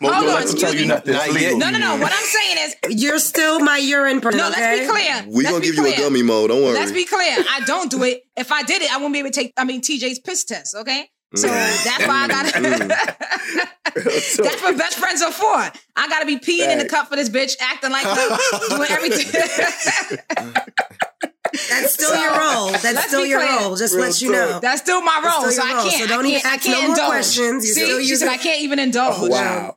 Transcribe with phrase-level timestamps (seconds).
[0.00, 0.88] Mo, Hold on, let them tell excuse me.
[0.88, 1.06] Not
[1.40, 1.56] yet.
[1.56, 1.96] No, no, no.
[1.96, 2.56] What I'm saying
[2.90, 4.38] is, You're still my urine person.
[4.38, 4.50] no.
[4.50, 4.60] okay?
[4.60, 5.24] Let's be clear.
[5.26, 6.50] We Let's gonna be give you a gummy mode.
[6.50, 6.74] Don't worry.
[6.74, 7.36] Let's be clear.
[7.50, 8.22] I don't do it.
[8.36, 9.54] If I did it, I wouldn't be able to take.
[9.56, 10.74] I mean, TJ's piss test.
[10.74, 11.84] Okay, so Mm.
[11.84, 12.46] that's why I got.
[12.46, 12.60] to
[14.42, 15.46] That's what best friends are for.
[15.96, 18.04] I got to be peeing in the cup for this bitch, acting like
[18.68, 19.32] doing everything.
[21.70, 22.70] That's still your role.
[22.72, 23.60] That's still your clear.
[23.60, 23.76] role.
[23.76, 24.50] Just Real let you talk.
[24.50, 24.60] know.
[24.60, 25.94] That's still my role, still so your I can't.
[26.02, 27.08] So don't I can't, ask I can't no more indulge.
[27.10, 27.66] questions.
[27.66, 28.28] You See, still she said.
[28.28, 29.14] I can't even indulge.
[29.18, 29.76] Oh, wow.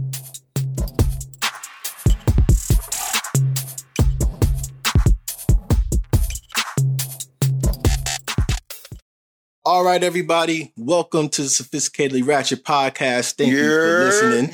[9.71, 10.73] All right, everybody.
[10.75, 13.35] Welcome to the Sophisticatedly Ratchet Podcast.
[13.35, 14.51] Thank you for listening.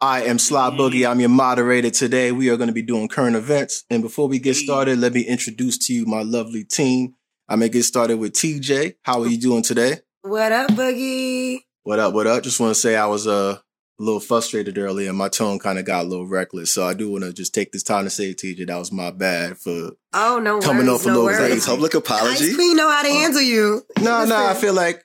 [0.00, 1.06] I am Sly Boogie.
[1.06, 2.32] I'm your moderator today.
[2.32, 3.84] We are going to be doing current events.
[3.90, 7.16] And before we get started, let me introduce to you my lovely team.
[7.50, 8.94] I'm going to get started with TJ.
[9.02, 9.98] How are you doing today?
[10.22, 11.58] What up, Boogie?
[11.82, 12.14] What up?
[12.14, 12.42] What up?
[12.42, 13.58] Just want to say I was uh,
[13.98, 15.08] a little frustrated earlier.
[15.08, 16.72] And my tone kind of got a little reckless.
[16.74, 19.10] So I do want to just take this time to say, TJ, that was my
[19.10, 19.92] bad for.
[20.12, 21.00] Oh, no Coming worries.
[21.00, 21.38] off a no little worries.
[21.38, 21.66] crazy.
[21.70, 22.54] Public Ice apology.
[22.54, 23.82] Queen know how to uh, handle you.
[24.00, 24.36] No, no.
[24.46, 25.04] I feel like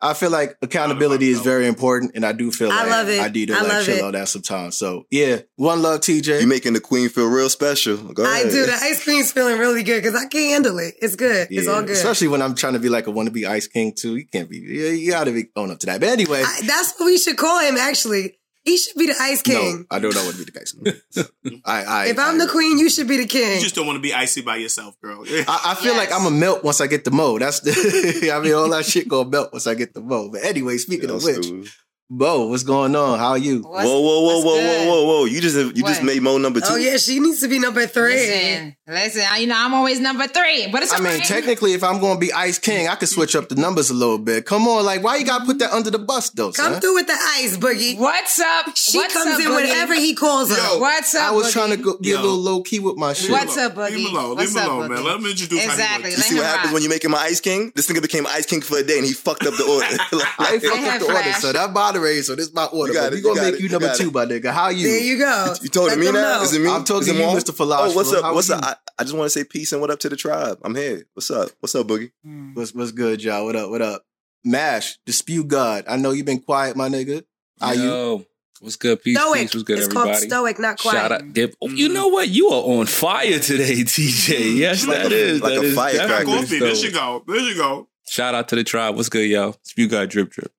[0.00, 3.20] I feel like accountability is very important, and I do feel I like love it.
[3.20, 4.04] I need to I like love chill it.
[4.04, 4.76] on that sometimes.
[4.76, 6.42] So yeah, one love, TJ.
[6.42, 7.96] You making the queen feel real special.
[7.96, 8.66] Go I do.
[8.66, 10.94] The ice cream's feeling really good because I can't handle it.
[11.00, 11.48] It's good.
[11.50, 11.90] it's all good.
[11.92, 14.16] Especially when I'm trying to be like a wannabe Ice King too.
[14.16, 14.58] You can't be.
[14.58, 16.00] Yeah, you got to be own up to that.
[16.00, 18.38] But anyway, I, that's what we should call him, actually.
[18.66, 19.86] He should be the ice king.
[19.88, 21.60] no, I don't know what to be the Ice King.
[21.64, 23.54] I, I, if I'm I, the queen, you should be the king.
[23.54, 25.24] You just don't want to be icy by yourself, girl.
[25.24, 27.38] I, I feel like I'm a melt once I get the mo.
[27.38, 28.32] That's the.
[28.34, 30.30] I mean, all that shit gonna melt once I get the mo.
[30.32, 31.64] But anyway, speaking Yo, of which, Stu.
[32.08, 33.18] Bo, what's going on?
[33.18, 33.62] How are you?
[33.62, 34.88] What's- whoa, whoa, whoa, what's whoa, whoa, good?
[34.88, 35.24] whoa, whoa!
[35.24, 36.66] You just you just made Mo number two.
[36.70, 38.14] oh, yeah, she needs to be number three.
[38.14, 39.22] Listen, listen.
[39.28, 40.92] I- You know, I'm always number three, but it's.
[40.92, 43.56] I mean, technically, if I'm going to be Ice King, I could switch up the
[43.56, 44.46] numbers a little bit.
[44.46, 46.80] Come on, like, why you got to put that under the bus, though, Come son?
[46.80, 47.98] through with the ice, Boogie.
[47.98, 48.76] What's up?
[48.76, 49.56] She What's comes up, in Boogie?
[49.56, 50.74] whenever he calls her.
[50.74, 51.22] Yo, What's up?
[51.24, 51.52] I was Boogie?
[51.54, 53.32] trying to go, be a little low key with my shit.
[53.32, 54.10] What's up, Leave him Boogie?
[54.12, 54.36] alone.
[54.36, 55.04] What's Leave him up, alone, man.
[55.04, 56.10] Let me introduce how he Exactly.
[56.10, 56.16] works.
[56.18, 57.72] You see what happens when you make him an ice king?
[57.74, 59.86] This nigga became ice king for a day and he fucked up the order.
[60.38, 62.92] I ain't fucked had up the order, so that moderator, so this is my order.
[62.92, 64.14] You got but it, we gonna make it, you you number two, it.
[64.14, 64.52] my nigga.
[64.52, 64.86] How you?
[64.88, 65.54] There you go.
[65.62, 66.38] you told Let me them now?
[66.38, 66.42] know.
[66.42, 66.70] Is it me?
[66.70, 67.54] I'm talking to you, Mr.
[67.54, 67.92] Philosopher.
[67.92, 68.22] Oh, what's up?
[68.24, 68.64] How What's up?
[68.64, 70.58] I, I just want to say peace and what up to the tribe.
[70.62, 71.06] I'm here.
[71.14, 71.50] What's up?
[71.60, 72.12] What's up, Boogie?
[72.22, 72.54] Hmm.
[72.54, 73.44] What's, what's good, y'all?
[73.44, 73.70] What up?
[73.70, 74.04] What up?
[74.44, 75.84] Mash, dispute God.
[75.88, 77.24] I know you've been quiet, my nigga.
[77.60, 77.82] How you?
[77.82, 78.24] Yo,
[78.60, 79.02] what's good?
[79.02, 79.40] Peace, Stoic.
[79.40, 79.54] peace.
[79.54, 80.10] What's good, it's everybody?
[80.10, 80.94] called stoic, not quiet.
[80.96, 81.54] Shout out, Dip.
[81.60, 81.94] Oh, you mm-hmm.
[81.94, 82.28] know what?
[82.28, 84.56] You are on fire today, TJ.
[84.56, 85.40] Yes, Like that a- is.
[85.42, 86.08] like that a is firecracker.
[86.08, 86.58] Got definitely coffee.
[86.60, 86.92] There stoic.
[86.92, 87.24] you go.
[87.26, 87.88] There you go.
[88.08, 88.94] Shout out to the tribe.
[88.94, 89.56] What's good, y'all?
[89.62, 90.52] Spew God drip drip.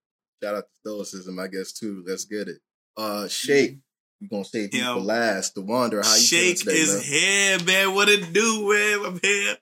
[0.43, 2.03] Shout out to Stoicism, I guess, too.
[2.07, 2.57] Let's get it.
[2.95, 3.77] Uh, Shake.
[4.21, 4.97] We're gonna save you Yo.
[4.97, 5.53] last.
[5.53, 7.03] The Wonder, how you Shake feeling today, is man?
[7.03, 7.95] here, man.
[7.95, 9.05] What it do, man?
[9.05, 9.57] I'm here.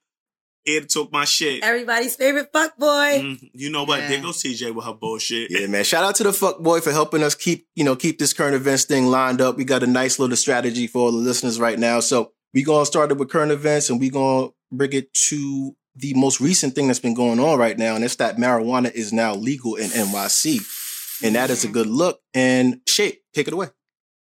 [0.63, 1.61] Here to talk my shit.
[1.63, 2.87] Everybody's favorite fuck boy.
[3.21, 3.99] Mm, you know what?
[3.99, 4.07] Yeah.
[4.07, 5.51] There goes TJ with her bullshit.
[5.51, 5.83] Yeah, man.
[5.83, 8.55] Shout out to the fuck boy for helping us keep, you know, keep this current
[8.55, 9.57] events thing lined up.
[9.57, 11.99] We got a nice little strategy for all the listeners right now.
[11.99, 16.13] So we gonna start it with current events and we gonna bring it to the
[16.15, 19.33] most recent thing that's been going on right now, and it's that marijuana is now
[19.35, 21.21] legal in NYC.
[21.23, 22.19] And that is a good look.
[22.33, 23.67] And Shake, take it away.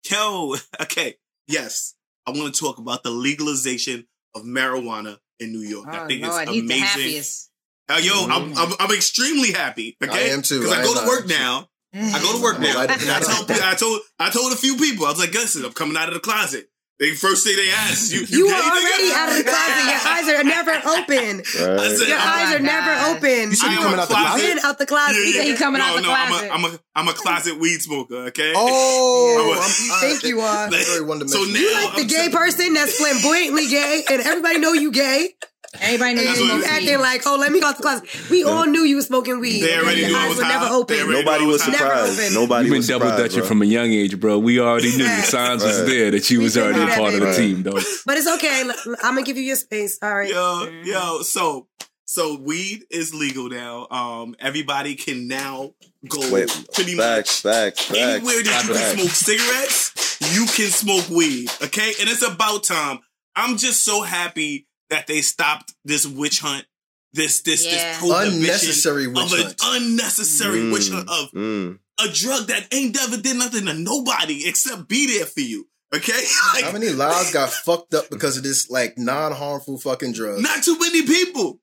[0.09, 1.15] Yo, okay.
[1.49, 1.95] Yes.
[2.27, 5.89] I want to talk about the legalization of marijuana in New York.
[5.89, 6.85] I Oh, think Lord, it's he's the amazing.
[6.87, 7.51] happiest.
[7.89, 9.97] Uh, yo, I'm, I'm I'm extremely happy.
[10.05, 10.61] Okay, I am too.
[10.61, 11.69] Because I, I go to work now.
[11.95, 12.81] I go to work now.
[12.83, 15.07] I told I told I told a few people.
[15.07, 16.68] I was like, listen, I'm coming out of the closet.
[17.01, 19.15] They first thing they asked you, You gay, are already nigga?
[19.15, 19.85] out of the closet.
[19.87, 21.41] Your eyes are never open.
[21.47, 23.51] I said, Your I'm- eyes are never open.
[23.51, 24.27] You should be coming out the closet.
[24.27, 24.47] closet?
[24.49, 25.17] Been out the closet.
[25.17, 25.43] Yeah, yeah.
[25.45, 26.51] He coming no, out the no, closet.
[26.53, 28.17] I'm a, I'm a I'm a closet weed smoker.
[28.35, 28.53] Okay.
[28.57, 29.93] Oh, Yeah.
[29.95, 30.71] I'm- Think you are.
[30.71, 31.55] That's very one So dimensional.
[31.55, 34.91] now You like the I'm gay saying- person that's flamboyantly gay, and everybody know you
[34.91, 35.35] gay.
[35.81, 37.67] Everybody knows And That's you what you it smoke acting like, oh, let me go
[37.67, 38.31] out the closet.
[38.31, 39.61] We all knew you were smoking weed.
[39.61, 40.61] They already knew I eyes was were high.
[40.61, 40.97] never open.
[40.97, 42.35] Nobody knew I was was surprised.
[42.35, 44.39] Nobody You've been double dutching from a young age, bro.
[44.39, 47.35] We already knew the signs was there that you was already a part of the
[47.35, 47.79] team, though.
[48.07, 48.63] But it's okay.
[49.03, 49.99] I'm gonna give you your space.
[50.03, 50.31] All right.
[50.31, 51.69] Yo, yo, so
[52.07, 53.87] so weed is legal now.
[53.91, 55.75] Um, everybody can now
[56.09, 57.99] go Wait, pretty facts, much facts, facts.
[57.99, 61.51] anywhere that you can smoke cigarettes, you can smoke weed.
[61.63, 63.01] Okay, and it's about time.
[63.37, 66.67] I'm just so happy that they stopped this witch hunt.
[67.13, 67.71] This this Yeah.
[67.73, 69.61] this prohibition Unnecessary witch of an hunt.
[69.65, 71.79] unnecessary witch hunt of Mm.
[72.01, 75.69] a drug that ain't never did nothing to nobody except be there for you.
[75.95, 76.13] Okay,
[76.55, 80.41] like, How many lives got fucked up because of this like non-harmful fucking drug?
[80.43, 81.61] not too many people,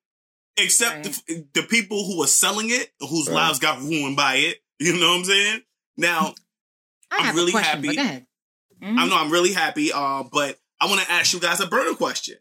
[0.57, 3.36] except the, the people who are selling it, whose Right.
[3.36, 4.57] lives got ruined by it.
[4.80, 5.62] You know what I'm saying?
[5.95, 6.36] Now,
[7.10, 7.88] I I'm have really a question, happy.
[7.88, 8.25] But go ahead.
[8.81, 9.94] I know I'm really happy.
[9.94, 12.36] Uh, but I want to ask you guys a burner question.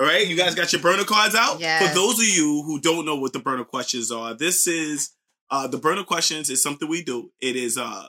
[0.00, 1.60] All right, you guys got your burner cards out.
[1.60, 1.88] Yes.
[1.88, 5.10] For those of you who don't know what the burner questions are, this is
[5.50, 7.30] uh, the burner questions is something we do.
[7.40, 8.08] It is uh,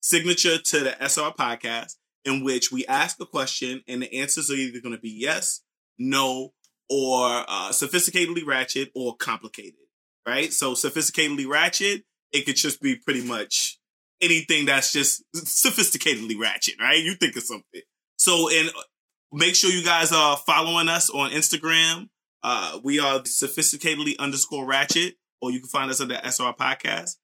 [0.00, 4.54] signature to the SR podcast in which we ask a question and the answers are
[4.54, 5.60] either going to be yes,
[5.96, 6.54] no,
[6.90, 9.74] or uh, sophisticatedly ratchet or complicated.
[10.26, 10.52] Right.
[10.52, 12.02] So sophisticatedly ratchet,
[12.32, 13.78] it could just be pretty much
[14.20, 16.98] anything that's just sophisticatedly ratchet, right?
[16.98, 17.82] You think of something.
[18.16, 18.70] So, and
[19.32, 22.08] make sure you guys are following us on Instagram.
[22.42, 27.16] Uh, we are sophisticatedly underscore ratchet, or you can find us under SR podcast,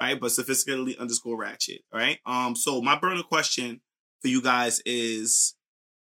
[0.00, 0.18] right?
[0.18, 2.18] But sophisticatedly underscore ratchet, right?
[2.26, 3.80] Um, so my burner question
[4.22, 5.54] for you guys is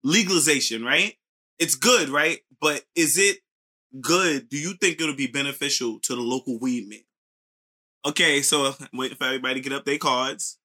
[0.04, 1.13] legalization, right?
[1.60, 2.40] It's good, right?
[2.60, 3.38] But is it
[4.00, 4.50] good?
[4.50, 7.04] Do you think it'll be beneficial to the local weed men?
[8.06, 10.57] Okay, so I'm waiting for everybody to get up their cards.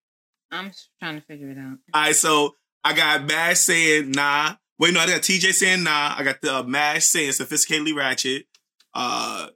[0.51, 1.77] I'm trying to figure it out.
[1.93, 4.55] All right, so I got Mash saying nah.
[4.79, 6.15] Wait, no, I got TJ saying nah.
[6.17, 8.45] I got the uh, Mash saying sophisticatedly ratchet.
[8.93, 9.47] Uh,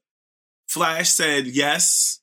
[0.68, 2.22] Flash said yes.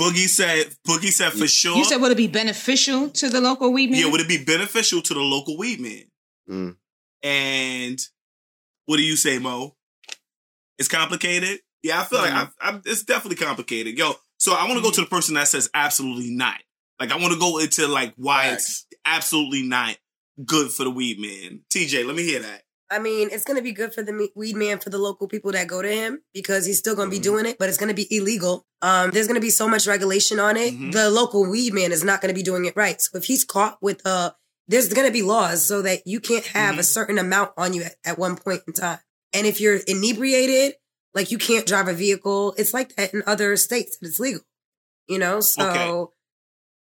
[0.00, 1.76] Boogie said Boogie said for sure.
[1.76, 4.00] You said would it be beneficial to the local weed man?
[4.00, 6.04] yeah, would it be beneficial to the local weed man?
[6.48, 6.76] Mm.
[7.22, 8.00] And
[8.86, 9.76] what do you say, Mo?
[10.78, 11.60] It's complicated.
[11.82, 13.98] Yeah, I feel like I, I, it's definitely complicated.
[13.98, 16.60] Yo, so I want to go to the person that says absolutely not.
[16.98, 19.96] Like I want to go into like why it's absolutely not
[20.44, 21.60] good for the weed man.
[21.72, 22.62] TJ, let me hear that.
[22.90, 25.50] I mean, it's going to be good for the weed man for the local people
[25.52, 27.22] that go to him because he's still going to Mm-hmm.
[27.22, 28.66] be doing it, but it's going to be illegal.
[28.82, 30.74] Um, there's going to be so much regulation on it.
[30.74, 30.90] Mm-hmm.
[30.90, 33.00] The local weed man is not going to be doing it right.
[33.00, 34.32] So if he's caught with uh,
[34.68, 36.80] there's going to be laws so that you can't have Mm-hmm.
[36.80, 38.98] a certain amount on you at, at one point in time.
[39.32, 40.74] And if you're inebriated,
[41.14, 42.54] like you can't drive a vehicle.
[42.58, 44.42] It's like that in other states that it's legal.
[45.08, 46.12] You know, so Okay.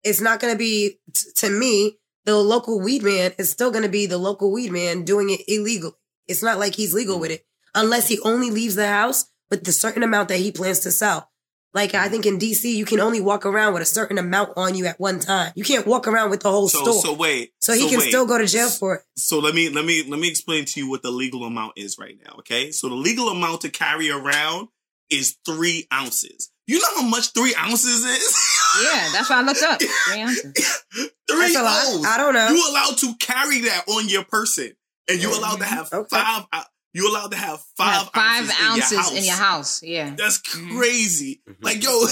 [0.03, 1.99] it's not going to be t- to me.
[2.25, 5.41] The local weed man is still going to be the local weed man doing it
[5.49, 5.97] illegal.
[6.29, 7.35] It's not like he's legal with mm.
[7.35, 10.91] it unless he only leaves the house with the certain amount that he plans to
[10.91, 11.31] sell.
[11.73, 14.75] Like I think in DC, you can only walk around with a certain amount on
[14.75, 15.53] you at one time.
[15.55, 17.01] You can't walk around with the whole So store.
[17.01, 17.53] so wait.
[17.61, 18.09] So he can wait.
[18.09, 19.03] still go to jail for it.
[19.17, 21.97] So let me let me let me explain to you what the legal amount is
[21.99, 22.37] right now.
[22.41, 24.69] Okay, so the legal amount to carry around
[25.11, 26.51] is three ounces.
[26.67, 28.59] You know how much three ounces is?
[28.83, 29.81] Yeah, that's why I looked up.
[29.81, 30.85] Three ounces.
[30.93, 31.85] Three That's a lot.
[31.87, 32.05] O's.
[32.07, 32.49] I don't know.
[32.49, 34.73] You allowed to carry that on your person,
[35.09, 35.97] and you allowed to mm-hmm.
[35.97, 36.45] have five.
[36.93, 39.83] You allowed to have five, have five ounces, ounces in your house.
[39.83, 40.15] Yeah.
[40.17, 40.77] That's mm-hmm.
[40.77, 41.41] crazy.
[41.49, 41.65] Mm-hmm.
[41.65, 42.07] Like yo,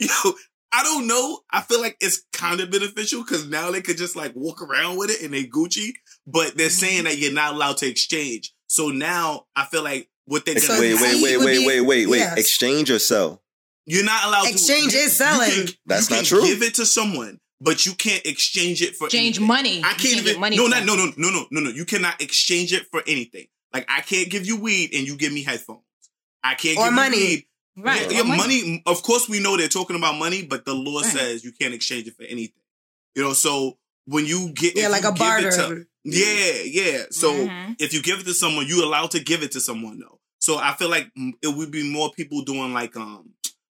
[0.00, 0.32] yo.
[0.72, 1.40] I don't know.
[1.50, 4.98] I feel like it's kind of beneficial because now they could just like walk around
[4.98, 5.94] with it and they Gucci,
[6.28, 8.54] but they're saying that you're not allowed to exchange.
[8.68, 12.06] So now I feel like what they're gonna wait, do- wait, wait, wait, wait, wait,
[12.06, 12.18] wait.
[12.18, 12.38] yes.
[12.38, 13.42] Exchange or sell?
[13.90, 14.98] You're not allowed Exchange to.
[14.98, 15.50] Exchange is selling.
[15.50, 16.42] You can, That's you not can true.
[16.46, 19.46] Give it to someone, but you can't exchange it for Exchange anything.
[19.46, 19.78] money.
[19.80, 20.40] I can't, can't even.
[20.40, 21.70] money no, not, no, no, no, no, no, no.
[21.70, 23.46] You cannot exchange it for anything.
[23.72, 25.80] Like I can't give you weed and you give me headphones.
[26.42, 27.18] I can't Or give money.
[27.18, 27.46] you weed.
[27.76, 28.00] Right.
[28.12, 28.82] Yeah, or yeah, money.
[28.86, 31.10] Of course, we know they're talking about money, but the law Right.
[31.12, 32.62] says you can't exchange it for anything.
[33.14, 35.50] You know, so when you get Yeah, like a give barter.
[35.50, 37.04] to- yeah, yeah.
[37.10, 37.76] So Mhm.
[37.78, 40.18] if you give it to someone, you allowed to give it to someone though.
[40.40, 41.08] So I feel like
[41.42, 43.30] it would be more people doing like um,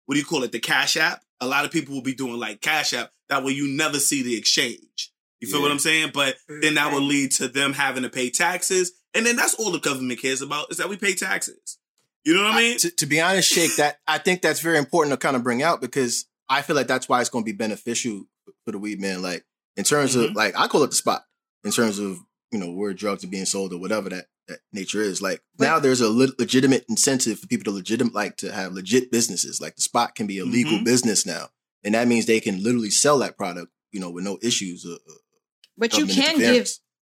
[0.09, 0.51] what do you call it?
[0.51, 1.21] The Cash App.
[1.39, 3.11] A lot of people will be doing like Cash App.
[3.29, 5.11] That way, you never see the exchange.
[5.39, 6.09] You feel what I'm saying?
[6.15, 9.69] But then that will lead to them having to pay taxes, and then that's all
[9.71, 11.77] the government cares about is that we pay taxes.
[12.25, 12.77] You know what I mean?
[12.79, 15.61] to, to be honest, Shake, that I think that's very important to kind of bring
[15.61, 18.23] out because I feel like that's why it's going to be beneficial
[18.65, 19.21] for the weed man.
[19.21, 19.45] Like
[19.77, 20.31] in terms Mm-hmm.
[20.31, 21.21] of like I call it the spot
[21.63, 22.17] in terms of
[22.51, 25.21] you know where drugs are being sold or whatever that that nature is.
[25.21, 29.11] Like now there's a le- legitimate incentive for people to legitimate like to have legit
[29.11, 29.61] businesses.
[29.61, 30.83] Like the spot can be a legal Mhm.
[30.85, 31.49] business now,
[31.83, 34.85] and that means they can literally sell that product you know with no issues.
[34.85, 35.13] Uh, uh,
[35.77, 36.69] But you can give.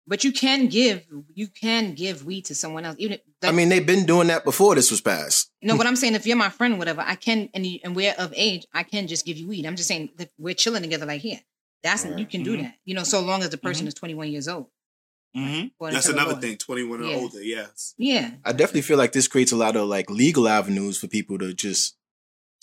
[0.06, 1.06] But you can give.
[1.34, 2.96] You can give weed to someone else.
[2.98, 3.20] Even.
[3.42, 5.50] I mean, they've been doing that before this was passed.
[5.62, 8.12] No, but I'm saying if you're my friend, whatever, I can, and you, and we're
[8.18, 9.64] of age, I can just give you weed.
[9.64, 11.40] I'm just saying that we're chilling together, like here.
[11.82, 12.62] That's you can do Mhm.
[12.62, 13.88] that, you know, so long as the person Mhm.
[13.88, 14.66] is 21 years old.
[15.36, 15.70] Mhm.
[15.80, 16.38] That's another law.
[16.40, 16.56] thing.
[16.58, 17.16] 21 and Yeah.
[17.16, 17.42] older.
[17.42, 17.94] Yes.
[17.98, 21.38] Yeah, I definitely feel like this creates a lot of like legal avenues for people
[21.38, 21.96] to just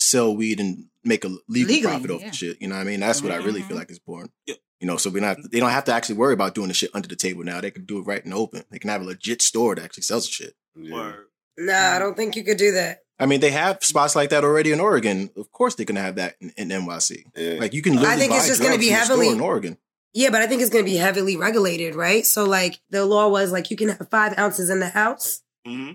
[0.00, 2.30] sell weed and make a legal Legally, profit off yeah.
[2.30, 2.56] the shit.
[2.60, 3.00] You know what I mean?
[3.00, 4.30] That's what I really feel like is born.
[4.46, 4.58] Yep.
[4.80, 6.90] You know, so we don't they don't have to actually worry about doing the shit
[6.94, 7.60] under the table now.
[7.60, 8.64] They can do it right in the open.
[8.70, 10.54] They can have a legit store that actually sells the shit.
[10.76, 11.26] Word.
[11.58, 13.00] Nah, I don't think you could do that.
[13.18, 15.30] I mean, they have spots like that already in Oregon.
[15.36, 17.24] Of course, they're gonna have that in, in NYC.
[17.36, 17.60] Yeah.
[17.60, 17.94] Like you can.
[17.94, 19.76] Literally I think it's just gonna be from a store heavily- in Oregon.
[20.14, 22.24] Yeah, but I think it's going to be heavily regulated, right?
[22.26, 25.42] So, like, the law was like you can have five ounces in the house.
[25.64, 25.92] hmm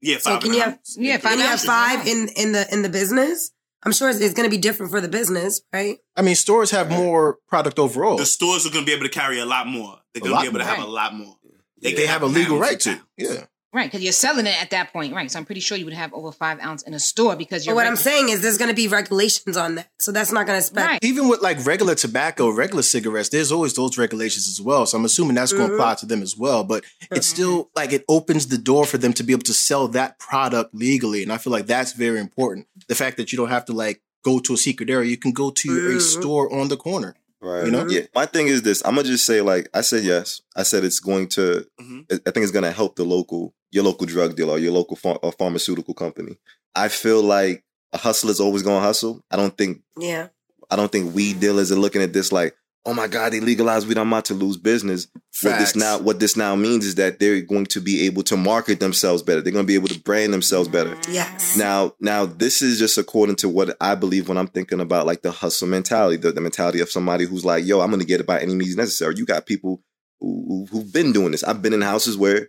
[0.00, 0.78] Yeah, So five can you have- half.
[0.96, 3.50] Yeah, Can you have five in in the in the business?
[3.84, 5.98] I'm sure it's, it's going to be different for the business, right?
[6.16, 8.16] I mean, stores have more product overall.
[8.16, 9.98] The stores are going to be able to carry a lot more.
[10.12, 10.74] They're going to be able to more.
[10.74, 11.36] have a lot more.
[11.80, 12.90] They, can have a legal right to.
[12.90, 13.02] pounds.
[13.16, 13.44] Yeah.
[13.70, 15.30] Right, because you're selling it at that point, right?
[15.30, 17.74] So I'm pretty sure you would have over five ounce in a store because you're.
[17.74, 20.46] But what I'm saying is there's going to be regulations on that, so that's not
[20.46, 20.86] going to spec.
[20.86, 20.98] Right.
[21.04, 24.86] Even with like regular tobacco, regular cigarettes, there's always those regulations as well.
[24.86, 26.64] So I'm assuming that's going to apply to them as well.
[26.64, 29.86] But it's still like it opens the door for them to be able to sell
[29.88, 31.22] that product legally.
[31.22, 32.66] And I feel like that's very important.
[32.88, 35.32] The fact that you don't have to like go to a secret area, you can
[35.32, 36.00] go to a Mhm.
[36.00, 37.16] store on the corner.
[37.40, 37.66] Right.
[37.66, 37.86] You know?
[37.86, 38.00] Yeah.
[38.14, 38.82] My thing is this.
[38.84, 40.40] I'm gonna just say like I said yes.
[40.56, 41.66] I said it's going to.
[41.80, 42.06] Mhm.
[42.10, 44.96] I I think it's gonna help the local your local drug dealer or your local
[44.96, 46.36] ph- or pharmaceutical company.
[46.74, 49.22] I feel like a hustler is always gonna hustle.
[49.30, 50.28] I don't think Yeah,
[50.70, 52.54] I don't think weed dealers are looking at this like,
[52.86, 53.98] oh my god, they legalized weed.
[53.98, 55.08] I'm about to lose business.
[55.42, 58.36] What this now what this now means is that they're going to be able to
[58.36, 59.40] market themselves better.
[59.40, 60.94] They're going to be able to brand themselves better.
[60.96, 61.56] Mm, yes.
[61.56, 65.22] Now, now this is just according to what I believe when I'm thinking about like
[65.22, 68.26] the hustle mentality, the, the mentality of somebody who's like, yo, I'm gonna get it
[68.26, 69.14] by any means necessary.
[69.16, 69.82] You got people
[70.20, 71.44] who who've been doing this.
[71.44, 72.48] I've been in houses where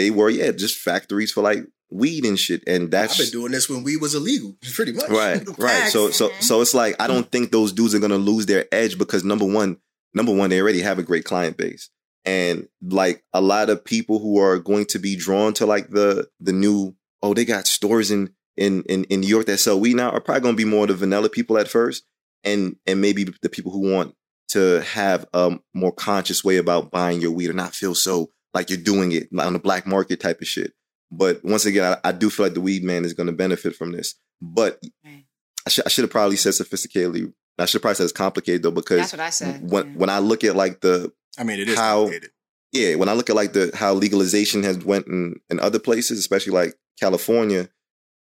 [0.00, 2.62] they were, yeah, just factories for like weed and shit.
[2.66, 5.10] And that's I've been doing this when weed was illegal, pretty much.
[5.10, 5.90] right, right.
[5.90, 8.96] So so so it's like I don't think those dudes are gonna lose their edge
[8.96, 9.76] because number one,
[10.14, 11.90] number one, they already have a great client base.
[12.24, 16.28] And like a lot of people who are going to be drawn to like the
[16.40, 19.96] the new, oh, they got stores in in in, in New York that sell weed
[19.96, 22.04] now are probably gonna be more the vanilla people at first.
[22.42, 24.14] And and maybe the people who want
[24.48, 28.70] to have a more conscious way about buying your weed or not feel so like
[28.70, 30.72] you're doing it on the black market type of shit.
[31.12, 33.74] But once again, I, I do feel like the weed man is going to benefit
[33.76, 34.14] from this.
[34.40, 35.24] But Right.
[35.66, 37.32] I should I should have probably said sophisticatedly.
[37.58, 39.68] I should probably said it's complicated though because That's what I said.
[39.70, 39.92] when yeah.
[39.98, 42.30] when I look at like the I mean, it is How- complicated.
[42.72, 46.18] yeah when I look at like the how legalization has went in in other places,
[46.18, 47.68] especially like California,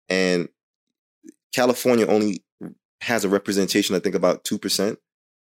[0.09, 0.49] and
[1.53, 2.43] California only
[3.01, 4.99] has a representation I think about two percent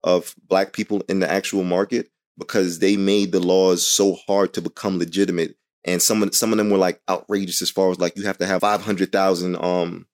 [0.04, 4.62] of black people in the actual market because they made the laws so hard to
[4.62, 8.16] become legitimate and some of some of them were like outrageous as far as like
[8.18, 10.06] you have to have 500,000 um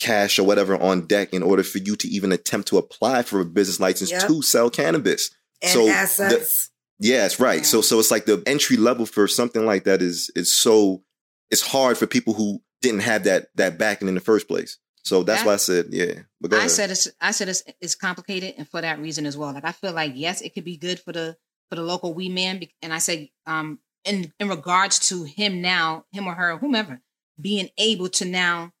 [0.00, 3.40] cash or whatever on deck in order for you to even attempt to apply for
[3.40, 4.26] a business license Yep.
[4.28, 5.30] to sell cannabis.
[5.60, 6.70] and so the- assets.
[7.00, 7.64] Yes, right.
[7.66, 11.02] So so it's like the entry level for something like that is is so
[11.50, 14.78] it's hard for people who didn't have that that backing in the first place.
[15.04, 16.14] So that's That- why I said yeah.
[16.40, 19.52] But I said it's I said it's, it's complicated, and for that reason as well.
[19.52, 21.36] Like I feel like yes, it could be good for the
[21.68, 26.04] for the local weed man, and I said um in in regards to him now,
[26.12, 27.00] him or her, whomever,
[27.40, 28.72] being able to now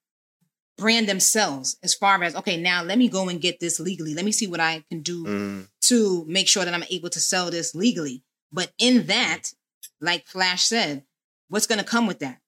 [0.76, 4.14] brand themselves as far as okay, now let me go and get this legally.
[4.14, 7.20] Let me see what I can do Mm, to make sure that I'm able to
[7.20, 8.22] sell this legally.
[8.52, 9.52] But in that,
[10.00, 11.04] like Flash said,
[11.48, 12.40] what's going to come with that?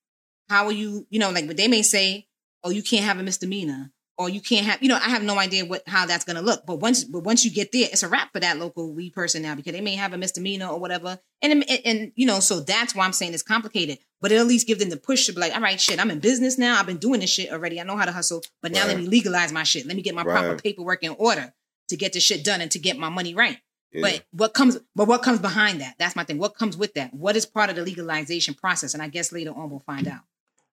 [0.48, 2.26] How are you, you know, like but they may say,
[2.64, 5.38] oh, you can't have a misdemeanor or you can't have, you know, I have no
[5.38, 6.66] idea what, how that's going to look.
[6.66, 9.40] But once, but once you get there, it's a wrap for that local weed person
[9.40, 11.18] now because they may have a misdemeanor or whatever.
[11.40, 14.46] And, and, and, you know, so that's why I'm saying it's complicated, but it at
[14.46, 16.78] least give them the push to be like, all right, shit, I'm in business now.
[16.78, 17.80] I've been doing this shit already.
[17.80, 19.86] I know how to hustle, but now let me legalize my shit.
[19.86, 21.54] Let me get my proper paperwork in order
[21.88, 23.56] to get this shit done and to get my money right.
[23.90, 24.02] yeah.
[24.02, 25.94] But what comes but what comes behind that?
[25.98, 26.36] That's my thing.
[26.36, 27.14] What comes with that?
[27.14, 28.92] What is part of the legalization process?
[28.92, 30.20] And I guess later on we'll find out.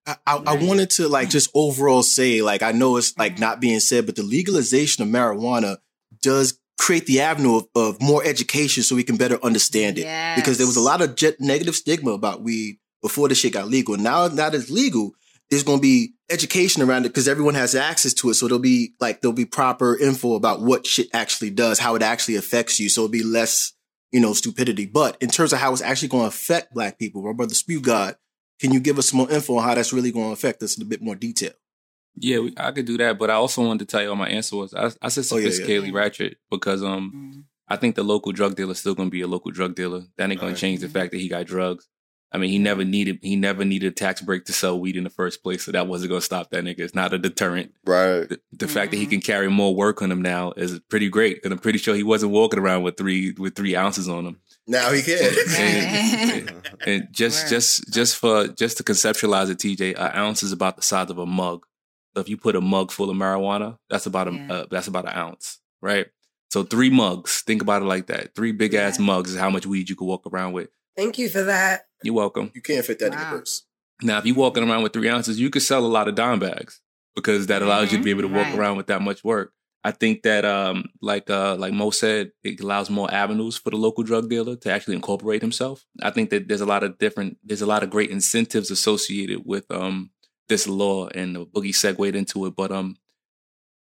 [0.07, 3.41] I, I, I wanted to like just overall say like I know it's like mm-hmm.
[3.41, 5.77] not being said, but the legalization of marijuana
[6.21, 10.05] does create the avenue of, of more education so we can better understand it.
[10.35, 13.67] Because there was a lot of jet negative stigma about weed before the shit got
[13.67, 13.97] legal.
[13.97, 15.11] Now that it's legal,
[15.49, 18.35] there's going to be education around it because everyone has access to it.
[18.35, 22.01] So there'll be like there'll be proper info about what shit actually does, how it
[22.01, 22.89] actually affects you.
[22.89, 23.73] So it'll be less,
[24.11, 24.85] you know, stupidity.
[24.85, 27.81] But in terms of how it's actually going to affect black people, my brother Spew
[27.81, 28.15] God,
[28.59, 30.75] can you give us some more info on how that's really going to affect us
[30.77, 31.51] in a bit more detail?
[32.19, 34.29] Yeah, we, I could do that, but I also wanted to tell you what my
[34.29, 34.73] answer was.
[34.73, 35.91] I, I said Oh, yeah, yeah.
[35.93, 37.39] ratchet because um Mm-hmm.
[37.69, 40.03] I think the local drug dealer is still going to be a local drug dealer.
[40.17, 40.55] That ain't going Right.
[40.55, 41.87] to change the fact that he got drugs.
[42.31, 45.03] I mean, he never needed he never needed a tax break to sell weed in
[45.03, 46.79] the first place, so that wasn't going to stop that nigga.
[46.79, 47.73] It's not a deterrent.
[47.85, 48.27] right.
[48.29, 49.09] The, the fact that he Mhm.
[49.11, 52.03] can carry more work on him now is pretty great, and I'm pretty sure he
[52.03, 54.39] wasn't walking around with three with three ounces on him.
[54.67, 55.17] Now he can.
[55.57, 57.49] And, and just Word.
[57.49, 61.17] just just for just to conceptualize it, TJ, an ounce is about the size of
[61.17, 61.65] a mug.
[62.15, 64.53] So if you put a mug full of marijuana, that's about a Yeah.
[64.53, 66.07] uh, that's about an ounce, right?
[66.51, 67.41] So three mugs.
[67.41, 68.33] Think about it like that.
[68.35, 70.69] Three big ass mugs is how much weed you could walk around with.
[70.95, 71.81] Thank you for that.
[72.03, 72.51] You're welcome.
[72.55, 73.63] you can't fit that in your purse.
[74.01, 76.39] Now, if you're walking around with three ounces, you could sell a lot of dime
[76.39, 76.79] bags.
[77.15, 78.55] because that allows you to be able to walk Right.
[78.59, 79.51] around with that much work.
[79.83, 83.77] I think that um like uh like Mo said, it allows more avenues for the
[83.77, 85.85] local drug dealer to actually incorporate himself.
[86.01, 89.43] I think that there's a lot of different there's a lot of great incentives associated
[89.45, 90.11] with um
[90.49, 92.55] this law and the boogie segued into it.
[92.55, 92.97] But um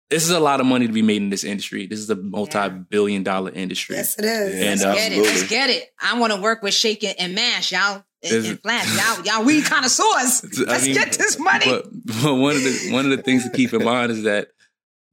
[0.10, 1.86] this is a lot of money to be made in this industry.
[1.86, 3.96] This is a multi-billion dollar industry.
[3.96, 4.54] Yes, it is.
[4.56, 5.22] And, Let's uh, get it.
[5.22, 5.84] Let's get it.
[6.02, 8.04] I want to work with Shake It and Mash, y'all.
[8.24, 10.44] And, Is and Flash, y'all, y'all weed connoisseurs.
[10.66, 11.66] Let's mean, get this money.
[11.66, 14.50] But, but one of the one of the things to keep in mind is that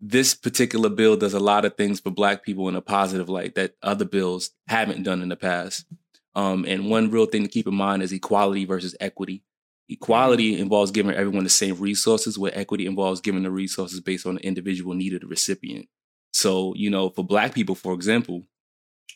[0.01, 3.55] this particular bill does a lot of things for Black people in a positive light
[3.55, 5.87] that other bills haven't done in the past.
[6.35, 9.43] Um, and one real thing to keep in mind is equality versus equity.
[9.89, 14.35] Equality involves giving everyone the same resources, where equity involves giving the resources based on
[14.35, 15.89] the individual need of the recipient.
[16.33, 18.43] So, you know, for Black people, for example,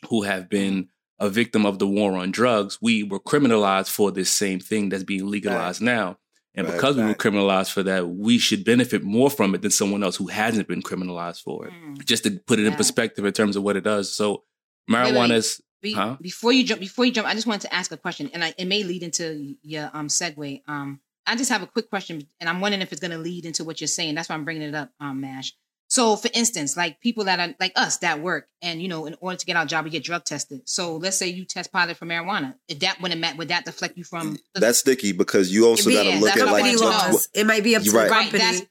[0.09, 4.31] who have been a victim of the war on drugs, we were criminalized for this
[4.31, 6.17] same thing that's being legalized now.
[6.53, 9.71] And Fact, because we were criminalized for that, we should benefit more from it than
[9.71, 11.73] someone else who hasn't been criminalized for it.
[11.73, 12.03] Mm.
[12.03, 14.13] Just to put it in perspective in terms of what it does.
[14.13, 14.43] So
[14.89, 14.95] wait.
[14.97, 16.17] marijuana is Be- Huh?
[16.21, 18.53] Before you jump, before you jump, I just wanted to ask a question, and I,
[18.57, 20.61] it may lead into your um segue.
[20.67, 23.45] Um, I just have a quick question, and I'm wondering if it's going to lead
[23.45, 24.15] into what you're saying.
[24.15, 25.53] That's why I'm bringing it up, um, Mash.
[25.91, 29.17] So, for instance, like people that are like us that work, and you know, in
[29.19, 30.61] order to get our job, we get drug tested.
[30.65, 32.55] So, let's say you test positive for marijuana.
[32.69, 34.37] If that wouldn't ma- would that deflect you from?
[34.55, 37.45] That's sticky because you also got to look at what like wanted to what- It
[37.45, 38.31] might be up to You're the right.
[38.31, 38.31] right.
[38.31, 38.61] That's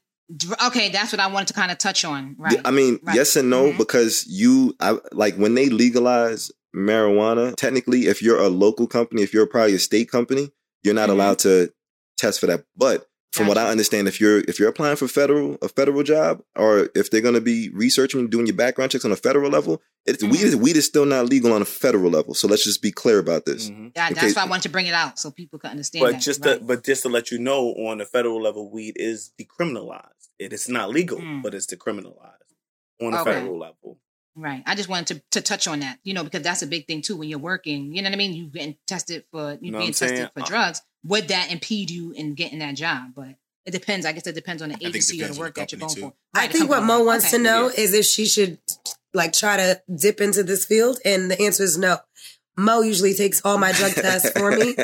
[0.65, 0.89] okay.
[0.89, 2.35] That's what I wanted to kind of touch on.
[2.39, 2.59] Right.
[2.65, 3.15] I mean, Right.
[3.17, 3.77] yes and no, Mhm.
[3.77, 9.31] because you, I, like when they legalize marijuana, technically, if you're a local company, if
[9.31, 10.49] you're probably a state company,
[10.83, 11.13] you're not Mhm.
[11.13, 11.71] allowed to
[12.17, 12.63] test for that.
[12.75, 16.43] But from what I understand, if you're if you're applying for federal a federal job,
[16.55, 19.49] or if they're going to be researching and doing your background checks on a federal
[19.49, 20.45] level, it's weed Mm-hmm.
[20.47, 22.33] is weed is still not legal on a federal level.
[22.33, 23.69] So let's just be clear about this.
[23.69, 23.93] Mhm.
[23.93, 24.21] That- Okay.
[24.21, 26.03] that's why I wanted to bring it out so people can understand.
[26.03, 26.21] But that.
[26.21, 26.59] just right.
[26.59, 30.29] to, but just to let you know, on the federal level, weed is decriminalized.
[30.39, 31.41] It is not legal, Mm.
[31.43, 32.51] but it's decriminalized
[33.01, 33.33] on a Okay.
[33.33, 33.99] federal level.
[34.35, 34.63] Right.
[34.65, 37.01] I just wanted to, to touch on that, you know, because that's a big thing
[37.01, 37.93] too when you're working.
[37.93, 38.33] You know what I mean?
[38.33, 40.81] You getting tested for you Know being tested for Uh, drugs.
[41.03, 43.11] Would that impede you in getting that job?
[43.15, 43.35] But
[43.65, 44.05] it depends.
[44.05, 46.11] I guess it depends on the agency or the work the that you're going company,
[46.11, 46.13] for.
[46.35, 46.99] I Right, the think what company.
[46.99, 47.37] Mo wants Okay.
[47.37, 48.59] to know is if she should
[49.13, 51.97] like try to dip into this field, and the answer is no.
[52.57, 54.75] Mo usually takes all my drug tests for me.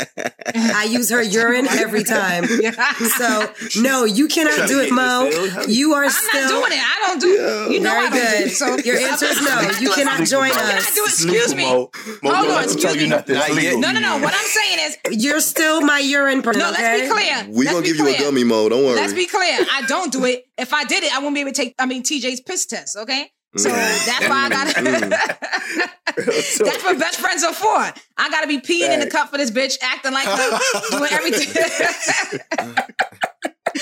[0.55, 2.45] I use her urine every time.
[2.45, 5.29] So no, you cannot do it, Mo.
[5.67, 6.83] You are I'm still not doing it.
[6.83, 7.67] I don't do Yeah.
[7.69, 8.37] You know Very I don't good.
[8.39, 8.51] do it.
[8.55, 9.61] So Your answer is no.
[9.81, 10.95] You cannot join Can I us.
[10.95, 11.07] do it?
[11.09, 11.65] Excuse me.
[11.65, 11.91] Mo,
[12.23, 13.09] Mo, Hold on, let them tell excuse me.
[13.09, 13.35] nothing.
[13.35, 13.63] It's Not yet.
[13.75, 13.79] legal.
[13.81, 14.17] No, no, no.
[14.23, 14.79] What I'm saying
[15.11, 16.59] is, You're still my urine person.
[16.61, 16.71] no.
[16.71, 17.47] Let's be clear.
[17.49, 18.19] we Let's gonna be give you a clear.
[18.27, 18.69] gummy mo.
[18.69, 18.95] Don't worry.
[18.95, 19.57] Let's be clear.
[19.71, 20.45] I don't do it.
[20.57, 21.75] If I did it, I wouldn't be able to take.
[21.77, 22.95] I mean, TJ's piss test.
[22.97, 23.29] Okay.
[23.57, 24.83] So that's why I got to.
[26.63, 27.67] that's what best friends are for.
[28.17, 30.59] I got to be peeing in the cup for this bitch, acting like her,
[30.91, 31.63] doing everything.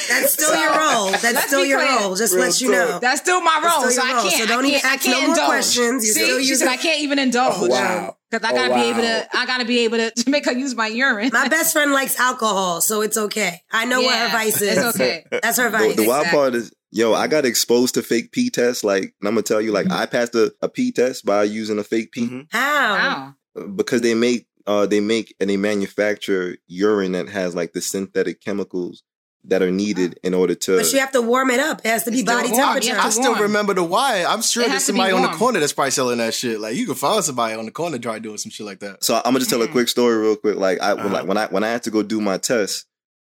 [0.10, 1.12] That's still your role.
[1.12, 2.00] That's still your clear.
[2.00, 2.16] role.
[2.16, 2.90] Just Real let you talk.
[2.90, 3.00] know.
[3.00, 4.34] That's still my role, still so your I can't.
[4.36, 5.48] So don't I even can't, ask I can't no more indulge.
[5.48, 6.06] questions.
[6.06, 7.54] You're See, still she using- said I can't even indulge.
[7.58, 8.18] Oh, wow.
[8.30, 9.24] Because I Oh, gotta be able to.
[9.34, 11.30] Oh, I gotta be able to, to make her use my urine.
[11.32, 13.62] My best friend likes alcohol, so it's okay.
[13.72, 14.78] I know what her vice is.
[14.78, 15.24] It's okay.
[15.32, 15.96] That's her the, vice.
[15.96, 16.38] the wild Exactly.
[16.38, 18.84] part is, yo, I got exposed to fake pee tests.
[18.84, 21.78] Like, and I'm gonna tell you, like, I passed a, a pee test by using
[21.78, 22.48] a fake pee Mhm.
[22.52, 23.36] How?
[23.76, 28.42] Because they make uh they make and they manufacture urine that has like the synthetic
[28.42, 29.04] chemicals
[29.48, 30.78] that are needed in order to.
[30.78, 31.82] But you have to warm it up.
[31.86, 32.60] It has to be body warm.
[32.64, 32.94] temperature.
[32.94, 33.42] You I still warm.
[33.44, 34.26] remember the why.
[34.28, 36.34] I'm sure It there's has to be somebody on the corner that's probably selling that
[36.34, 36.60] shit.
[36.60, 39.04] Like you can find somebody on the corner trying doing some shit like that.
[39.04, 39.72] so I'm gonna just tell a Mm.
[39.72, 40.56] quick story real quick.
[40.58, 41.14] Like I when, Uh-huh.
[41.14, 42.86] like when I when I had to go do my test,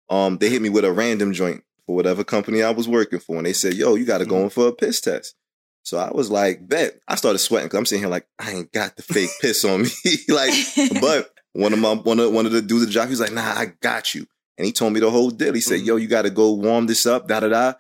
[0.09, 3.37] um, they hit me with a random joint for whatever company I was working for,
[3.37, 5.35] and they said, "Yo, you got to go in for a piss test."
[5.83, 8.73] So I was like, "Bet." I started sweating because I'm sitting here like I ain't
[8.73, 9.89] got the fake piss on me,
[10.29, 10.53] like.
[11.01, 13.33] But one of my one of one of the dudes at the job, he's like,
[13.33, 14.27] "Nah, I got you,"
[14.59, 15.53] and he told me the whole deal.
[15.55, 15.87] He said, Mhm.
[15.87, 17.73] "Yo, you got to go warm this up, da da da."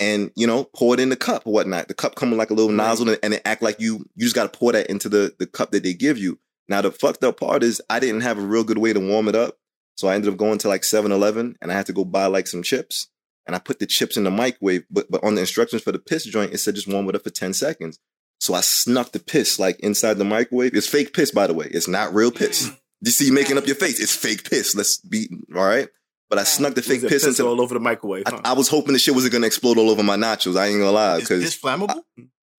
[0.00, 1.86] And you know, pour it in the cup or whatnot.
[1.88, 2.76] The cup come with like a little Right.
[2.76, 4.04] nozzle, and, and it act like you.
[4.16, 6.38] You just got to pour that into the the cup that they give you.
[6.68, 9.28] Now the fucked up part is I didn't have a real good way to warm
[9.28, 9.58] it up.
[9.96, 12.48] So I ended up going to like 7-Eleven and I had to go buy like
[12.48, 13.06] some chips.
[13.46, 15.98] And I put the chips in the microwave, but but on the instructions for the
[15.98, 17.98] piss joint, it said just warm it up for 10 seconds.
[18.40, 20.74] So I snuck the piss like inside the microwave.
[20.74, 21.66] It's fake piss, by the way.
[21.70, 22.70] It's not real piss.
[23.00, 24.00] You see making up your face.
[24.00, 24.74] It's fake piss.
[24.74, 25.88] Let's be all right.
[26.30, 28.24] But I snuck the fake piss piss into all over the microwave.
[28.26, 28.40] I, huh?
[28.44, 30.58] I was hoping the shit wasn't gonna explode all over my nachos.
[30.58, 32.02] I ain't gonna lie, Is this flammable?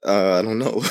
[0.05, 0.83] uh, I don't know.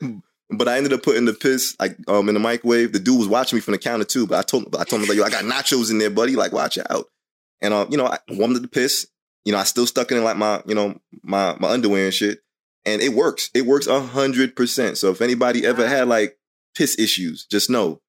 [0.50, 2.92] but I ended up putting the piss like um in the microwave.
[2.92, 4.26] The dude was watching me from the counter too.
[4.26, 6.36] But I told I told him like, yo, I got nachos in there, buddy.
[6.36, 7.06] Like, watch out.
[7.60, 9.06] And uh, you know, I warmed up the piss.
[9.44, 12.14] You know, I still stuck it in like my, you know, my my underwear and
[12.14, 12.40] shit.
[12.84, 13.50] And it works.
[13.54, 14.98] It works a hundred percent.
[14.98, 16.38] So if anybody ever had like
[16.74, 18.00] piss issues, just know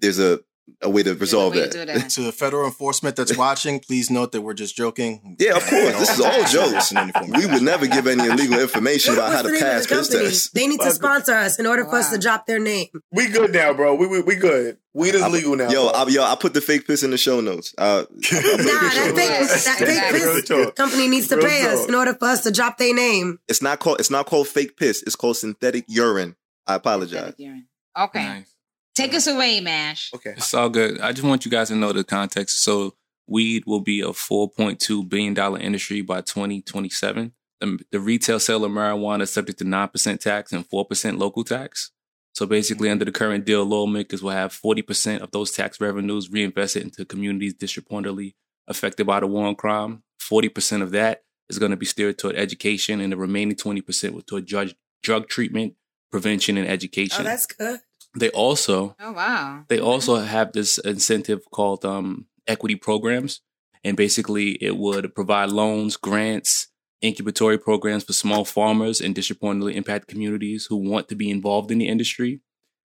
[0.00, 0.40] there's a
[0.82, 1.86] a way to resolve way to that.
[1.86, 2.10] do that.
[2.10, 5.36] To the federal enforcement that's watching, please note that we're just joking.
[5.38, 5.98] Yeah, of course.
[5.98, 6.92] This is all jokes.
[6.92, 7.30] Listen to uniform.
[7.32, 9.94] We would never give any illegal information about how to the name of pass the
[9.94, 10.28] piss company?
[10.28, 10.50] tests.
[10.50, 12.88] They need to sponsor us in order for us to drop their name.
[13.12, 13.94] We good now, bro.
[13.94, 14.78] We we, we good.
[14.94, 15.68] Weed is legal now.
[15.70, 15.86] Yo.
[15.88, 17.72] I, yo, I put the fake piss in the show notes.
[17.78, 21.66] Uh, I'll put the Nah, that fake, that fake piss company needs to Real pay
[21.66, 23.38] us in order for us to drop their name.
[23.46, 24.00] It's not called.
[24.00, 25.02] It's not called fake piss.
[25.02, 26.34] It's called synthetic urine.
[26.66, 27.34] I apologize.
[27.38, 28.24] Okay.
[28.24, 28.54] Nice.
[28.98, 30.10] Take us away, Mash.
[30.12, 30.34] Okay.
[30.36, 31.00] It's all good.
[31.00, 32.64] I just want you guys to know the context.
[32.64, 32.96] So,
[33.28, 37.32] weed will be a $4.2 billion industry by 2027.
[37.60, 41.92] The, the retail sale of marijuana is subject to 9% tax and 4% local tax.
[42.34, 46.82] So, basically, under the current deal, lawmakers will have 40% of those tax revenues reinvested
[46.82, 48.34] into communities disproportionately
[48.66, 50.02] affected by the war on crime.
[50.20, 54.22] 40% of that is going to be steered toward education, and the remaining 20% will
[54.22, 54.70] toward drug,
[55.04, 55.74] drug treatment,
[56.10, 57.20] prevention, and oh, education.
[57.20, 57.78] Oh, that's good.
[58.16, 59.64] They also Oh wow.
[59.68, 63.40] they also have this incentive called um, equity programs,
[63.84, 66.68] and basically it would provide loans, grants,
[67.02, 71.78] incubatory programs for small farmers and disproportionately impacted communities who want to be involved in
[71.78, 72.40] the industry.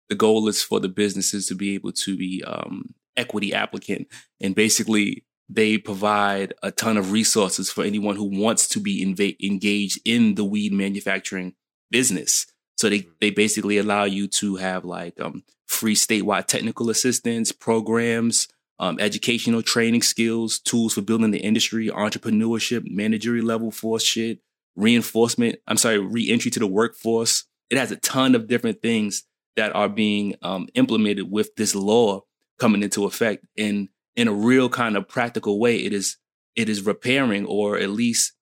[0.09, 4.09] The goal is for the businesses to be able to be um, equity applicant,
[4.41, 9.37] and basically they provide a ton of resources for anyone who wants to be inva-
[9.43, 11.55] engaged in the weed manufacturing
[11.91, 12.47] business.
[12.83, 18.49] So they, they basically allow you to have like um, free statewide technical assistance programs,
[18.81, 24.41] um, educational training skills, tools for building the industry, entrepreneurship, managerial level force shit,
[24.75, 25.61] reinforcement.
[25.69, 27.45] I'm sorry, re-entry to the workforce.
[27.71, 29.23] It has a ton of different things
[29.55, 32.23] that are being um, implemented with this law
[32.59, 33.47] coming into effect.
[33.57, 36.17] And in a real kind of practical way, it is
[36.57, 38.33] it is repairing or at least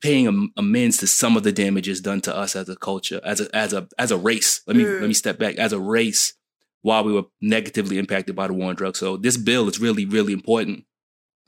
[0.00, 3.40] paying am- amends to some of the damages done to us as a culture, as
[3.40, 4.60] a as a as a race.
[4.66, 5.00] Let me Mm.
[5.00, 5.56] let me step back.
[5.56, 6.34] As a race,
[6.82, 8.98] while we were negatively impacted by the war on drugs.
[8.98, 10.84] So this bill is really really important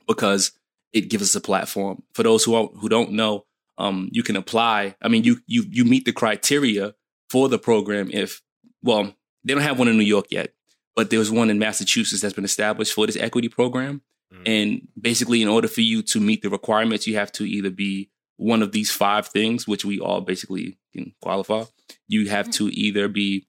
[0.07, 0.51] because
[0.91, 2.03] it gives us a platform.
[2.13, 3.45] For those who don't, who don't know,
[3.79, 4.95] um, you can apply.
[5.01, 6.93] I mean, you you you meet the criteria
[7.29, 8.41] for the program if
[8.83, 10.53] well, they don't have one in New York yet,
[10.95, 14.01] but there's one in Massachusetts that's been established for this equity program.
[14.47, 18.09] And basically, in order for you to meet the requirements, you have to either be
[18.43, 21.63] one of these five things, which we all basically can qualify.
[22.07, 22.65] You have mm-hmm.
[22.65, 23.47] to either be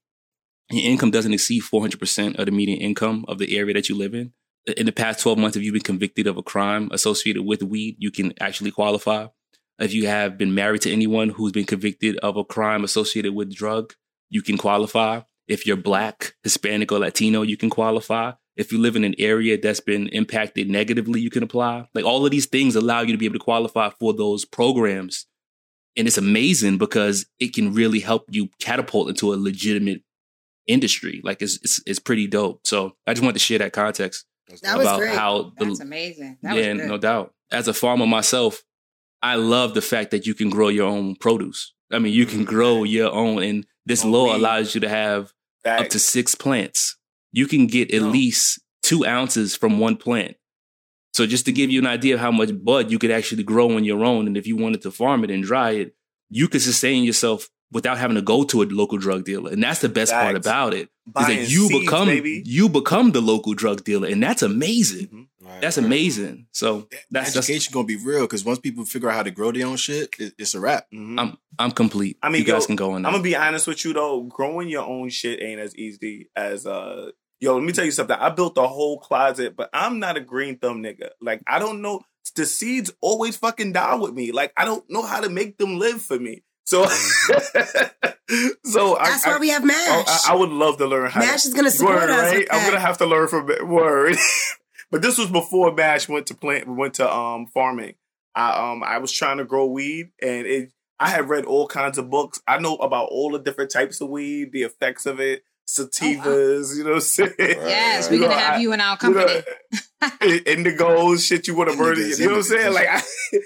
[0.71, 4.15] your income doesn't exceed 400% of the median income of the area that you live
[4.15, 4.33] in.
[4.77, 7.97] In the past 12 months, if you've been convicted of a crime associated with weed,
[7.99, 9.27] you can actually qualify.
[9.77, 13.53] If you have been married to anyone who's been convicted of a crime associated with
[13.53, 13.93] drug,
[14.29, 15.21] you can qualify.
[15.47, 18.31] If you're black, Hispanic, or Latino, you can qualify.
[18.57, 21.87] If you live in an area that's been impacted negatively, you can apply.
[21.93, 25.25] Like all of these things allow you to be able to qualify for those programs.
[25.97, 30.03] And it's amazing because it can really help you catapult into a legitimate
[30.67, 31.21] industry.
[31.23, 32.65] Like it's it's, it's pretty dope.
[32.65, 34.25] So I just wanted to share that context
[34.63, 35.15] That was about great.
[35.15, 36.37] how the That's amazing.
[36.41, 36.89] That yeah, was good.
[36.89, 37.33] no doubt.
[37.51, 38.63] As a farmer myself,
[39.21, 41.73] I love the fact that you can grow your own produce.
[41.91, 42.49] I mean, you can mm-hmm.
[42.49, 44.35] grow your own, and this On law weed.
[44.35, 45.33] allows you to have
[45.65, 46.94] up to six plants.
[47.35, 48.09] You can get at No.
[48.09, 50.35] least two ounces from one plant.
[51.13, 53.75] So just to give you an idea of how much bud you could actually grow
[53.75, 55.95] on your own, and if you wanted to farm it and dry it,
[56.29, 59.51] you could sustain yourself without having to go to a local drug dealer.
[59.51, 60.83] And that's the best part about it.
[61.07, 62.41] Is Buying that you seeds, become baby.
[62.45, 65.07] you become the local drug dealer, and that's amazing.
[65.07, 65.61] Mhm.
[65.61, 66.47] That's amazing.
[66.51, 69.51] So that's that's Education gonna be real because once people figure out how to grow
[69.51, 70.87] their own shit, it, it's a wrap.
[70.93, 71.19] Mhm.
[71.19, 72.17] I'm I'm complete.
[72.23, 73.05] I mean, you guys yo, can go on.
[73.05, 74.23] I'm gonna be honest with you though.
[74.23, 77.11] Growing your own shit ain't as easy as uh.
[77.45, 78.17] Yo, let me tell you something.
[78.19, 81.09] I built a whole closet, but I'm not a green thumb nigga.
[81.21, 82.01] Like I don't know.
[82.35, 84.31] The seeds always fucking die with me.
[84.31, 86.41] Like I don't know how to make them live for me.
[86.63, 89.75] So, so That's I, why we have MASH.
[89.77, 91.21] I, I would love to learn how.
[91.21, 92.33] to- MASH is going to support Word, us.
[92.33, 92.47] right?
[92.49, 94.15] I'm gonna have to learn from word.
[94.91, 97.93] but this was before Mash went to plant went to um farming.
[98.33, 101.99] I um I was trying to grow weed and it I had read all kinds
[101.99, 102.41] of books.
[102.47, 106.83] I know about all the different types of weed, the effects of it, sativas, you
[106.83, 107.33] know what I'm saying?
[107.39, 109.43] Yes, we're gonna have I- you in our you know, company.
[110.45, 111.95] indigos, shit you want to burn.
[111.97, 112.73] Indigos, You know what I'm saying?
[112.73, 113.01] Like I,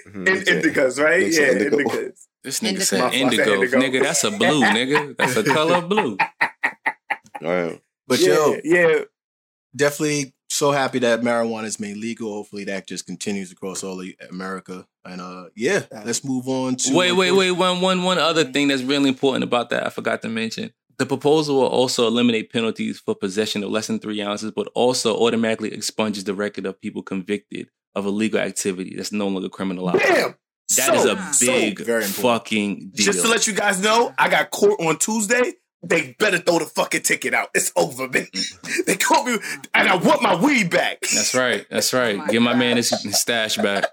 [0.08, 0.28] Mhm.
[0.28, 1.20] in, indicas, right?
[1.22, 1.76] Makes Yeah, it indigo.
[1.78, 2.26] indicas.
[2.42, 2.84] This nigga Indigo.
[2.84, 3.54] said My fault, I said indigo.
[3.54, 3.78] indigo.
[3.78, 5.16] Nigga, that's a blue, nigga.
[5.16, 6.16] That's a color of blue.
[7.42, 7.80] All right.
[8.06, 8.98] But yeah, yo, yeah.
[9.74, 12.32] definitely so happy that marijuana is made legal.
[12.32, 14.86] Hopefully that just continues across all of America.
[15.04, 17.52] And uh yeah, let's move on to Wait, wait, wait.
[17.52, 20.72] One, one, one other thing that's really important about that I forgot to mention.
[21.00, 25.16] The proposal will also eliminate penalties for possession of less than three ounces, but also
[25.16, 29.98] automatically expunges the record of people convicted of illegal activity that's no longer criminalized.
[29.98, 30.34] Bam.
[30.76, 33.06] That is So- a so, big very fucking deal.
[33.06, 35.54] Just to let you guys know, I got court on Tuesday.
[35.82, 37.48] they better throw the fucking ticket out.
[37.54, 38.26] It's over, man.
[38.86, 39.38] they caught me,
[39.72, 41.00] and I want my weed back.
[41.00, 41.64] That's right.
[41.70, 42.20] That's right.
[42.28, 43.86] Give my man his, his stash back.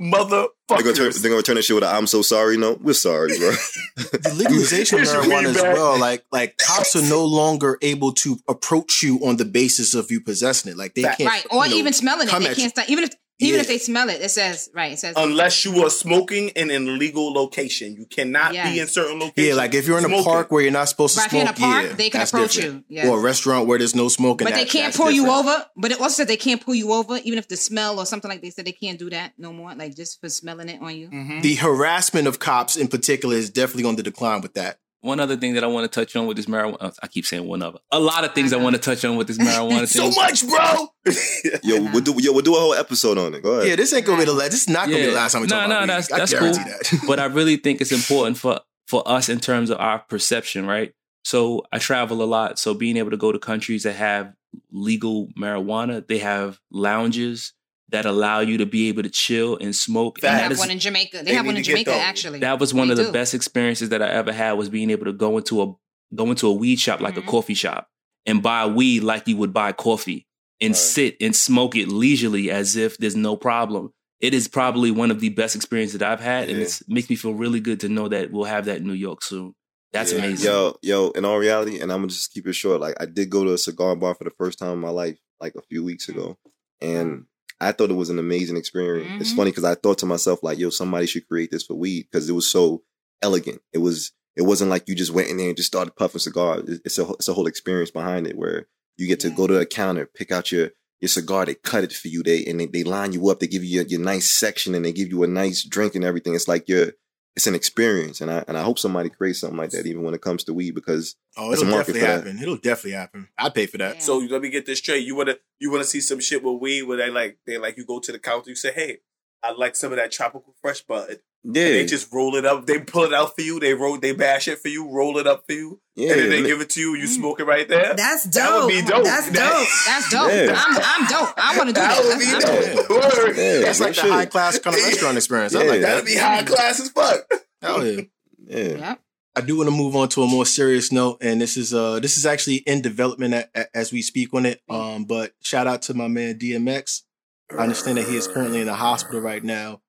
[0.00, 0.48] Motherfuckers.
[0.68, 2.94] They're gonna, turn, they're gonna turn that shit with a "I'm so sorry." No, we're
[2.94, 3.50] sorry, bro.
[3.96, 5.98] the legalization of Here's marijuana as well.
[5.98, 10.22] Like like cops are no longer able to approach you on the basis of you
[10.22, 10.78] possessing it.
[10.78, 11.18] Like they Fact.
[11.18, 12.32] can't right, or you know, even smelling it.
[12.32, 12.68] They can't you.
[12.70, 12.88] stop.
[12.88, 13.60] Even if even Yeah.
[13.62, 14.92] if they smell it, it says right.
[14.92, 18.72] It says Unless you are smoking in an illegal location, you cannot Yes.
[18.72, 19.48] be in certain locations.
[19.48, 20.24] Yeah, like if you're in a smoking.
[20.24, 22.10] park where you're not supposed to Right, if you're smoke, in a park, yeah, they
[22.10, 22.84] can approach different.
[22.88, 23.06] you, yes.
[23.06, 24.44] Or a restaurant where there's no smoking.
[24.46, 25.66] But they can't that's pull you over.
[25.76, 28.30] But it also said they can't pull you over, even if the smell or something
[28.30, 29.74] like they said they can't do that no more.
[29.74, 31.08] Like just for smelling it on you.
[31.08, 31.40] Mm-hmm.
[31.40, 34.78] The harassment of cops in particular is definitely on the decline with that.
[35.02, 37.24] One other thing that I want to touch on with this marijuana, oh, I keep
[37.24, 37.78] saying one other.
[37.90, 38.64] A lot of things I uh-huh.
[38.64, 40.14] want to touch on with this marijuana so thing.
[40.16, 40.88] much, bro.
[41.62, 42.20] Yo, we'll do uh-huh.
[42.22, 43.42] yo, we'll do a whole episode on it.
[43.42, 43.68] Go ahead.
[43.68, 44.50] Yeah, this ain't gonna be the last.
[44.50, 46.14] This is not gonna be the last time we no, talk no, about that's weed.
[46.14, 46.98] I that's guarantee cool.
[46.98, 47.06] that.
[47.06, 50.92] but I really think it's important for for us in terms of our perception, right?
[51.24, 54.34] So I travel a lot, so being able to go to countries that have
[54.70, 57.54] legal marijuana, they have lounges
[57.90, 60.20] that allow you to be able to chill and smoke.
[60.20, 61.18] They And have that is one in Jamaica.
[61.18, 62.38] They, They have one in Jamaica actually.
[62.40, 63.12] that was one They of the do.
[63.12, 65.74] best experiences that I ever had was being able to go into a
[66.14, 67.18] go into a weed shop like Mhm.
[67.18, 67.88] a coffee shop
[68.26, 70.26] and buy weed like you would buy coffee
[70.60, 70.76] and Right.
[70.76, 73.92] sit and smoke it leisurely as if there's no problem.
[74.20, 76.64] It is probably one of the best experiences that I've had, and Yeah.
[76.64, 78.92] it's, it makes me feel really good to know that we'll have that in New
[78.92, 79.54] York soon.
[79.92, 80.18] That's Yeah.
[80.18, 80.46] amazing.
[80.46, 82.80] Yo, yo, in all reality, and I'm gonna just keep it short.
[82.80, 85.16] Like I did go to a cigar bar for the first time in my life,
[85.40, 86.36] like a few weeks ago,
[86.80, 87.24] and
[87.60, 89.20] I thought it was an amazing experience.
[89.20, 89.36] It's Mhm.
[89.36, 92.28] funny because I thought to myself, like, yo, somebody should create this for weed because
[92.28, 92.82] it was so
[93.22, 93.60] elegant.
[93.72, 96.62] It was, it wasn't like you just went in there and just started puffing cigar.
[96.66, 99.34] It's a, it's a whole experience behind it where you get to Yeah.
[99.34, 100.70] go to a counter, pick out your
[101.00, 103.46] your cigar, they cut it for you, they and they, they line you up, they
[103.46, 106.34] give you your, your nice section, and they give you a nice drink and everything.
[106.34, 106.92] It's like you're
[107.36, 110.14] it's an experience, and I and I hope somebody creates something like that, even when
[110.14, 112.16] it comes to weed, because Oh, it'll market definitely for that.
[112.26, 112.42] happen.
[112.42, 113.28] It'll definitely happen.
[113.38, 113.96] I'd pay for that.
[113.96, 114.00] Yeah.
[114.02, 115.06] So let me get this straight.
[115.06, 117.84] You wanna you wanna see some shit with weed where they like they like you
[117.86, 118.98] go to the counter, you say, Hey,
[119.42, 121.18] I'd like some of that tropical fresh bud.
[121.44, 123.98] yeah, And they just roll it up, they pull it out for you, they roll
[123.98, 126.60] they bash it for you, roll it up for you, yeah, and then they give
[126.60, 127.94] it to you, you smoke it right there.
[127.94, 128.32] That's dope.
[128.34, 129.04] That would be dope.
[129.04, 129.68] That's That- dope.
[129.86, 130.30] That's dope.
[130.30, 130.62] Yeah.
[130.64, 131.34] I'm, I'm dope.
[131.38, 132.04] I want to do That that.
[132.04, 132.90] would be That's- dope.
[133.26, 133.36] Word.
[133.36, 135.54] yeah, That's no like the high class kind of restaurant experience.
[135.54, 135.70] I Yeah.
[135.70, 137.30] like That'd be high class as fuck.
[137.62, 138.00] Hell yeah.
[138.46, 139.00] Yeah, Yep.
[139.36, 142.00] I do want to move on to a more serious note, and this is uh
[142.00, 144.60] this is actually in development a- a- as we speak on it.
[144.68, 147.02] Um, but shout out to my man DMX.
[147.52, 149.80] I understand that he is currently in the hospital right now.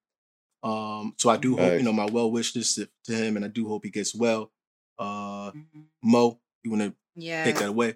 [0.63, 1.80] Um, so I do hope Nice.
[1.80, 4.52] you know my well wishes to, to him, and I do hope he gets well.
[5.00, 5.52] Uh.
[6.04, 7.43] Mo, you want to Yeah.
[7.43, 7.95] take that away?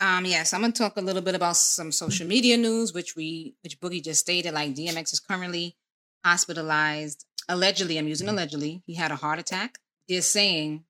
[0.00, 3.56] Um, yes, I'm gonna talk a little bit about some social media news, which we,
[3.62, 4.54] which Boogie just stated.
[4.54, 5.76] Like DMX is currently
[6.24, 7.24] hospitalized.
[7.48, 8.82] Allegedly, I'm using allegedly.
[8.86, 9.78] He had a heart attack.
[10.08, 10.84] They're saying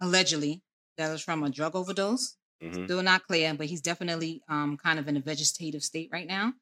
[0.00, 0.62] allegedly
[0.98, 2.36] that was from a drug overdose.
[2.62, 2.84] Mhm.
[2.84, 6.52] Still not clear, but he's definitely um kind of in a vegetative state right now.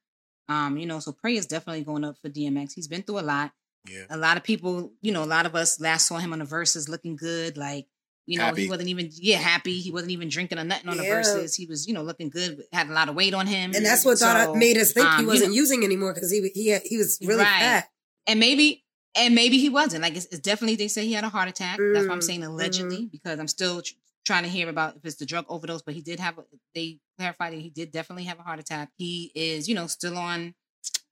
[0.48, 2.72] Um, you know, so prayer is definitely going up for DMX.
[2.74, 3.52] He's been through a lot.
[3.88, 4.04] Yeah.
[4.10, 6.44] A lot of people, you know, a lot of us last saw him on the
[6.44, 7.86] Verzuz looking good, like
[8.26, 8.62] you know, Happy.
[8.62, 9.80] he wasn't even yeah happy.
[9.80, 11.56] He wasn't even drinking or nothing on the Verzuz.
[11.56, 12.62] He was, you know, looking good.
[12.72, 15.20] Had a lot of weight on him, And that's what thought made us think um,
[15.20, 17.58] he wasn't know- using anymore because he he he was really Right.
[17.60, 17.88] fat.
[18.28, 18.84] and maybe
[19.16, 20.02] and maybe he wasn't.
[20.02, 21.78] Like it's, it's definitely they say he had a heart attack.
[21.78, 23.94] That's why I'm Mm, saying allegedly because I'm still tr-
[24.24, 25.82] trying to hear about if it's the drug overdose.
[25.82, 26.38] But he did have.
[26.38, 28.90] a- They clarified that he did definitely have a heart attack.
[28.96, 30.54] He is, you know, still on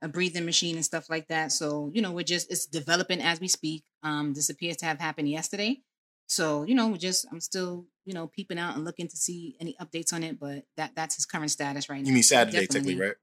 [0.03, 1.53] a breathing machine and stuff like that.
[1.53, 3.85] So you know, we're just it's developing as we speak.
[4.03, 5.83] Um, this appears to have happened yesterday.
[6.27, 9.57] So you know, we're just I'm still you know peeping out and looking to see
[9.61, 10.39] any updates on it.
[10.41, 12.09] But that that's his current status right now.
[12.09, 13.17] You mean Saturday, Definitely- technically, right?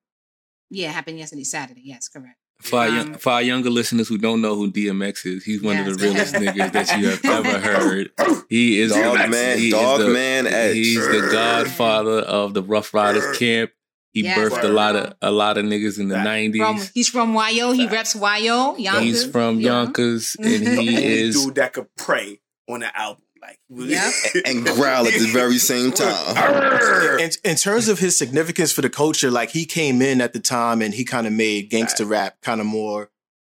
[0.70, 1.82] Yeah, happened yesterday, Saturday.
[1.86, 2.38] Yes, correct.
[2.62, 5.62] For our, young, Um, for our younger listeners who don't know who DMX is, he's
[5.62, 8.12] one of the realest niggas that you have ever heard.
[8.50, 10.76] He is Dog man, he dog the- man Edge.
[10.76, 13.72] He's the godfather of the Ruff Ryders camp.
[14.12, 14.38] He Yes.
[14.40, 16.90] birthed a lot of a lot of niggas in the nineties.
[16.96, 17.72] he's from YO.
[17.74, 18.76] He reps YO.
[18.78, 19.04] Yonkers.
[19.04, 19.84] He's from Yeah.
[19.84, 23.24] Yonkers, and The he only is dude that could pray on the album.
[23.42, 24.14] Like Yep.
[24.46, 27.20] and growl at the very same time.
[27.20, 30.40] In, in terms of his significance for the culture, like he came in at the
[30.40, 33.10] time and he kind of made gangster rap kind of more,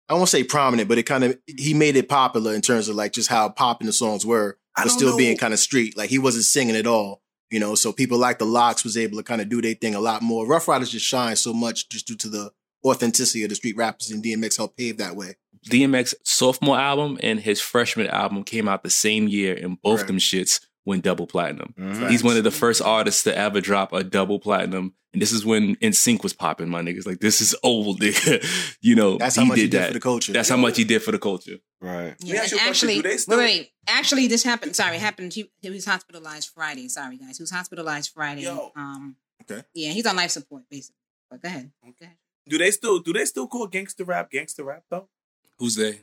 [0.07, 2.95] I won't say prominent, but it kind of, he made it popular in terms of
[2.95, 5.17] like just how popping the songs were, but still know.
[5.17, 5.97] being kind of street.
[5.97, 9.17] Like he wasn't singing at all, you know, so people like the LOX was able
[9.17, 10.45] to kind of do their thing a lot more.
[10.45, 12.51] Ruff Ryders just shine so much just due to the
[12.85, 15.35] authenticity of the street rappers and DMX helped pave that way.
[15.69, 20.07] DMX sophomore album and his freshman album came out the same year, and both Right.
[20.07, 21.73] them shits went double platinum.
[21.79, 22.11] Mhm.
[22.11, 24.93] He's one of the first artists to ever drop a double platinum.
[25.13, 27.07] And this is when NSYNC was popping, my niggas.
[27.07, 28.45] Like, this is old, nigga.
[28.81, 29.87] you know, That's how he much he did did that.
[29.87, 30.33] for the culture.
[30.33, 31.57] That's how much he did for the culture.
[31.81, 32.15] Right.
[32.19, 32.89] Yeah, ask and question.
[32.89, 33.71] actually, Do wait, wait.
[33.87, 34.75] Actually, this happened.
[34.75, 35.33] Sorry, it happened.
[35.33, 36.87] He, he was hospitalized Friday.
[36.89, 37.37] Sorry, guys.
[37.37, 38.41] He was hospitalized Friday.
[38.41, 38.71] Yo.
[38.75, 39.15] Um.
[39.49, 39.63] Okay.
[39.73, 40.97] Yeah, he's on life support basically.
[41.31, 41.71] But go ahead.
[41.83, 42.17] Go ahead.
[42.47, 45.07] Do they still do they still call gangster rap gangster rap though?
[45.59, 45.99] Who's they?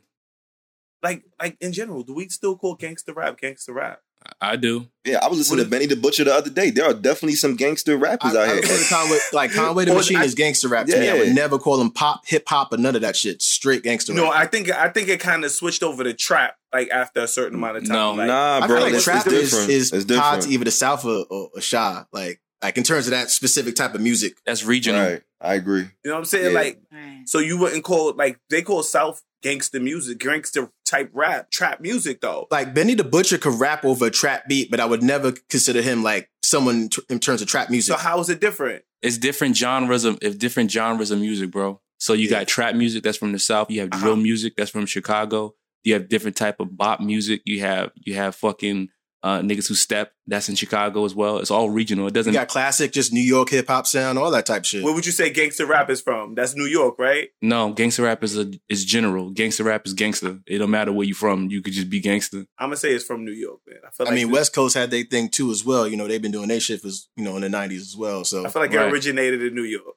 [1.03, 4.01] Like like in general, do we still call gangster rap gangster rap?
[4.41, 4.87] I do.
[5.05, 6.71] Yeah, I was listening What to Benny the Butcher the other day.
[6.71, 8.63] There are definitely some gangster rappers I, out I here.
[8.63, 11.09] would Conway, like Conway the Machine I- is gangster rap to me.
[11.11, 11.33] I would Yeah.
[11.33, 13.43] never call him pop, hip hop, or none of that shit.
[13.43, 14.35] Straight gangster No, rap.
[14.35, 17.59] I think I think it kind of switched over to trap like after a certain
[17.59, 17.93] amount of time.
[17.97, 19.71] No, like, nah, I bro, feel like it's, trap it's is, different.
[19.71, 20.43] is it's tied different.
[20.45, 22.05] to either the South or, or, or Chi.
[22.13, 24.35] Like, like in terms of that specific type of music.
[24.47, 25.03] That's regional.
[25.05, 25.81] Right, I agree.
[25.81, 26.53] You know what I'm saying?
[26.53, 26.61] Yeah.
[26.61, 27.23] Like Right.
[27.27, 31.81] so you wouldn't call it like they call South gangster music, gangster type rap, trap
[31.81, 32.47] music though.
[32.51, 35.83] Like Benny the Butcher could rap over a trap beat, but I would never consider
[35.83, 37.95] him like someone tr- in terms of trap music.
[37.95, 38.85] So how is it different?
[39.03, 41.81] It's different genres of if different genres of music, bro.
[41.99, 43.71] So you got trap music that's from the south.
[43.71, 44.23] You have drill Uh-huh.
[44.23, 45.55] music that's from Chicago.
[45.85, 47.43] You have different type of bop music.
[47.45, 48.89] You have you have fucking
[49.23, 51.39] uh, niggas who step that's in Chicago as well.
[51.39, 52.07] It's all regional.
[52.09, 52.33] It doesn't.
[52.33, 54.83] got classic, just New York hip hop sound, all that type shit.
[54.83, 56.35] Where would you say gangster rap is from?
[56.35, 57.29] That's New York, right?
[57.41, 59.31] no, gangster rap is a is general.
[59.31, 60.41] Gangster rap is gangster.
[60.47, 61.51] It don't matter where you from.
[61.51, 62.47] You could just be gangster.
[62.59, 63.79] I'm gonna say it's from New York, man.
[63.87, 65.87] I feel I like mean, West Coast had their thing too as well.
[65.87, 68.25] You know, they've been doing their shit for you know in the nineties as well.
[68.25, 68.87] So I feel like Right.
[68.87, 69.97] it originated in New York.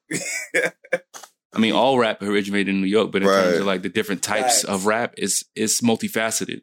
[1.54, 4.22] I mean, all rap originated in New York, but in terms of like the different
[4.22, 4.64] types Facts.
[4.66, 6.62] of rap, it's it's multifaceted.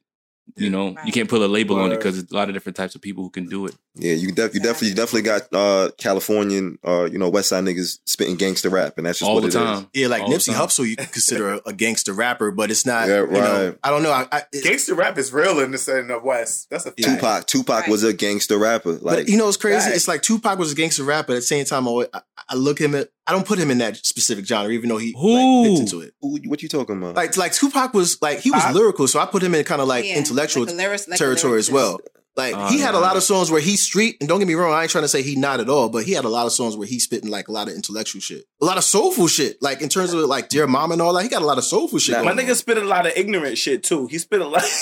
[0.56, 2.76] You know, you can't put a label on it because there's a lot of different
[2.76, 3.74] types of people who can do it.
[3.94, 7.64] Yeah, you def- you definitely you definitely got uh Californian uh you know West Side
[7.64, 9.54] niggas spitting gangster rap, and that's just all what the it is.
[9.54, 9.88] time.
[9.94, 10.52] yeah, like All the Nipsey.
[10.54, 13.08] Hussle, you consider a, a gangster rapper, but it's not.
[13.08, 13.78] Yeah, You know, right.
[13.82, 14.10] I don't know.
[14.12, 16.68] I, I, gangster rap is real in the in the West.
[16.70, 17.02] That's a fact.
[17.02, 17.88] Tupac, Tupac Right.
[17.90, 18.92] was a gangster rapper.
[18.92, 19.78] Like but you know, it's crazy.
[19.80, 19.96] Facts.
[19.96, 21.32] It's like Tupac was a gangster rapper.
[21.32, 23.08] At the same time, I, always- I, I look him at.
[23.26, 25.32] I don't put him in that specific genre, even though he Who?
[25.62, 26.14] like, fits into it.
[26.20, 27.14] who, what you talking about?
[27.14, 28.74] Like, like Tupac was like he was Pac?
[28.74, 31.58] lyrical, so I put him in kind of like Yeah, intellectual like lyric- like territory
[31.58, 32.00] as well.
[32.34, 34.54] Like Oh, he had a lot of songs where he street, and don't get me
[34.54, 36.46] wrong, I ain't trying to say he not at all, but he had a lot
[36.46, 39.28] of songs where he spitting like a lot of intellectual shit, a lot of soulful
[39.28, 39.60] shit.
[39.62, 41.64] Like in terms of like Dear Mom and all that, he got a lot of
[41.64, 42.14] soulful shit.
[42.16, 42.56] Nah, My going nigga on.
[42.56, 44.06] spit a lot of ignorant shit too.
[44.06, 44.64] He spit a lot.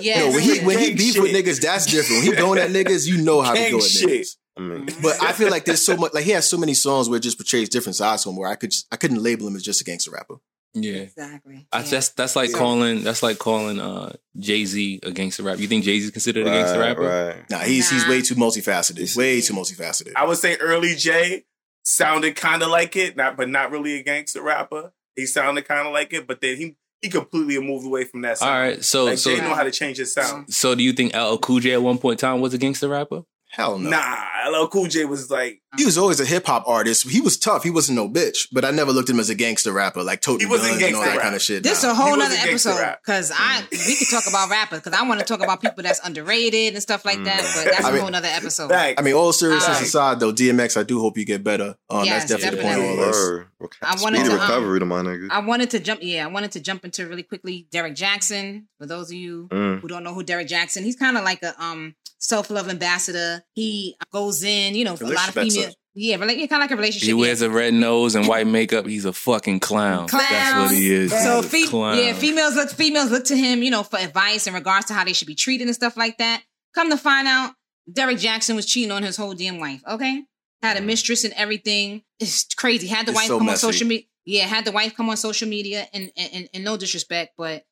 [0.00, 2.24] Yeah, No, when he when he gang beef with niggas, that's different.
[2.24, 4.26] When he going at niggas, you know how to Gang go at shit.
[4.58, 4.72] Niggas.
[4.72, 7.08] I mean, But I feel like there's so much like he has so many songs
[7.08, 9.46] where it just portrays different sides to him where I could just, I couldn't label
[9.46, 10.36] him as just a gangster rapper.
[10.74, 11.66] Yeah, exactly.
[11.72, 11.84] I, Yeah.
[11.90, 12.58] that's that's like Yeah.
[12.58, 15.60] calling that's like calling uh, Jay Z a gangster rapper.
[15.60, 17.02] You think Jay Z is considered a gangster rapper?
[17.02, 17.50] right.
[17.50, 19.16] Nah, he's he's way too multifaceted.
[19.16, 20.12] Way too multifaceted.
[20.14, 21.44] I would say early Jay
[21.84, 24.92] sounded kind of like it, not but not really a gangster rapper.
[25.16, 28.38] He sounded kind of like it, but then he he completely moved away from that.
[28.38, 28.50] Sound.
[28.52, 30.52] All right, so like so Jay know how to change his sound.
[30.52, 32.88] so do you think LL Cool J at one point in time was a gangster
[32.88, 33.22] rapper?
[33.58, 33.90] Hell no.
[33.90, 37.10] Nah, LL Cool J was like He was always a hip hop artist.
[37.10, 37.64] He was tough.
[37.64, 40.20] He wasn't no bitch, but I never looked at him as a gangster rapper, like
[40.20, 41.22] toting He wasn't guns and all that rap.
[41.22, 41.64] kind of shit.
[41.64, 41.90] This Nah.
[41.90, 44.96] a whole He nother wasn't gangster episode because I we could talk about rappers because
[44.96, 47.40] I want to talk about people that's underrated and stuff like that.
[47.56, 48.68] But that's I a mean- whole other episode.
[48.68, 49.00] Thanks.
[49.00, 49.82] I mean, all seriousness Alright.
[49.82, 51.74] aside, though, DMX, I do hope you get better.
[51.90, 53.46] Um, Yes, that's definitely, the point of all this.
[53.60, 53.66] Word.
[53.66, 53.78] Okay.
[53.82, 55.28] I wanted Speedy to, um, recovery to my nigga.
[55.30, 56.00] I wanted to jump.
[56.02, 57.66] Yeah, I wanted to jump into really quickly.
[57.70, 58.64] Derrick Jaxn.
[58.78, 59.80] For those of you Mm.
[59.80, 63.42] who don't know who Derrick Jaxn, he's kind of like a um self love ambassador.
[63.54, 65.68] He goes in, you know, for a lot of Relationship female.
[65.68, 65.78] expert.
[66.00, 67.06] Yeah, rela- yeah, kind of like a relationship.
[67.06, 67.20] He yeah.
[67.20, 68.86] wears a red nose and white makeup.
[68.86, 70.06] He's a fucking clown.
[70.12, 71.10] That's what he is.
[71.10, 71.98] So, fe- clown.
[71.98, 75.02] yeah, females look females look to him, you know, for advice in regards to how
[75.04, 76.42] they should be treated and stuff like that.
[76.74, 77.54] Come to find out,
[77.92, 79.80] Derrick Jaxn was cheating on his whole damn wife.
[79.88, 80.22] Okay,
[80.62, 82.02] had a mistress and everything.
[82.18, 82.86] It's crazy.
[82.86, 83.66] Had the It's wife so come messy.
[83.66, 84.06] on social media.
[84.24, 87.64] Yeah, had the wife come on social media, and and, and, and no disrespect, but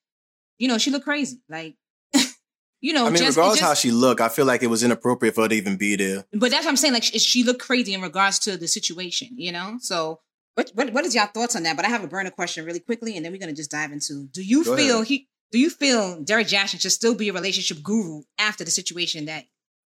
[0.58, 1.42] you know she looked crazy.
[1.50, 1.76] Like,
[2.80, 4.82] you know, I mean, just, regardless just, how she looked, I feel like it was
[4.82, 6.24] inappropriate for her to even be there.
[6.32, 6.94] but that's what I'm saying.
[6.94, 9.76] Like, she, she looked crazy in regards to the situation, you know.
[9.80, 10.20] So,
[10.54, 11.76] what what what is your thoughts on that?
[11.76, 14.28] But I have a burner question really quickly, and then we're gonna just dive into.
[14.32, 15.08] Do you Go feel ahead.
[15.08, 15.28] he?
[15.52, 19.44] Do you feel Derrick Jaxn should still be a relationship guru after the situation that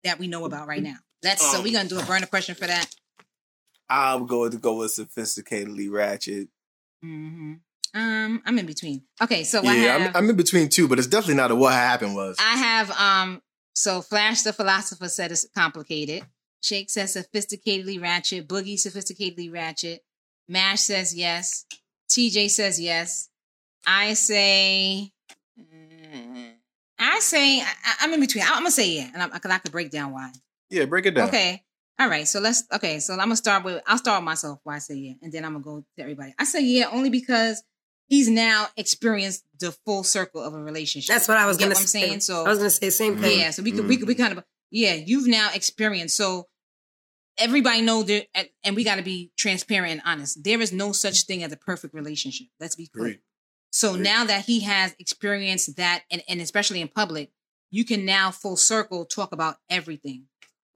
[0.06, 0.86] that we know about right mm.
[0.86, 0.98] now?
[1.24, 2.94] That's so Um, we're gonna do a burner question for that.
[3.90, 6.50] I'm going to go with sophisticatedly ratchet.
[7.02, 7.56] hmm
[7.94, 9.04] Um, I'm in between.
[9.22, 11.56] Okay, so I yeah, have I'm, I'm in between two, but it's definitely not a
[11.56, 12.38] what happened was.
[12.40, 13.42] I have um.
[13.76, 16.26] So Flash the philosopher said it's complicated.
[16.62, 18.48] Shake says sophisticatedly ratchet.
[18.48, 20.02] Boogie sophisticatedly ratchet.
[20.48, 21.66] Mash says yes.
[22.10, 23.30] TJ says yes.
[23.86, 25.12] I say.
[25.60, 26.52] mm,
[27.00, 28.44] I say I, I'm in between.
[28.44, 30.32] I, am gonna say yeah, and cause I could break down why.
[30.74, 31.28] Yeah, break it down.
[31.30, 31.64] Okay.
[32.00, 32.28] All right.
[32.28, 33.00] So let's okay.
[33.00, 35.14] So I'm gonna start with I'll start with myself why I say yeah.
[35.22, 36.34] And then I'm gonna go to everybody.
[36.40, 37.64] I say yeah only because
[38.08, 41.14] he's now experienced the full circle of a relationship.
[41.14, 42.08] That's what I was You gonna what I'm say.
[42.08, 42.20] saying.
[42.22, 43.40] So I was gonna say the same thing.
[43.40, 44.24] yeah, so we could we could we mm-hmm.
[44.24, 46.48] kind of yeah, you've now experienced so
[47.38, 48.28] everybody know that
[48.64, 50.44] and we got to be transparent and honest.
[50.44, 52.48] There is no such thing as a perfect relationship.
[52.60, 53.06] Let's be clear.
[53.06, 53.20] Agreed.
[53.72, 57.32] So now that he has experienced that, and, and especially in public,
[57.72, 60.26] you can now full circle talk about everything.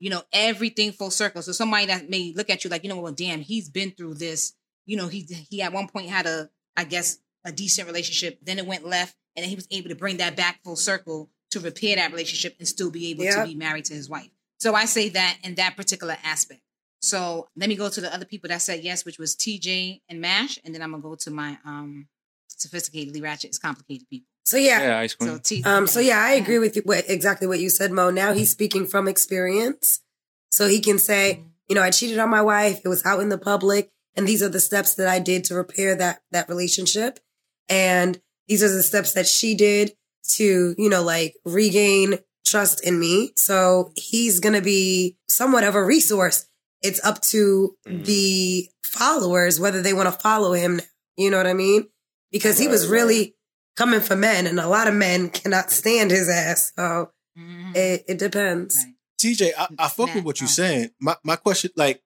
[0.00, 1.42] You know, everything full circle.
[1.42, 4.14] So somebody that may look at you like, you know, well, damn, he's been through
[4.14, 4.54] this.
[4.86, 8.38] You know, he he at one point had a, I guess, a decent relationship.
[8.42, 11.30] Then it went left, and then he was able to bring that back full circle
[11.50, 13.42] to repair that relationship and still be able Yeah.
[13.42, 14.30] to be married to his wife.
[14.60, 16.60] So I say that in that particular aspect.
[17.00, 20.20] So let me go to the other people that said yes, which was TJ and
[20.20, 22.08] Mash, and then I'm gonna go to my um
[22.50, 24.26] sophisticatedly ratchet is complicated people.
[24.48, 25.28] So yeah, Yeah, ice cream.
[25.28, 28.08] So T Um, so yeah, I agree with you, what, exactly what you said, Mo.
[28.08, 30.00] Now he's speaking from experience,
[30.48, 32.80] so he can say, you know, I cheated on my wife.
[32.82, 35.54] It was out in the public, and these are the steps that I did to
[35.54, 37.20] repair that that relationship,
[37.68, 39.92] and these are the steps that she did
[40.36, 43.32] to, you know, like regain trust in me.
[43.36, 46.46] So he's gonna be somewhat of a resource.
[46.80, 50.80] It's up to the followers whether they want to follow him.
[51.18, 51.88] You know what I mean?
[52.32, 53.02] Because he was Right, right.
[53.02, 53.34] really
[53.78, 56.72] coming for men, and a lot of men cannot stand his ass.
[56.76, 57.76] So Mhm.
[57.76, 58.76] it, it depends.
[58.76, 58.94] Right.
[59.20, 60.60] TJ, I, I fuck with what you're Oh.
[60.62, 60.90] saying.
[61.00, 62.02] My my question, like,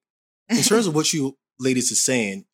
[0.48, 2.44] in terms of what you ladies are saying,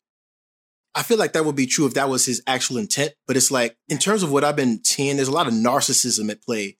[0.95, 3.13] I feel like that would be true if that was his actual intent.
[3.27, 6.29] But it's like, in terms of what I've been seeing, there's a lot of narcissism
[6.31, 6.77] at play.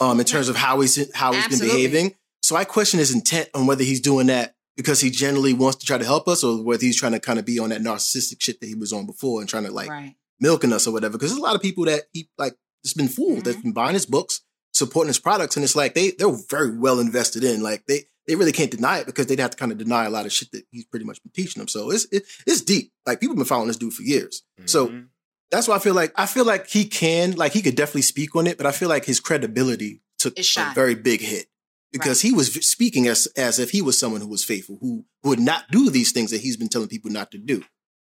[0.00, 2.14] Um, in terms of how he's how he's been behaving.
[2.42, 5.86] So I question his intent on whether he's doing that because he generally wants to
[5.86, 8.40] try to help us, or whether he's trying to kind of be on that narcissistic
[8.40, 10.14] shit that he was on before and trying to like right.
[10.42, 11.12] Milking us or whatever.
[11.12, 13.94] Because there's a lot of people that he like It's been fooled that's been buying
[13.94, 14.42] his books,
[14.74, 17.62] supporting his products, and it's like they they're very well invested in.
[17.62, 20.10] Like they they really can't deny it because they'd have to kind of deny a
[20.10, 21.68] lot of shit that he's pretty much been teaching them.
[21.68, 22.92] So it's it, it's deep.
[23.06, 24.42] Like people have been following this dude for years.
[24.66, 25.06] So Mhm.
[25.50, 28.34] that's why I feel like I feel like he can like he could definitely speak
[28.36, 31.46] on it, but I feel like his credibility took a very big hit
[31.92, 35.40] because he was speaking as as if he was someone who was faithful, who would
[35.40, 37.62] not do these things that he's been telling people not to do.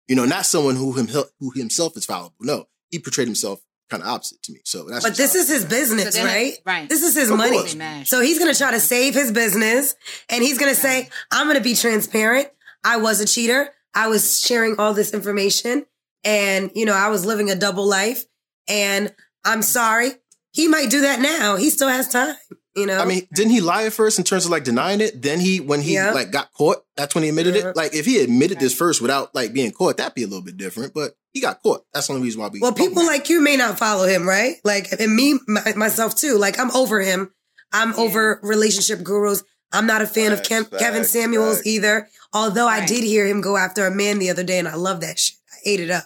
[0.08, 1.08] You know, not someone who him
[1.40, 2.36] who himself is fallible.
[2.40, 4.60] No, he portrayed himself kind of opposite to me.
[4.64, 6.54] So that's But this is his business, So right?
[6.64, 6.88] right.
[6.88, 7.56] This is his Of money.
[7.58, 7.76] course.
[8.08, 9.94] So he's going to try to save his business
[10.28, 12.48] and he's going to say, I'm going to be transparent.
[12.82, 13.70] I was a cheater.
[13.94, 15.86] I was sharing all this information
[16.24, 18.24] and, you know, I was living a double life
[18.68, 20.10] and I'm sorry.
[20.52, 21.54] He might do that now.
[21.56, 22.34] He still has time,
[22.76, 22.98] you know?
[22.98, 25.20] I mean, didn't he lie at first in terms of like denying it?
[25.22, 26.12] Then he, when he Yeah.
[26.12, 27.68] like got caught, that's when he admitted Yeah.
[27.70, 27.76] it.
[27.76, 30.56] Like if he admitted this first without like being caught, that'd be a little bit
[30.56, 30.94] different.
[30.94, 31.84] But he got caught.
[31.92, 32.60] That's the only reason why we.
[32.60, 34.56] Well, people like you may not follow him, right?
[34.64, 36.36] Like, and me, my, myself too.
[36.38, 37.32] Like, I'm over him.
[37.72, 39.42] I'm over relationship gurus.
[39.72, 41.66] I'm not a fan Facts, of Kev- Kevin Samuels facts.
[41.66, 42.08] either.
[42.32, 45.00] Although I did hear him go after a man the other day, and I love
[45.00, 45.36] that shit.
[45.52, 46.04] I ate it up.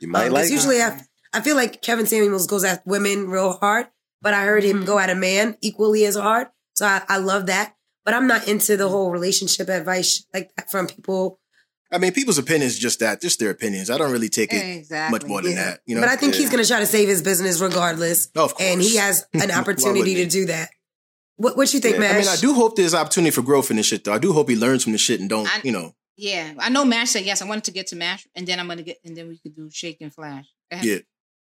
[0.00, 1.00] You might Um, 'cause like usually I,
[1.32, 3.86] I feel like Kevin Samuels goes at women real hard,
[4.22, 4.86] but I heard him mm-hmm.
[4.86, 6.48] go at a man equally as hard.
[6.74, 7.74] So I, I love that.
[8.04, 8.92] But I'm not into the mm-hmm.
[8.92, 11.38] whole relationship advice like that from people.
[11.92, 13.90] I mean, people's opinions just that, just their opinions.
[13.90, 15.12] I don't really take it Exactly.
[15.12, 15.64] much more than Yeah.
[15.64, 15.80] that.
[15.84, 18.26] You know, but I think he's going to try to save his business regardless.
[18.34, 18.62] Of course.
[18.62, 20.70] And he has an opportunity to do that.
[21.36, 22.00] What what you think, Yeah.
[22.00, 22.14] man?
[22.16, 24.12] I mean, I do hope there's opportunity for growth in this shit, though.
[24.14, 26.70] I do hope he learns from the shit and don't, I- you know, Yeah, I
[26.70, 27.42] know Mash said yes.
[27.42, 29.54] I wanted to get to Mash, and then I'm gonna get, and then we could
[29.54, 30.46] do Shake and Flash.
[30.70, 30.98] Yeah.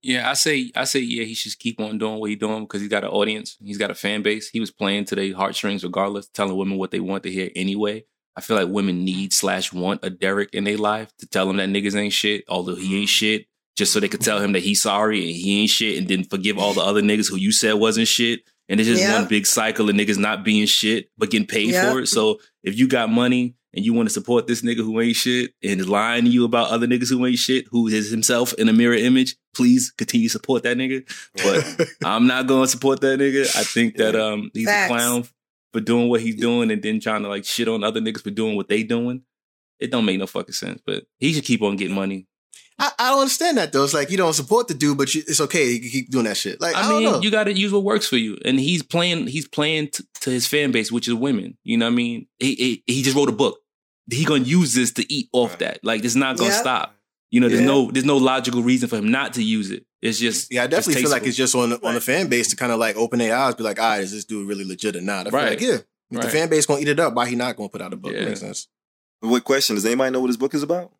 [0.06, 2.80] Yeah, I say I say yeah, he should keep on doing what he's doing because
[2.80, 4.48] he's got an audience, he's got a fan base.
[4.48, 8.04] He was playing to their heartstrings regardless, telling women what they want to hear anyway.
[8.36, 11.56] I feel like women need slash want a Derrick in their life to tell them
[11.56, 13.06] that niggas ain't shit, although he ain't mm-hmm.
[13.06, 13.46] shit,
[13.76, 16.22] just so they could tell him that he's sorry and he ain't shit, and then
[16.22, 18.42] forgive all the other niggas who you said wasn't shit.
[18.68, 19.18] And it's just Yeah.
[19.18, 21.90] one big cycle of niggas not being shit but getting paid Yeah.
[21.90, 22.06] for it.
[22.06, 25.52] So if you got money and you want to support this nigga who ain't shit
[25.62, 28.70] and is lying to you about other niggas who ain't shit, who is himself in
[28.70, 31.06] a mirror image, please continue to support that nigga.
[31.34, 33.42] But I'm not going to support that nigga.
[33.54, 34.90] I think that um he's Facts.
[34.90, 35.24] a clown
[35.74, 38.30] for doing what he's doing and then trying to like shit on other niggas for
[38.30, 39.22] doing what they doing.
[39.78, 40.80] It don't make no fucking sense.
[40.84, 42.26] But he should keep on getting money.
[42.78, 43.84] I, I don't understand that though.
[43.84, 45.66] It's like you don't support the dude, but you, it's okay.
[45.72, 46.60] He can keep doing that shit.
[46.60, 47.20] Like I, I, don't mean, know.
[47.20, 48.38] you got to use what works for you.
[48.44, 49.26] And he's playing.
[49.26, 51.56] He's playing t- to his fan base, which is women.
[51.62, 52.26] You know what I mean?
[52.38, 53.58] He he, he just wrote a book.
[54.10, 55.80] He gonna use this to eat off that.
[55.84, 56.60] Like it's not gonna Yeah.
[56.60, 56.96] stop.
[57.30, 57.66] You know, there's Yeah.
[57.66, 59.84] no there's no logical reason for him not to use it.
[60.02, 62.48] It's just yeah, I definitely feel like it's just on the, on the fan base
[62.50, 64.64] to kind of like open their eyes, be like, all right, is this dude really
[64.64, 65.26] legit or not?
[65.26, 65.48] I feel Right.
[65.50, 65.78] like, yeah,
[66.12, 67.96] if the fan base gonna eat it up, why he not gonna put out a
[67.96, 68.12] book?
[68.12, 68.26] Yeah.
[68.26, 68.68] Makes sense.
[69.20, 69.74] What question?
[69.74, 70.92] Does anybody know what his book is about?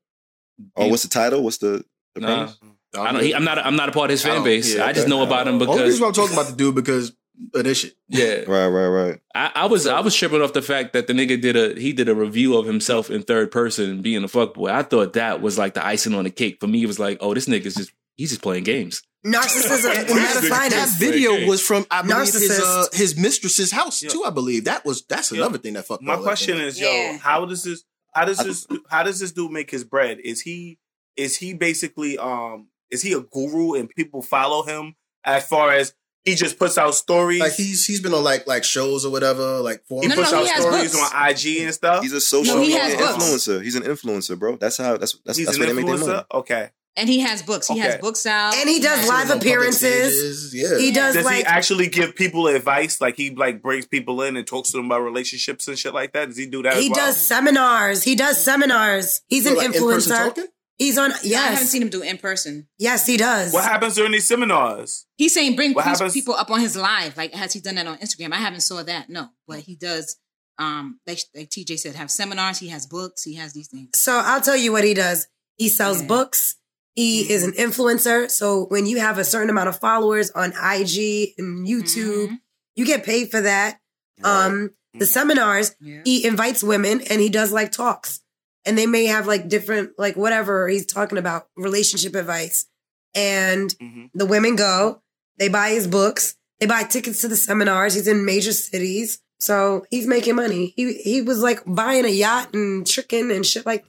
[0.75, 1.43] Or what's the title?
[1.43, 1.85] What's the,
[2.15, 2.27] the Nah.
[2.47, 2.57] premise?
[2.97, 3.23] I don't.
[3.23, 3.59] He, I'm not.
[3.59, 4.75] I'm not a part of his fan base.
[4.75, 5.11] yeah, I just okay.
[5.11, 7.13] know about him Only because reason why I'm talking about the dude because
[7.55, 7.97] of this shit.
[8.09, 8.43] yeah.
[8.47, 9.21] Right, right, right.
[9.35, 11.93] I, I was I was tripping off the fact that the nigga did a he
[11.93, 14.71] did a review of himself in third person being a fuckboy.
[14.71, 16.59] I thought that was like the icing on the cake.
[16.61, 19.03] For me, it was like, oh, this nigga's just he's just playing games.
[19.25, 22.63] Narcissism And at matter of its fact, that video was from I believe his uh,
[22.93, 22.95] Narcissist.
[22.95, 24.11] his mistress's house Yeah.
[24.11, 24.23] too.
[24.25, 25.39] I believe that was that's Yeah.
[25.41, 26.03] another thing that fucked.
[26.03, 27.19] My question is, yo, Yeah.
[27.19, 27.83] how does this?
[28.15, 28.67] How does this?
[28.89, 30.19] How does this dude make his bread?
[30.23, 30.79] Is he?
[31.17, 35.93] Is he basically um is he a guru and people follow him as far as
[36.27, 37.41] he just puts out stories?
[37.41, 39.61] Like he's he's been on like like shows or whatever.
[39.61, 40.15] Like he forums.
[40.15, 41.13] puts no, out he stories books.
[41.15, 42.03] on IG and stuff.
[42.03, 43.25] He's a social No, he media has books.
[43.25, 43.63] influencer.
[43.63, 44.57] He's an influencer, bro.
[44.57, 44.99] That's how.
[44.99, 46.13] That's that's, He's that's an they make their money.
[46.13, 46.25] influencer.
[46.35, 46.71] Okay.
[46.99, 47.69] And he has books.
[47.69, 48.55] He has books out.
[48.55, 50.55] And he does live appearances.
[50.55, 50.79] Yeah.
[50.79, 53.01] He does Does like he actually give people advice?
[53.03, 56.13] Like he like brings people in and talks to them about relationships and shit like
[56.15, 56.29] that.
[56.29, 56.75] Does he do that?
[56.79, 57.07] he as well?
[57.07, 58.03] does seminars.
[58.03, 59.21] He does seminars.
[59.29, 60.09] He's So, an like, influencer.
[60.27, 60.47] talking?
[60.79, 61.11] He's on.
[61.23, 62.69] Yes, I haven't seen him do it in person.
[62.79, 63.53] yes, he does.
[63.53, 65.07] What happens during these seminars?
[65.17, 67.17] He's saying bring these people up on his live.
[67.17, 68.33] Like has he done that on Instagram?
[68.33, 69.09] I haven't saw that.
[69.09, 70.17] No, but he does.
[70.59, 72.59] Um, like like TJ said, have seminars.
[72.59, 73.23] He has books.
[73.25, 73.91] He has these things.
[73.99, 75.27] So I'll tell you what he does.
[75.57, 76.09] He sells Yeah.
[76.09, 76.57] books.
[76.95, 78.31] He is an influencer.
[78.31, 82.39] So when you have a certain amount of followers on IG and YouTube, Mhm.
[82.75, 83.81] you get paid for that.
[84.25, 86.01] Um, the seminars, Yeah.
[86.07, 88.21] he invites women and he does like talks.
[88.67, 92.67] And they may have like different, like whatever he's talking about, relationship advice.
[93.15, 94.11] And Mhm.
[94.13, 95.01] the women go,
[95.39, 97.95] they buy his books, they buy tickets to the seminars.
[97.95, 99.21] He's in major cities.
[99.39, 100.73] So he's making money.
[100.77, 103.85] He he was like buying a yacht and tricking and shit like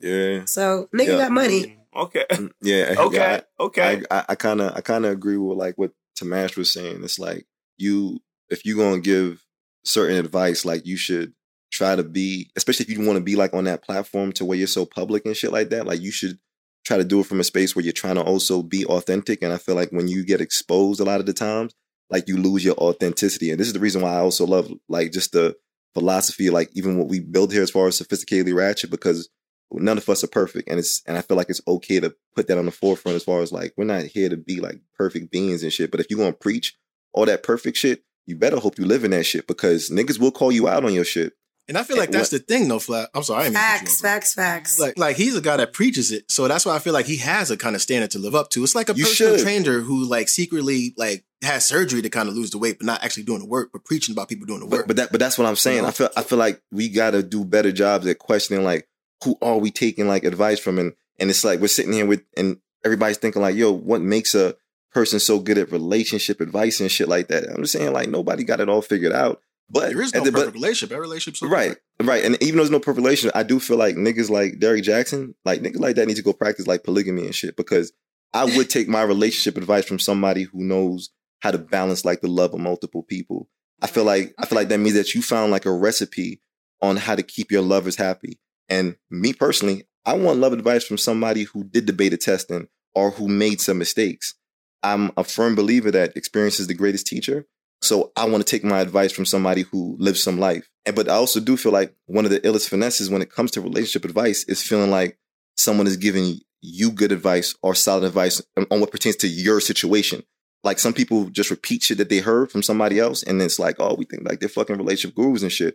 [0.00, 1.18] Yeah, so nigga Yeah.
[1.18, 1.76] got money.
[1.94, 2.24] Okay.
[2.62, 2.94] yeah.
[2.98, 3.16] Okay.
[3.16, 4.02] yeah, okay.
[4.10, 7.02] I I kind of I kind of agree with like what Tamash was saying.
[7.02, 7.46] It's like
[7.78, 9.44] you if you're gonna give
[9.84, 11.32] certain advice, like you should
[11.70, 14.58] try to be, especially if you want to be like on that platform to where
[14.58, 15.86] you're so public and shit like that.
[15.86, 16.38] Like you should
[16.84, 19.42] try to do it from a space where you're trying to also be authentic.
[19.42, 21.74] And I feel like when you get exposed a lot of the times,
[22.10, 23.50] like you lose your authenticity.
[23.50, 25.56] And this is the reason why I also love like just the
[25.94, 29.28] philosophy, like even what we build here as far as sophisticatedly ratchet, because
[29.72, 30.68] none of us are perfect.
[30.68, 33.24] And it's and I feel like it's okay to put that on the forefront as
[33.24, 35.90] far as like we're not here to be like perfect beings and shit.
[35.90, 36.76] But if you're gonna preach
[37.12, 40.30] all that perfect shit, you better hope you live in that shit because niggas will
[40.30, 41.34] call you out on your shit.
[41.70, 43.10] And I feel like that's the thing, though, Flat.
[43.14, 43.42] I'm sorry.
[43.42, 44.78] I didn't mean to cut you Facts, off, facts, facts.
[44.80, 47.18] Like, like he's a guy that preaches it, so that's why I feel like he
[47.18, 48.64] has a kind of standard to live up to.
[48.64, 49.44] It's like a You personal should.
[49.44, 53.04] trainer who, like, secretly like has surgery to kind of lose the weight, but not
[53.04, 54.80] actually doing the work, but preaching about people doing the work.
[54.82, 55.76] But, but that but that's what I'm saying.
[55.76, 55.88] You know?
[55.88, 58.88] I feel I feel like we gotta do better jobs at questioning like
[59.24, 62.22] who are we taking like advice from and and it's like we're sitting here with
[62.36, 64.56] and everybody's thinking like, yo, what makes a
[64.92, 67.48] person so good at relationship advice and shit like that?
[67.48, 69.40] I'm just saying like nobody got it all figured out.
[69.70, 70.92] But there is no the- perfect but- relationship.
[70.92, 72.08] Every relationship's so Right, different.
[72.08, 72.24] right.
[72.24, 75.34] And even though there's no perfect relation, I do feel like niggas like Derrick Jaxn,
[75.44, 77.92] like niggas like that need to go practice like polygamy and shit because
[78.34, 81.10] I would take my relationship advice from somebody who knows
[81.40, 83.48] how to balance like the love of multiple people.
[83.82, 86.40] I feel like I feel like that means that you found like a recipe
[86.82, 88.38] on how to keep your lovers happy.
[88.68, 93.10] And me personally, I want love advice from somebody who did the beta testing or
[93.12, 94.34] who made some mistakes.
[94.82, 97.46] I'm a firm believer that experience is the greatest teacher.
[97.82, 100.68] So I want to take my advice from somebody who lives some life.
[100.84, 103.50] And but I also do feel like one of the illest finesses when it comes
[103.52, 105.18] to relationship advice is feeling like
[105.56, 110.22] someone is giving you good advice or solid advice on what pertains to your situation.
[110.62, 113.76] Like some people just repeat shit that they heard from somebody else, and it's like,
[113.78, 115.74] oh, we think like they're fucking relationship gurus and shit.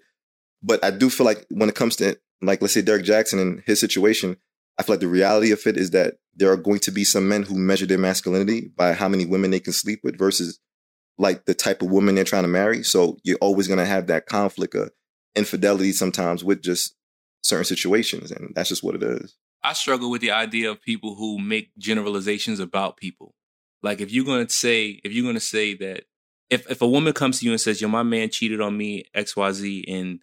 [0.62, 3.64] But I do feel like when it comes to like let's say Derrick Jaxn and
[3.66, 4.38] his situation,
[4.78, 7.28] I feel like the reality of it is that there are going to be some
[7.28, 10.60] men who measure their masculinity by how many women they can sleep with versus
[11.18, 12.84] like the type of woman they're trying to marry.
[12.84, 14.92] So you're always going to have that conflict of
[15.36, 16.96] infidelity sometimes with just
[17.44, 18.32] certain situations.
[18.32, 19.36] And that's just what it is.
[19.64, 23.34] I struggle with the idea of people who make generalizations about people.
[23.82, 26.06] Like if you're gonna say, if you're gonna say that
[26.50, 29.06] if if a woman comes to you and says, Yo, my man cheated on me,
[29.16, 30.20] XYZ, and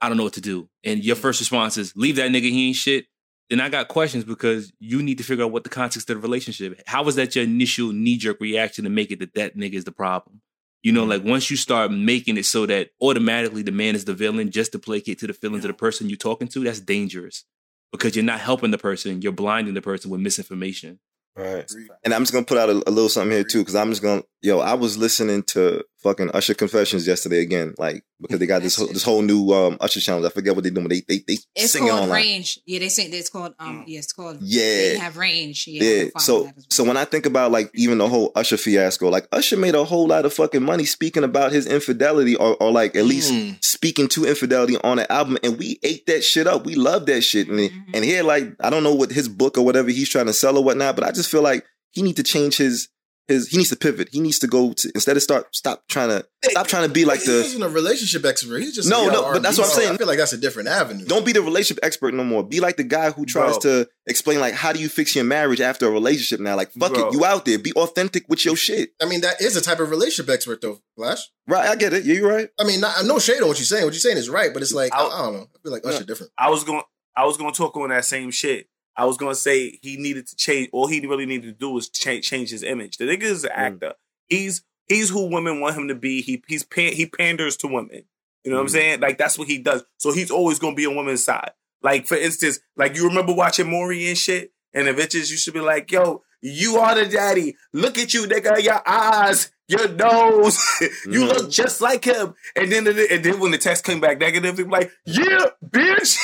[0.00, 2.68] I don't know what to do, and your first response is leave that nigga, he
[2.68, 3.06] ain't shit,
[3.50, 6.22] then I got questions because you need to figure out what the context of the
[6.22, 6.82] relationship.
[6.86, 9.92] How was that your initial knee-jerk reaction to make it that that nigga is the
[9.92, 10.40] problem?
[10.82, 11.30] You know, like mm-hmm.
[11.30, 14.78] once you start making it so that automatically the man is the villain just to
[14.78, 17.44] placate to the feelings of the person you're talking to, that's dangerous
[17.92, 20.98] because you're not helping the person, you're blinding the person with misinformation.
[21.36, 21.70] Right.
[22.04, 24.02] And I'm just gonna put out a, a little something here too, because I'm just
[24.02, 28.62] gonna yo, I was listening to fucking Usher Confessions yesterday again, like because they got
[28.62, 30.26] this whole, this whole new um Usher challenge.
[30.26, 30.88] I forget what they doing.
[30.88, 32.22] They they they It's sing it called online.
[32.22, 32.58] range.
[32.66, 33.84] Yeah, they say it's called um.
[33.86, 34.38] Yeah, it's called.
[34.40, 34.62] Yeah.
[34.62, 35.64] they have range.
[35.66, 35.82] Yeah.
[35.82, 36.04] Yeah.
[36.18, 36.52] So well.
[36.70, 39.84] so when I think about like even the whole Usher fiasco, like Usher made a
[39.84, 43.56] whole lot of fucking money speaking about his infidelity or, or like at least Mm.
[43.64, 46.64] speaking to infidelity on an album, and we ate that shit up.
[46.64, 47.48] We love that shit.
[47.48, 47.70] And Mhm.
[47.94, 50.56] and here, like I don't know what his book or whatever he's trying to sell
[50.56, 52.88] or whatnot, but I just feel like he need to change his
[53.28, 54.08] his he needs to pivot.
[54.12, 57.04] He needs to go to instead of start stop trying to stop trying to be
[57.04, 58.58] like he the isn't a relationship expert.
[58.60, 59.94] He's just No, no, R&B but that's what I'm saying.
[59.94, 61.04] I feel like that's a different avenue.
[61.06, 62.42] don't be the relationship expert no more.
[62.44, 63.82] Be like the guy who tries Bro.
[63.84, 66.56] to explain like how do you fix your marriage after a relationship now.
[66.56, 67.08] Like fuck Bro.
[67.08, 67.58] it, you out there.
[67.58, 68.90] Be authentic with your shit.
[69.02, 70.80] I mean, that is a type of relationship expert, though.
[70.96, 71.20] Flash.
[71.48, 72.04] Right, I get it.
[72.04, 72.48] Yeah, you're right.
[72.58, 73.84] I mean, not, no shade on what you're saying.
[73.84, 75.40] What you're saying is right, but it's like I, I'll- I don't know.
[75.54, 76.32] I feel like Usher different.
[76.38, 76.82] I was going
[77.16, 78.68] I was going to talk on that same shit.
[78.96, 80.70] I was gonna say he needed to change.
[80.72, 82.96] All he really needed to do was change change his image.
[82.96, 83.56] The nigga is an mm.
[83.56, 83.94] actor.
[84.26, 86.22] He's he's who women want him to be.
[86.22, 88.04] He he's pan, he panders to women.
[88.44, 88.72] You know what I'm mm.
[88.72, 89.00] saying?
[89.00, 89.84] Like that's what he does.
[89.98, 91.50] So he's always gonna be on women's side.
[91.82, 95.52] Like for instance, like you remember watching Maury and shit, and the bitches used to
[95.52, 97.56] be like, "Yo, you are the daddy.
[97.72, 98.62] Look at you, nigga.
[98.62, 100.58] Your eyes, your nose.
[101.06, 104.56] you look just like him." And then and then when the test came back negative,
[104.56, 106.16] they be like, "Yeah, bitch."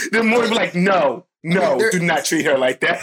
[0.12, 3.00] then Maury be like, "No, no, I mean, there- do not treat her like that."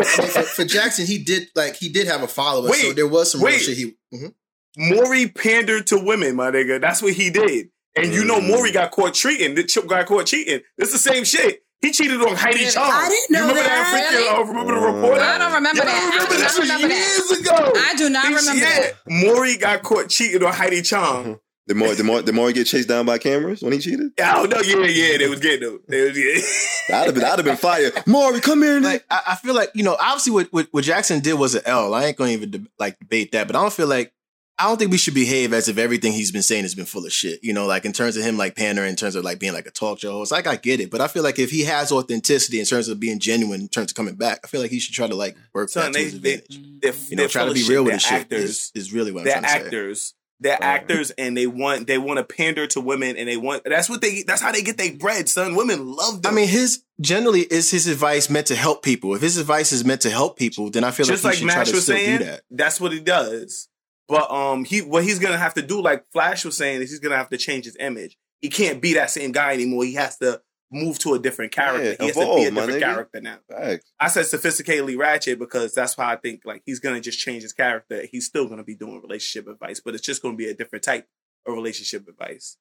[0.00, 3.08] I mean, for, for Jaxn, he did like he did have a follower, so there
[3.08, 3.60] was some real wait.
[3.62, 3.76] shit.
[3.76, 4.34] He Mhm.
[4.78, 6.80] Maury pandered to women, my nigga.
[6.80, 7.68] That's what he did.
[7.94, 8.48] And you know, Mm.
[8.48, 9.54] Maury got caught cheating.
[9.54, 10.60] The chip got caught cheating.
[10.78, 11.62] It's the same shit.
[11.82, 12.84] He cheated on Heidi Chong.
[12.90, 14.10] I didn't know you remember that.
[14.12, 14.12] that.
[14.14, 15.20] freaking, oh, remember the reporter?
[15.20, 16.02] I don't remember You that.
[16.02, 16.94] I remember do that not shit remember that.
[16.94, 17.72] years ago.
[17.76, 18.80] I do not He- remember yeah.
[18.80, 18.94] that.
[19.08, 21.40] Maury got caught cheating on Heidi Chong.
[21.68, 24.10] The more, the more, the more he get chased down by cameras when he cheated.
[24.20, 24.60] I don't know.
[24.60, 25.80] Yeah, yeah, they was getting him.
[25.88, 26.42] They was getting.
[26.90, 27.92] I'd have been, I'd have been fired.
[28.06, 28.80] Maury, come here.
[28.80, 31.62] like I, I feel like you know obviously what, what what Jaxn did was an
[31.64, 31.94] L.
[31.94, 34.12] I ain't gonna even de- like debate that, but I don't feel like
[34.58, 37.04] I don't think we should behave as if everything he's been saying has been full
[37.04, 37.42] of shit.
[37.42, 39.66] You know, like in terms of him like pandering, in terms of like being like
[39.66, 40.30] a talk show host.
[40.30, 43.00] Like I get it, but I feel like if he has authenticity in terms of
[43.00, 45.36] being genuine in terms of coming back, I feel like he should try to like
[45.52, 46.80] work Son, that to they, his they, advantage.
[46.80, 48.42] they're, you know, try to be real with shit actors.
[48.42, 49.64] is, is really what I'm they're trying to say.
[49.64, 50.14] actors.
[50.40, 53.88] They're actors, and they want they want to pander to women, and they want that's
[53.88, 55.54] what they that's how they get their bread, son.
[55.54, 56.32] Women love them.
[56.32, 59.14] I mean, his generally is his advice meant to help people.
[59.14, 61.40] If his advice is meant to help people, then I feel just like like he
[61.42, 62.40] should try Mash to was still saying, do that.
[62.50, 63.68] that's what he does.
[64.12, 66.98] But um, he what he's gonna have to do, like Flash was saying, is he's
[66.98, 68.18] gonna have to change his image.
[68.42, 69.84] He can't be that same guy anymore.
[69.84, 71.92] He has to move to a different character.
[71.92, 73.38] Yeah, he has to be a different character now.
[73.48, 73.90] Facts.
[73.98, 77.54] I said sophisticatedly ratchet because that's why I think like he's gonna just change his
[77.54, 78.04] character.
[78.04, 81.08] He's still gonna be doing relationship advice, but it's just gonna be a different type
[81.46, 82.58] of relationship advice.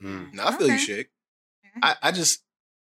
[0.00, 0.82] No, I feel you, Okay.
[0.82, 1.10] Shake.
[1.80, 2.42] I, I just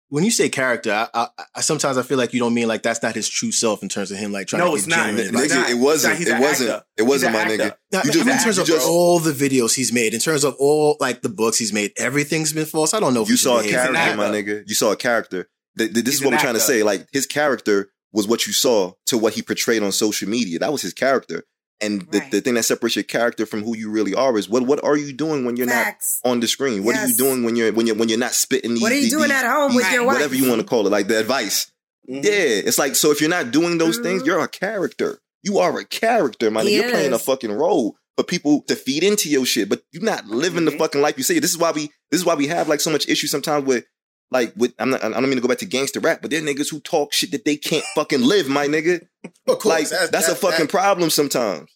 [0.09, 2.81] when you say character, I, I, I sometimes I feel like you don't mean like
[2.83, 4.95] that's not his true self in terms of him like trying No, to it's get
[4.97, 5.09] not.
[5.13, 5.49] It's advice.
[5.53, 5.67] not.
[5.67, 6.17] Nigga, it wasn't.
[6.17, 6.69] He's It an wasn't.
[6.71, 6.85] actor.
[6.97, 7.75] It wasn't, my an nigga.
[7.91, 10.43] Now, You I mean, in terms of just, all the videos he's made, in terms
[10.43, 12.93] of all like the books he's made, everything's been false.
[12.93, 13.21] I don't know.
[13.21, 14.63] If you saw a character, my nigga.
[14.67, 15.47] You saw a character.
[15.77, 16.83] Th- th- This He's is what an I'm trying to say.
[16.83, 20.57] Like his character was what you saw to what he portrayed on social media.
[20.59, 21.43] That was his character.
[21.81, 22.31] And the, Right.
[22.31, 24.97] the thing that separates your character from who you really are is what what are
[24.97, 26.19] you doing when you're Facts.
[26.25, 26.83] not on the screen?
[26.83, 28.81] What are you doing when you're when you're when you're not spitting these?
[28.81, 30.15] What are you these- doing these- at home with your wife?
[30.15, 31.67] Whatever you want to call it, like the advice.
[32.09, 32.23] Mhm.
[32.23, 32.31] Yeah,
[32.67, 34.25] it's like so if you're not doing those things, Mhm.
[34.25, 35.19] you're a character.
[35.43, 36.65] You are a character, man.
[36.67, 40.03] He You're playing a fucking role for people to feed into your shit, but you're
[40.03, 40.79] not living the Mhm.
[40.79, 41.39] fucking life you say.
[41.39, 43.85] This is why we this is why we have like so much issue sometimes with
[44.31, 46.39] like with I'm not I don't mean to go back to gangster rap, but there
[46.41, 49.05] are niggas who talk shit that they can't fucking live, my nigga.
[49.47, 51.69] Of course, Like that's, a fucking that- problem sometimes.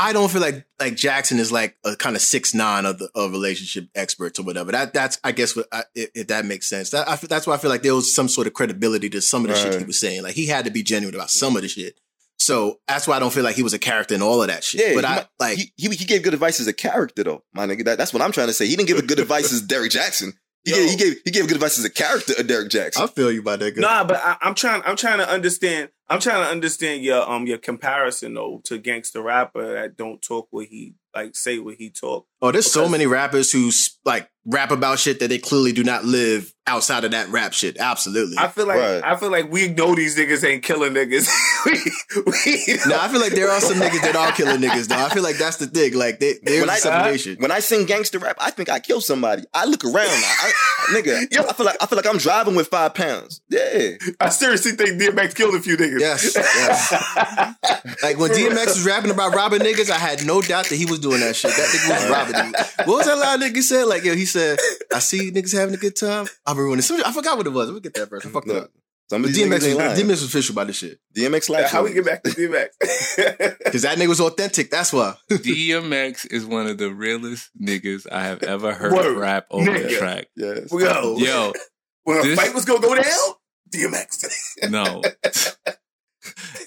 [0.00, 3.08] I don't feel like like Jaxn is like a kind of six nine of the
[3.16, 4.70] of relationship experts or whatever.
[4.70, 6.90] That that's I guess what I, if, if that makes sense.
[6.90, 9.44] That I, that's why I feel like there was some sort of credibility to some
[9.44, 10.22] of the shit he was saying.
[10.22, 11.98] Like he had to be genuine about some of the shit.
[12.38, 14.62] So that's why I don't feel like he was a character in all of that
[14.62, 14.80] shit.
[14.80, 17.24] Yeah, but he I might- like he, he he gave good advice as a character
[17.24, 17.84] though, my nigga.
[17.84, 18.66] That, that's what I'm trying to say.
[18.68, 20.32] He didn't give a good advice as Derrick Jaxn.
[20.68, 20.76] He Yo.
[20.76, 23.00] gave, he gave he gave good advice as a character of Derrick Jaxn.
[23.00, 23.74] I feel you about that.
[23.74, 23.80] Good.
[23.80, 24.82] Nah, but I, I'm trying.
[24.84, 25.88] I'm trying to understand.
[26.08, 30.48] I'm trying to understand your um your comparison though to gangster rapper that don't talk
[30.50, 30.94] what he
[31.24, 32.26] like say what he talk.
[32.40, 33.70] Oh, there's so many rappers who
[34.04, 37.76] like rap about shit that they clearly do not live outside of that rap shit.
[37.78, 38.36] Absolutely.
[38.38, 39.02] I feel like Right.
[39.04, 41.28] I feel like we know these niggas ain't killing niggas.
[41.66, 41.72] we,
[42.26, 44.96] we no, I feel like there are some niggas that are killing niggas though.
[44.98, 45.94] I feel like that's the thing.
[45.94, 47.36] Like they, there's When a I- separation.
[47.40, 49.42] When I sing gangster rap, I think I kill somebody.
[49.52, 50.52] I look around, I, I,
[50.88, 51.32] nigga.
[51.34, 51.42] Yo.
[51.46, 53.40] I feel like I feel like I'm driving with five pounds.
[53.48, 56.00] Yeah, I seriously think DMX killed a few niggas.
[56.00, 56.92] Yes, yes.
[58.02, 60.98] Like when DMX was rapping about robbing niggas, I had no doubt that he was
[61.00, 61.50] doing that shit.
[61.52, 62.86] That nigga was robbing niggas.
[62.86, 63.84] What was that line nigga said?
[63.84, 64.58] Like, yo, he said,
[64.94, 66.26] I see niggas having a good time.
[66.46, 67.68] I'm ruining I forgot what it was.
[67.68, 68.24] Let me get that verse.
[68.26, 68.70] I fucked No, up.
[69.10, 69.98] Some But of these DMX was.
[69.98, 70.98] DMX was official about this shit.
[71.16, 72.68] DMX like How we get back to DMX?
[73.64, 74.70] Because that nigga was authentic.
[74.70, 75.14] That's why.
[75.30, 79.16] DMX is one of the realest niggas I have ever heard Word.
[79.18, 80.26] rap over the track.
[80.36, 80.68] Yes.
[80.72, 81.52] Yo, Yo,
[82.04, 83.04] when a this- fight was gonna go down,
[83.74, 84.26] DMX.
[84.70, 85.02] no.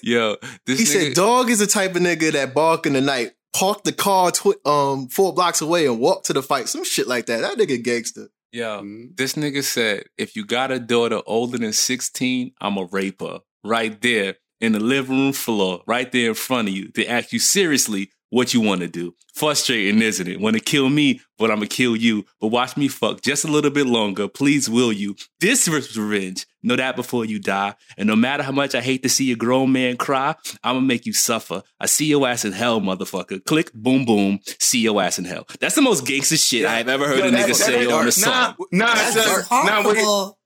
[0.02, 0.36] Yo,
[0.66, 3.32] this He nigga, said, dog is the type of nigga that bark in the night,
[3.52, 6.68] park the car tw- um four blocks away and walk to the fight.
[6.68, 7.40] Some shit like that.
[7.42, 8.28] That nigga gangster.
[8.52, 9.16] Yo, Mhm.
[9.16, 13.40] this nigga said, if you got a daughter older than 16, I'm a raper.
[13.64, 17.32] Right there in the living room floor, right there in front of you, to ask
[17.32, 19.14] you seriously what you want to do.
[19.34, 20.40] Frustrating, isn't it?
[20.40, 22.24] Want to kill me, but I'm going to kill you.
[22.40, 24.26] But watch me fuck just a little bit longer.
[24.26, 25.16] Please, will you?
[25.40, 26.46] This is revenge.
[26.62, 27.74] Know that before you die.
[27.98, 30.84] And no matter how much I hate to see a grown man cry, I'm going
[30.84, 31.62] to make you suffer.
[31.78, 33.44] I see your ass in hell, motherfucker.
[33.44, 34.40] Click, boom, boom.
[34.58, 35.46] See your ass in hell.
[35.60, 38.08] That's the most gangster shit I've ever heard Yo, a nigga that say ain't on
[38.08, 38.54] a song.
[38.72, 39.58] Nah, nah, That's son, just nah,
[39.88, 39.98] wait.
[39.98, 40.38] horrible.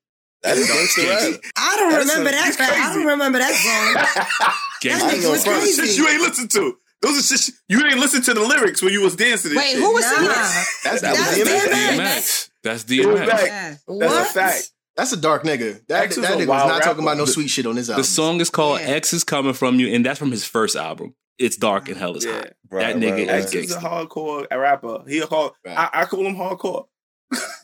[0.42, 1.40] That's gangsta.
[1.56, 2.46] I don't That's remember that.
[2.46, 2.60] he's.
[2.60, 3.94] I don't remember that song.
[3.94, 4.52] Gangsta.
[4.82, 6.00] That nigga was Bro, Shit crazy.
[6.00, 6.76] you ain't listen to.
[7.02, 9.54] Those are shit you ain't listen to the lyrics when you was dancing.
[9.54, 9.78] Wait, shit.
[9.78, 10.10] who was Nah.
[10.10, 10.28] singing?
[10.28, 11.66] That's, that That's was DMX.
[11.68, 11.98] DMX.
[11.98, 12.50] DMX.
[12.62, 13.26] That's It DMX.
[13.26, 13.46] back.
[13.46, 13.68] Yeah.
[13.70, 14.22] That's What?
[14.22, 14.70] a fact.
[14.96, 15.86] That's a dark nigga.
[15.88, 18.00] That, X that was nigga was not talking about no sweet shit on his album.
[18.02, 18.86] The song is called Yeah.
[18.88, 21.14] X is Coming From You, and that's from his first album.
[21.38, 22.32] It's dark and hell is Yeah.
[22.32, 22.52] hot.
[22.70, 23.42] Right, that nigga right, is right.
[23.42, 25.04] X is a hardcore rapper.
[25.06, 25.52] He a hard.
[25.66, 25.76] Right.
[25.78, 26.86] I, I call him hardcore.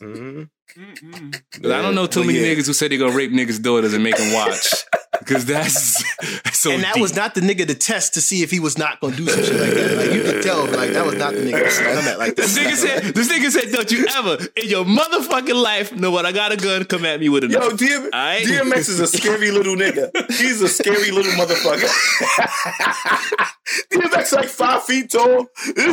[0.01, 0.49] Mhm.
[0.77, 1.31] Mm-mm.
[1.51, 2.53] 'Cause I don't know too Well, many yeah.
[2.53, 4.67] niggas who say they gonna rape niggas' daughters and make them watch.
[5.25, 6.03] Because that's,
[6.43, 7.01] that's so and that deep.
[7.01, 9.29] was not the nigga to test to see if he was not going to do
[9.29, 9.97] some shit like that.
[9.97, 12.55] Like you could tell, like that was not the nigga to come at like This
[12.55, 12.83] this.
[12.83, 16.31] nigga said, this nigga said, don't you ever in your motherfucking life know what I
[16.31, 17.59] got a gun, come at me with a Yo.
[17.71, 18.43] DM, Aight?
[18.43, 20.09] DMX is a scary little nigga.
[20.31, 21.87] He's a scary little motherfucker.
[23.91, 25.47] DMX like five feet tall.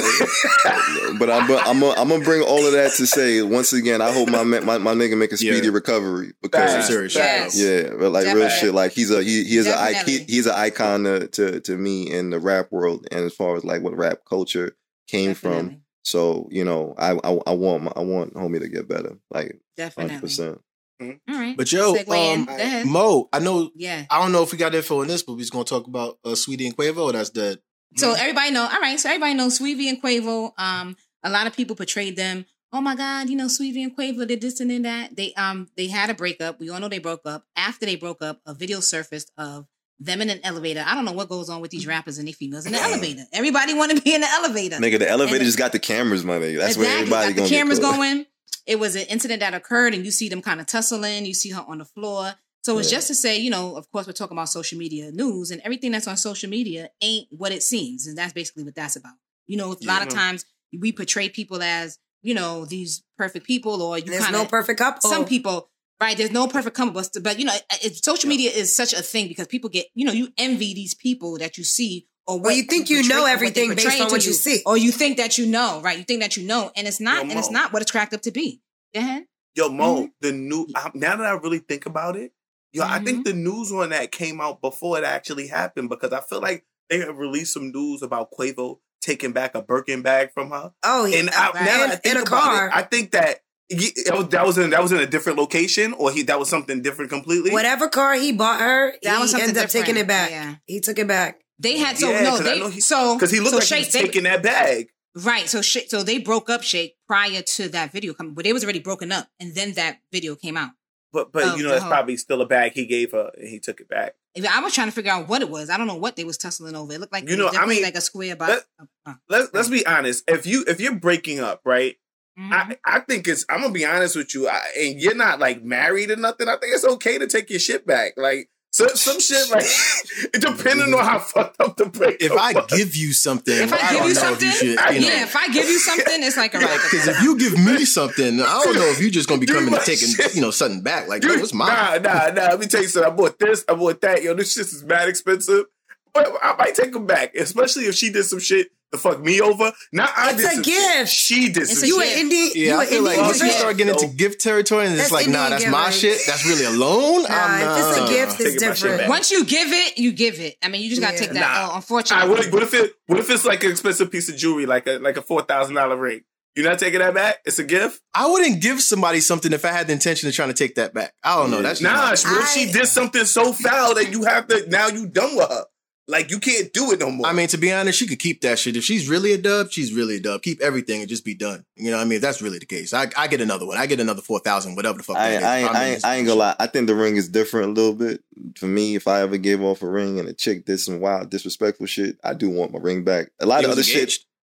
[1.18, 4.01] But I'm but I'm gonna I'm gonna bring all of that to say once again.
[4.01, 5.72] I hope my my, my nigga make a speedy Yeah.
[5.72, 7.14] recovery because Facts, serious.
[7.14, 7.59] Yes.
[7.61, 8.74] yeah, but like real shit.
[8.74, 11.76] Like he's a he he is a I- he, he's an icon to, to to
[11.76, 14.76] me in the rap world and as far as like what rap culture
[15.08, 15.82] came from.
[16.02, 19.46] So you know, I I, I want my, I want homie to get better, like
[19.46, 20.18] hundred Definitely.
[20.20, 20.60] percent.
[21.00, 21.56] All right.
[21.56, 22.46] But yo, um,
[22.90, 23.70] Mo, I know.
[23.74, 24.04] Yeah.
[24.10, 25.86] I don't know if we got info on this, but we're just going to talk
[25.86, 27.10] about uh, Saweetie and Quavo.
[27.12, 27.58] That's dead.
[27.96, 28.68] So everybody know.
[28.70, 29.00] All right.
[29.00, 30.52] So everybody knows Saweetie and Quavo.
[30.58, 32.44] Um, a lot of people portrayed them.
[32.72, 35.16] Oh my God, you know, Saweetie and Quavo did this and then that.
[35.16, 36.60] They um they had a breakup.
[36.60, 37.44] We all know they broke up.
[37.56, 39.66] After they broke up, a video surfaced of
[39.98, 40.82] them in an elevator.
[40.86, 43.24] I don't know what goes on with these rappers and these females in the elevator.
[43.32, 44.76] Everybody want to be in the elevator.
[44.76, 46.58] Nigga, the elevator And- just got the cameras, my nigga.
[46.58, 48.24] That's where everybody Got the cameras going.
[48.66, 51.26] It was an incident that occurred, and you see them kind of tussling.
[51.26, 52.34] You see her on the floor.
[52.62, 52.98] So it's Yeah.
[52.98, 55.90] just to say, you know, of course, we're talking about social media news, and everything
[55.92, 59.14] that's on social media ain't what it seems, and that's basically what that's about.
[59.46, 60.44] You know, a lot of times
[60.78, 64.78] we portray people as, you know, these perfect people, or you There's kind no perfect
[64.78, 65.08] couple.
[65.10, 65.68] some people.
[66.00, 67.52] Right, there's no perfect couple, but, but you know,
[67.82, 70.94] it, social media is such a thing because people get, you know, you envy these
[70.94, 74.10] people that you see, or what Well, you think you portray- know everything based on
[74.10, 74.62] what you see.
[74.64, 75.98] or you think that you know, right?
[75.98, 78.14] You think that you know, and it's not, Yo, and it's not what it's cracked
[78.14, 78.62] up to be.
[78.94, 79.00] Yeah.
[79.02, 79.24] ahead.
[79.54, 80.10] Yo, Mo, Mhm.
[80.22, 82.32] the new now that I really think about it,
[82.72, 86.20] yo, I think the news on that came out before it actually happened because I
[86.22, 90.51] feel like they have released some news about Quavo taking back a Birkin bag from
[90.51, 90.72] her.
[90.82, 91.18] Oh, yeah.
[91.18, 91.55] And I, right.
[91.55, 92.66] now that I In- think in a about car.
[92.68, 93.38] it, I think that
[93.68, 93.92] he-
[94.30, 97.11] that was, in that was in a different location, or he that was something different
[97.11, 97.51] completely.
[97.53, 100.30] Whatever car he bought her, That he was something ended up taking it back.
[100.30, 100.57] Yeah.
[100.66, 101.40] He took it back.
[101.59, 103.66] They had so Yeah, no, 'cause I they he- so because he looked so like
[103.66, 104.86] Shake, he was they- taking that bag.
[105.14, 105.48] right.
[105.48, 108.64] So Shake, so they broke up Shake prior to that video coming, but they was
[108.64, 110.70] already broken up, and then that video came out.
[111.12, 111.88] But but Oh, you know that's oh.
[111.88, 114.14] probably still a bag he gave her, and he took it back.
[114.48, 115.70] I was trying to figure out what it was.
[115.70, 116.92] I don't know what they was tussling over.
[116.92, 118.64] It looked like You know, I mean, like a square box.
[119.04, 120.24] Uh, Let's let's be honest.
[120.28, 121.96] If you if you're breaking up, right?
[122.38, 122.52] mhm.
[122.52, 123.44] I, I think it's.
[123.50, 126.48] I'm gonna be honest with you, I, and you're not like married or nothing.
[126.48, 128.12] I think it's okay to take your shit back.
[128.16, 129.64] Like so, some shit, like
[130.32, 132.18] depending on how fucked up the break.
[132.20, 134.76] If I give you something, If I I give don't you know something, if you
[134.76, 134.94] should.
[134.94, 135.22] You know, yeah.
[135.24, 136.80] If I give you something, it's like a right.
[136.90, 139.56] Because if you give me something, I don't know if you're just gonna be Give
[139.56, 140.34] coming and taking, shit.
[140.34, 141.08] you know, something back.
[141.08, 141.68] Like, Dude, no, it's mine.
[141.68, 142.42] Nah, nah, nah.
[142.50, 143.12] Let me tell you something.
[143.12, 143.64] I bought this.
[143.68, 144.22] I bought that.
[144.22, 145.64] Yo, this shit is mad expensive.
[146.12, 149.41] But I might take them back, especially if she did some shit to fuck me
[149.41, 149.72] over.
[149.93, 151.12] Not I It's did a gift.
[151.12, 152.12] She did It's some a You shit.
[152.12, 152.51] an Indian?
[152.55, 155.12] Yeah, you I feel like once you start getting into gift territory, and it's That's
[155.12, 155.93] like, nah, that's gift, my right?
[155.95, 156.20] shit.
[156.26, 157.22] That's really a loan.
[157.22, 159.09] Nah, I'm if it's a gift, it's Taking my shit different.
[159.09, 160.57] Once you give it, you give it.
[160.62, 161.20] I mean, you just gotta Yeah.
[161.20, 161.41] take that.
[161.41, 161.72] Nah.
[161.72, 162.95] Oh, unfortunately, right, what, what if it?
[163.07, 165.74] What if it's like an expensive piece of jewelry, like a like a four thousand
[165.76, 166.22] dollar ring?
[166.57, 167.36] You're not taking that back?
[167.45, 168.01] It's a gift.
[168.12, 170.93] I wouldn't give somebody something if I had the intention of trying to take that
[170.93, 171.14] back.
[171.22, 171.62] I don't know.
[171.62, 171.93] That's just
[172.26, 175.36] Nah, what if she did something so foul that you have to now you done
[175.36, 175.64] with her?
[176.11, 177.26] Like you can't do it no more.
[177.26, 178.76] I mean, to be honest, she could keep that shit.
[178.76, 180.42] If she's really a dub, she's really a dub.
[180.42, 181.64] Keep everything and just be done.
[181.76, 182.16] You know what I mean?
[182.16, 182.92] If that's really the case.
[182.92, 183.76] I, I get another one.
[183.78, 185.44] I get another 4,000, whatever the fuck I, that is.
[185.44, 186.56] I, ain't- I'm I, ain't, I ain't gonna lie.
[186.58, 188.22] I think the ring is different a little bit.
[188.58, 191.30] For me, if I ever gave off a ring and a chick did some wild
[191.30, 193.30] disrespectful shit, I do want my ring back.
[193.40, 194.12] A lot They of was other shit.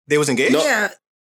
[0.08, 0.54] They was engaged?
[0.54, 0.64] No.
[0.64, 0.90] Yeah,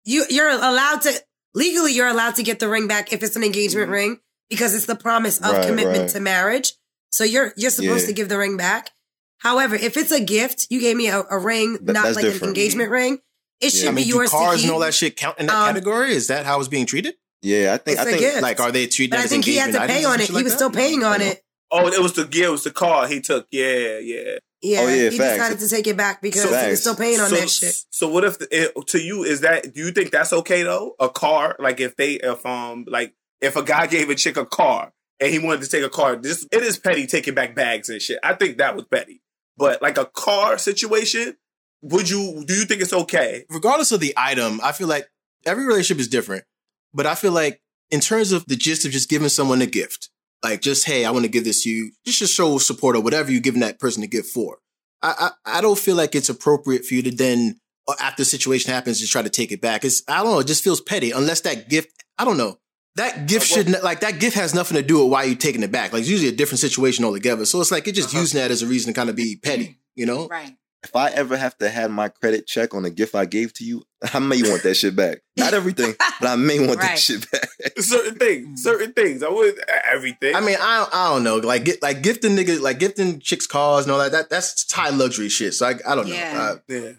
[0.06, 1.14] you you're allowed to
[1.56, 1.94] legally.
[1.94, 3.94] You're allowed to get the ring back if it's an engagement Mhm.
[3.94, 6.10] ring because it's the promise of Right, commitment right.
[6.10, 6.74] to marriage.
[7.12, 8.08] So you're you're supposed Yeah.
[8.08, 8.92] to give the ring back.
[9.40, 12.26] However, if it's a gift, you gave me a, a ring, That- not that's like
[12.26, 13.20] an engagement ring.
[13.62, 15.48] It should I mean, be do yours cars to and all that shit count in
[15.48, 16.14] that Um, category?
[16.14, 17.16] Is that how it's being treated?
[17.42, 17.98] Yeah, I think.
[17.98, 18.22] It's I a think.
[18.22, 18.42] gift.
[18.42, 20.28] Like, are they treated But I as think he had to pay on it.
[20.28, 20.58] He like was that?
[20.58, 21.42] still paying on it.
[21.72, 23.48] oh, it was the yeah, it was the car he took.
[23.52, 24.38] Yeah, yeah.
[24.62, 25.34] Yeah, Oh, yeah, he facts.
[25.38, 27.76] decided to take it back because he was still paying on so, that shit.
[27.92, 29.74] So what if the, it, to you is that?
[29.74, 30.96] Do you think that's okay though?
[31.00, 34.46] A car, like if they if um like if a guy gave a chick a
[34.46, 37.88] car and he wanted to take a car, this it is petty taking back bags
[37.90, 38.20] and shit.
[38.22, 39.22] I think that was petty.
[39.60, 41.36] But like a car situation,
[41.82, 43.44] would you do you think it's okay?
[43.50, 45.08] regardless of the item, I feel like
[45.46, 46.46] every relationship is different.
[46.94, 50.10] But I feel like in terms of the gist of just giving someone a gift,
[50.44, 53.02] like just hey, I want to give this to you, just to show support or
[53.02, 54.60] whatever you're giving that person a gift for.
[55.02, 58.26] I, I I don't feel like it's appropriate for you to then uh, after the
[58.26, 59.84] situation happens just try to take it back.
[59.84, 61.90] It's I don't know, it just feels petty unless that gift.
[62.18, 62.60] I don't know.
[62.96, 65.64] That gift should not like that gift has nothing to do with why you're taking
[65.64, 65.94] it back.
[65.94, 67.46] Like it's usually a different situation altogether.
[67.46, 68.20] So it's like it's just uh-huh.
[68.20, 70.28] using that as a reason to kind of be petty, you know?
[70.28, 70.56] Right.
[70.82, 73.66] If I ever have to have my credit check on a gift I gave to
[73.66, 73.84] you,
[74.14, 75.20] I may want that shit back.
[75.38, 77.50] Not everything, but I may want that shit back.
[77.78, 78.58] certain things, mm.
[78.58, 79.22] certain things.
[79.22, 79.60] I would
[79.92, 80.36] everything.
[80.36, 81.38] I mean, I I don't know.
[81.38, 84.14] Like get like gifting niggas like gifting chicks cars and all that.
[84.14, 85.54] That that's high luxury shit.
[85.54, 86.16] So I I don't know.
[86.16, 86.56] Yeah.
[86.70, 86.92] yeah.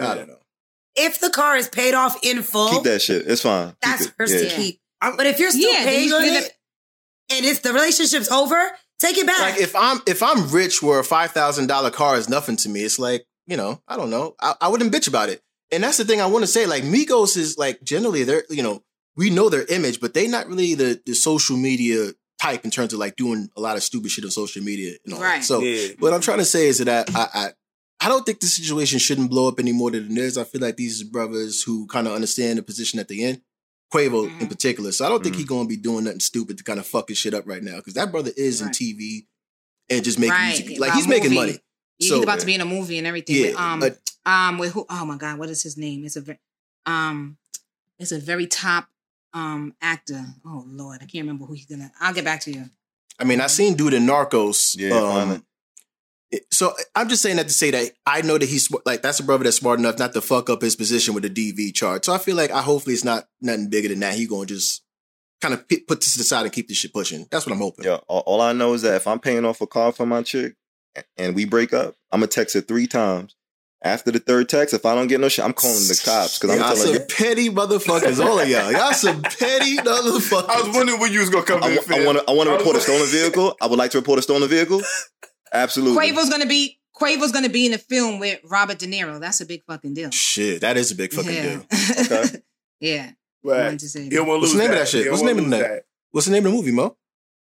[0.00, 0.38] I, I don't know.
[0.96, 3.26] If the car is paid off in full, Keep that shit.
[3.26, 3.68] It's fine.
[3.68, 4.14] Keep that's it.
[4.18, 4.48] hers Yeah.
[4.48, 4.81] to keep.
[5.16, 6.52] But if you're still Yeah, paying you on should it
[7.30, 9.40] and it's the relationship's over, take it back.
[9.40, 12.68] Like if I'm if I'm rich where a five thousand dollar car is nothing to
[12.68, 14.34] me, it's like you know I don't know.
[14.40, 15.42] I, I wouldn't bitch about it.
[15.70, 16.66] And that's the thing I want to say.
[16.66, 18.82] Like Migos is like generally they're you know
[19.16, 22.92] we know their image, but they not really the the social media type in terms
[22.92, 24.94] of like doing a lot of stupid shit on social media.
[25.04, 25.26] And all that.
[25.26, 25.44] Right.
[25.44, 25.94] So Yeah.
[25.98, 27.48] what I'm trying to say is that I, I
[28.04, 30.36] I don't think the situation shouldn't blow up any more than it is.
[30.36, 33.42] I feel like these brothers who kind of understand the position at the end,
[33.92, 34.40] Quavo Mm-hmm.
[34.40, 34.92] in particular.
[34.92, 37.18] So I don't think he's gonna be doing nothing stupid to kind of fuck his
[37.18, 39.26] shit up right now because that brother is in TV
[39.90, 40.58] and just making Right.
[40.58, 40.78] music.
[40.80, 41.58] Like About he's making money.
[41.98, 43.36] Yeah, So- he's about to be in a movie and everything.
[43.36, 44.86] Yeah, with, um, but- um, with who?
[44.88, 46.04] Oh my God, what is his name?
[46.04, 46.38] It's a, ve-
[46.86, 47.36] um,
[47.98, 48.88] it's a very top
[49.34, 50.22] um actor.
[50.44, 51.90] Oh Lord, I can't remember who he's gonna.
[52.00, 52.70] I'll get back to you.
[53.18, 54.74] I mean, I seen dude in Narcos.
[54.78, 55.42] Yeah, um, it-
[56.50, 59.24] so I'm just saying that to say that I know that he's like that's a
[59.24, 62.04] brother that's smart enough not to fuck up his position with the DV chart.
[62.04, 64.14] So I feel like I hopefully it's not nothing bigger than that.
[64.14, 64.82] He gonna just
[65.40, 67.26] kind of put this aside and keep this shit pushing.
[67.30, 67.84] That's what I'm hoping.
[67.84, 70.22] Yeah, all, all I know is that if I'm paying off a car for my
[70.22, 70.54] chick
[71.16, 73.36] and we break up, I'm gonna text her three times.
[73.84, 76.50] After the third text, if I don't get no shit, I'm calling the cops because
[76.54, 77.00] I'm Y'all telling some you.
[77.00, 78.70] petty motherfuckers, all of y'all.
[78.70, 80.48] Y'all some petty motherfuckers.
[80.48, 81.64] I was wondering when you was gonna come.
[81.64, 82.24] I, to I want to.
[82.28, 83.56] I want to report a stolen vehicle.
[83.60, 84.82] I would like to report a stolen vehicle.
[85.52, 86.10] Absolutely.
[86.10, 89.20] Quavo's gonna be Quavo's gonna be in a film with Robert De Niro.
[89.20, 90.10] That's a big fucking deal.
[90.10, 91.42] Shit, that is a big fucking yeah.
[91.42, 91.66] deal.
[92.00, 92.42] Okay.
[92.80, 93.10] yeah.
[93.44, 93.78] Right.
[93.78, 94.10] to say that.
[94.14, 94.84] don't want to What's lose the name of that.
[94.84, 95.10] that shit?
[95.10, 95.70] What's the name of wanna that?
[95.70, 95.80] lose
[96.12, 96.96] What's the name of the movie, Mo?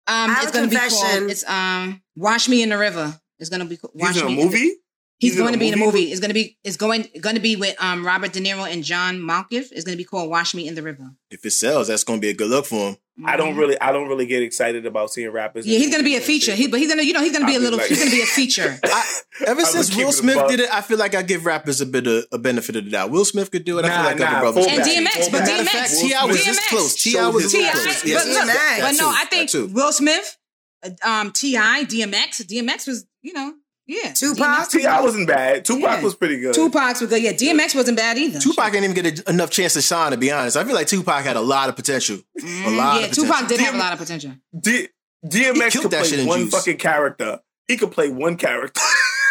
[0.07, 1.31] Um, it's gonna be called.
[1.31, 3.21] It's um, Wash Me in the River.
[3.39, 3.79] It's gonna be.
[3.95, 4.77] Wash He's in a Me movie.
[5.21, 6.13] He's, He's going to be in a movie movie.
[6.13, 6.57] It's going to be.
[6.65, 9.71] It's going going to be with um Robert De Niro and John Malkovich.
[9.71, 11.11] It's going to be called Wash Me in the River.
[11.31, 12.97] If it sells, that's gonna be a good look for him.
[13.25, 15.67] I don't really, I don't really get excited about seeing rappers.
[15.67, 16.55] Yeah, he's going to be a feature.
[16.55, 17.79] He, but he's going to, you know, he's going to be a I'll be little.
[17.79, 18.79] like- he's going to be a feature.
[18.85, 21.45] I, ever I since Will keep it Smith did it, I feel like I give
[21.47, 23.11] rappers a bit of a benefit of the doubt.
[23.11, 23.85] Will Smith could do it.
[23.85, 24.67] I feel Nah, other nah, brothers.
[24.67, 24.83] And.
[24.83, 26.25] DMX, but Matter of DMX, fact, T.I.
[26.27, 26.95] was this close.
[27.03, 27.29] T.I.
[27.29, 28.03] was this Ti, close.
[28.03, 29.09] but look, that- that but no.
[29.11, 30.37] I think Will Smith,
[30.85, 33.55] uh, um, Ti, DMX, DMX was, you know,
[33.91, 34.39] yeah, Tupac?
[34.69, 34.71] DMX.
[34.71, 35.01] T.I.
[35.01, 35.65] wasn't bad.
[35.65, 36.03] Tupac Yeah.
[36.03, 36.55] was pretty good.
[36.55, 37.23] Tupac's was good.
[37.23, 38.39] Yeah, DMX wasn't bad either.
[38.39, 40.13] Tupac didn't even get a, enough chance to shine.
[40.13, 42.17] To be honest, I feel like Tupac had a lot of potential.
[42.17, 42.77] A lot Mm-hmm.
[42.77, 43.25] yeah, of potential.
[43.25, 44.33] Tupac did have a lot of potential.
[44.59, 44.89] D-
[45.27, 46.51] DMX could play one Juice.
[46.55, 47.41] fucking character.
[47.69, 48.81] He could play one character.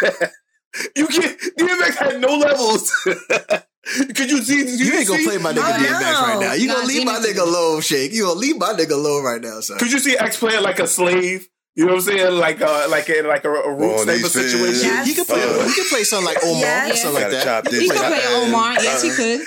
[0.95, 1.37] you can't.
[1.57, 2.91] DMX had no levels.
[4.15, 4.59] Could you see?
[4.83, 6.21] You ain't gonna see- play my nigga Oh, DMX no.
[6.21, 6.53] right now.
[6.53, 8.11] You Nah, gonna leave my nigga alone, Shake.
[8.13, 9.79] You gonna leave my nigga alone right now, son.
[9.79, 11.47] Could you see X playing like a slave?
[11.75, 12.33] You know what I'm saying?
[12.39, 14.81] Like a like a like a, a roots On type of situation.
[14.89, 15.07] Yes.
[15.07, 15.41] He could play.
[15.41, 17.01] Uh, he could play something like Omar, Yes.
[17.01, 17.43] something like that.
[17.43, 18.47] chop He could shit play up.
[18.47, 18.73] Omar.
[18.81, 19.41] Yes, he Uh, could.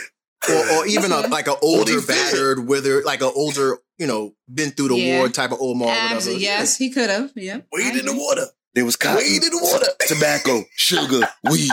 [0.50, 2.32] or, or even a, like an older, these fields.
[2.32, 5.18] battered, withered, like an older, you know, been through the Yeah.
[5.18, 5.88] war type of Omar.
[5.88, 6.32] or whatever.
[6.32, 7.32] Yes, he could have.
[7.36, 7.58] Yeah.
[7.72, 8.46] Wade in the water.
[8.74, 9.86] There was cotton, Wade in the water.
[10.06, 11.70] tobacco, sugar, weed.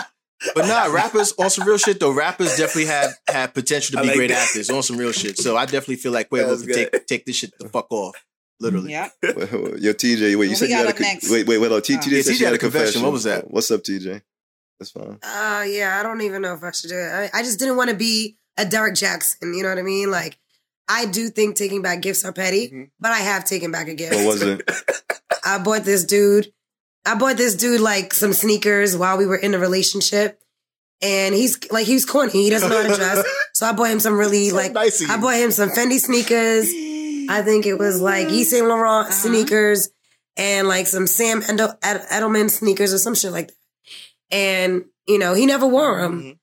[0.55, 2.11] But nah, rappers on some real shit though.
[2.11, 4.47] Rappers definitely have have potential to be like great that.
[4.49, 5.37] actors on some real shit.
[5.37, 8.15] So I definitely feel like Quavo That's could take take this shit the fuck off.
[8.59, 8.91] Literally.
[8.91, 9.09] Yeah.
[9.23, 9.31] Yo,
[9.93, 11.29] TJ, wait, you we said you had a up con- next?
[11.31, 11.71] wait, wait, wait.
[11.71, 11.97] Oh, T- Oh.
[11.99, 12.83] TJ Yeah, said TJ had had a a confession.
[12.85, 13.01] confession.
[13.03, 13.49] What was that?
[13.51, 14.21] What's up, TJ?
[14.79, 15.17] That's fine.
[15.23, 17.09] Uh, yeah, I don't even know if I should do it.
[17.33, 19.55] I, I just didn't want to be a Derrick Jaxn.
[19.55, 20.09] You know what I mean?
[20.11, 20.37] Like,
[20.87, 22.89] I do think taking back gifts are petty, Mhm.
[22.99, 24.15] but I have taken back a gift.
[24.15, 24.69] What was it?
[25.45, 26.51] I bought this dude.
[27.05, 30.41] I bought this dude like some sneakers while we were in a relationship,
[31.01, 32.31] and he's like he was corny.
[32.31, 35.07] He doesn't know how to dress, so I bought him some really So like nice
[35.09, 36.69] I bought him some Fendi sneakers.
[37.29, 39.11] I think it was like Yves Saint Laurent Uh-huh.
[39.13, 39.89] sneakers
[40.35, 43.55] and like some Sam Edel- Ed- Edelman sneakers or some shit like that.
[44.31, 46.37] And you know he never wore them, Mhm.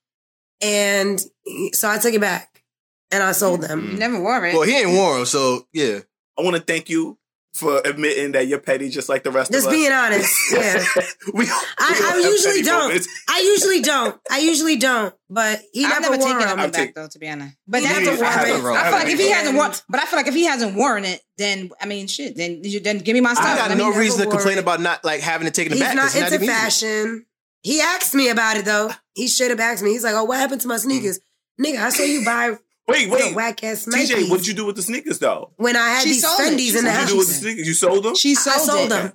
[0.61, 2.63] and so I took it back
[3.11, 3.97] and I sold You them.
[3.99, 4.53] never wore it.
[4.53, 5.99] Well, he ain't warm, so yeah.
[6.37, 7.17] I want to thank you
[7.53, 9.77] for admitting that you're petty, just like the rest Just of us.
[9.77, 11.03] Just being honest, yeah.
[11.33, 11.45] we, we
[11.79, 12.87] I, all I usually don't.
[12.87, 13.07] moments.
[13.27, 14.19] I usually don't.
[14.29, 15.13] I usually don't.
[15.29, 16.59] But he I've never, never wore taken them.
[16.59, 17.55] it I'm back take- though, to be honest.
[17.67, 18.65] But that's never a wore I feel, them.
[18.73, 20.75] I feel like if he hasn't And- worn, but I feel like if he hasn't
[20.75, 22.35] worn it, then I mean, shit.
[22.37, 23.45] Then you then give me my stuff.
[23.47, 24.61] I got Let me no reason to complain it.
[24.61, 25.95] about not like having it taken He's back.
[25.95, 26.53] not It's not into even easy.
[26.53, 27.25] fashion.
[27.63, 28.91] He asked me about it though.
[29.15, 29.89] He should have asked me.
[29.91, 31.19] He's like, "Oh, what happened to my sneakers,
[31.59, 31.65] mm.
[31.65, 31.79] nigga?
[31.79, 33.35] I saw you buy Wait, wait.
[33.35, 35.51] Whack ass TJ, what did you do with the sneakers though?
[35.57, 36.53] When I had She these sold it.
[36.53, 37.03] Fendi's She in the sold What house.
[37.03, 37.67] did you do with the sneakers?
[37.67, 38.15] You sold them?
[38.15, 38.89] She I sold, sold it.
[38.89, 39.13] them.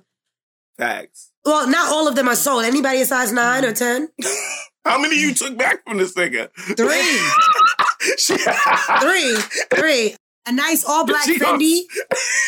[0.77, 1.31] Facts.
[1.45, 2.65] Well, not all of them are sold.
[2.65, 4.09] Anybody a size nine or ten?
[4.85, 6.49] How many you took back from this nigga?
[6.77, 7.19] Three.
[8.17, 9.37] She- Three.
[9.73, 10.15] Three.
[10.45, 11.83] A nice all black She Fendi.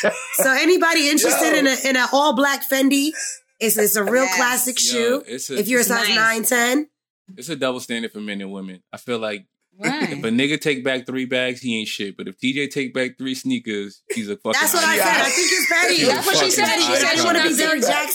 [0.34, 1.60] So anybody interested Yo.
[1.60, 3.12] in a in an all black Fendi,
[3.60, 4.36] it's it's a real Yes.
[4.36, 5.24] classic Yo, shoe.
[5.26, 6.16] it's a- if you're a size nice.
[6.16, 6.90] nine, ten,
[7.38, 8.84] It's a double standard for men and women.
[8.92, 9.46] I feel like
[9.80, 10.04] Right.
[10.12, 12.16] if a nigga take back three bags, he ain't shit.
[12.18, 14.54] But if TJ take back three sneakers, he's a fucking.
[14.60, 15.08] that's what I said.
[15.08, 16.06] I think it's Patty.
[16.06, 16.66] That's what she said.
[16.76, 18.08] She She said said she she want to be Derrick saying-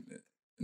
[0.00, 0.02] Jaxn.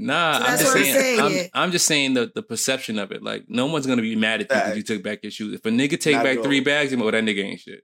[0.00, 0.94] Nah, So I'm just what I'm saying.
[0.94, 1.42] saying, I'm, yeah.
[1.54, 3.20] I'm just saying the, the perception of it.
[3.22, 5.54] Like no one's gonna be mad at you because you took back your shoes.
[5.54, 6.64] If a nigga take Not back at three all.
[6.64, 7.80] bags, well, oh, that nigga ain't shit.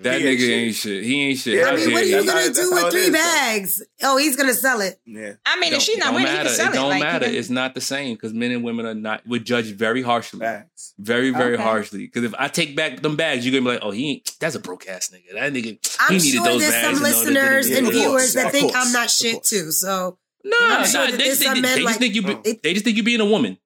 [0.00, 0.50] That He ain't nigga shit.
[0.50, 1.04] ain't shit.
[1.04, 1.54] He ain't shit.
[1.54, 3.12] Yeah, I mean, what are you gonna how- do that's with three is, though.
[3.12, 3.82] bags?
[4.02, 5.00] Oh, he's gonna sell it.
[5.06, 5.34] Yeah.
[5.46, 6.74] I mean, Don't- if she's not don't winning, he can sell it it.
[6.74, 7.30] don't Like, matter.
[7.30, 7.38] you.
[7.38, 9.22] It's not the same because men and women are not.
[9.24, 10.94] We're judged very harshly, Facts.
[10.98, 11.62] very very Okay.
[11.62, 11.98] harshly.
[12.06, 14.32] Because if I take back them bags, you're gonna be like, oh, he ain't.
[14.40, 15.34] That's a broke ass nigga.
[15.34, 15.78] That nigga.
[16.00, 17.92] I'm he needed sure those there's bags some in order to- listeners Yeah, and of
[17.92, 19.70] viewers that think I'm not shit too.
[19.70, 22.22] So Nah, I'm sure nah, they, there's they, they, just think you.
[22.22, 22.42] Be, Oh.
[22.64, 23.58] they just think you being a woman.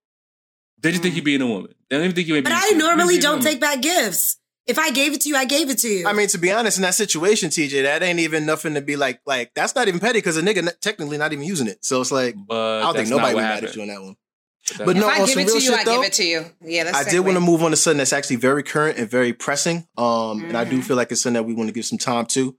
[0.80, 1.24] They just think you mm.
[1.24, 1.72] being a woman.
[1.90, 2.36] They don't even think you.
[2.36, 2.72] ain't But being I shit.
[2.72, 4.36] You normally don't take back gifts.
[4.68, 6.06] If I gave it to you, I gave it to you.
[6.06, 8.96] I mean, to be honest, in that situation, TJ, that ain't even nothing to be
[8.96, 9.20] like.
[9.26, 11.84] Like that's not even petty because a nigga n- technically not even using it.
[11.84, 13.68] So it's like But I don't think nobody what would mad happened.
[13.68, 14.16] at you on that one.
[14.76, 16.24] But But if no, I give it to you, shit I though, give it to
[16.24, 16.44] you.
[16.62, 17.24] Yeah, let's I did segue.
[17.24, 19.86] want to move on to something that's actually very current and very pressing.
[19.96, 20.84] Um, and I do Mhm.
[20.84, 22.54] feel like it's something that we want to give some time to.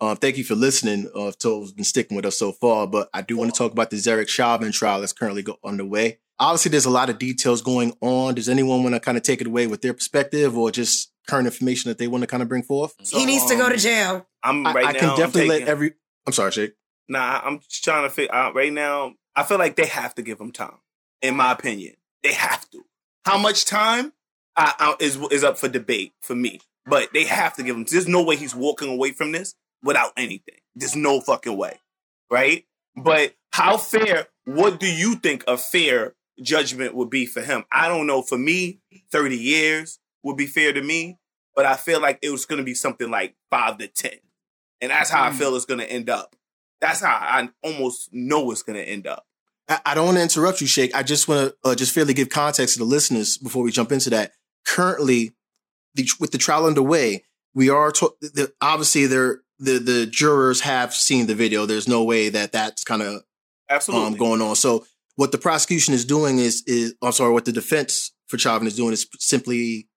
[0.00, 1.08] Um, thank you for listening.
[1.14, 3.90] Uh, to been sticking with us so far, but I do want to talk about
[3.90, 6.18] the Derek Chauvin trial that's currently go- underway.
[6.40, 8.34] Obviously, there's a lot of details going on.
[8.34, 11.46] Does anyone want to kind of take it away with their perspective or just current
[11.46, 12.94] information that they want to kind of bring forth?
[13.10, 14.26] he needs to go to um, jail.
[14.42, 14.98] I'm right I now.
[14.98, 15.94] can I'm definitely let every.
[16.26, 16.74] I'm sorry, Shake.
[17.08, 19.14] Nah, I'm just trying to figure out right now.
[19.34, 20.78] I feel like they have to give him time.
[21.20, 22.82] In my opinion, they have to.
[23.24, 24.12] How much time
[24.56, 27.84] I, I, is is up for debate for me, but they have to give him.
[27.84, 30.56] There's no way he's walking away from this without anything.
[30.74, 31.80] There's no fucking way,
[32.30, 32.64] right?
[32.96, 34.28] But how fair?
[34.44, 37.64] What do you think a fair judgment would be for him?
[37.72, 38.22] I don't know.
[38.22, 41.18] For me, thirty years would be fair to me,
[41.54, 44.18] but I feel like it was going to be something like five to ten,
[44.80, 46.36] and that's how I feel it's going to end up.
[46.80, 49.26] That's how I almost know it's going to end up.
[49.68, 50.94] I, I don't want to interrupt you, Shake.
[50.94, 53.92] I just want to uh, just fairly give context to the listeners before we jump
[53.92, 54.32] into that.
[54.66, 55.32] Currently,
[55.94, 60.92] the, with the trial underway, we are to, the, obviously there the the jurors have
[60.92, 61.66] seen the video.
[61.66, 63.22] There's no way that that's kind of
[63.70, 64.06] Absolutely.
[64.06, 64.56] um, going on.
[64.56, 64.84] So
[65.16, 68.76] what the prosecution is doing is is I'm sorry, what the defense for Chauvin is
[68.76, 69.88] doing is simply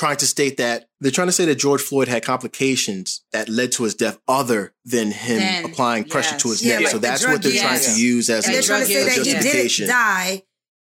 [0.00, 3.72] trying to state that they're trying to say that George Floyd had complications that led
[3.72, 6.62] to his death other than him Then, applying pressure to his.
[6.62, 6.82] Yeah, neck.
[6.84, 7.60] like so that's drug what they're use.
[7.62, 9.40] trying to use as And a, they're trying to say drug that he yeah.
[9.42, 10.42] didn't die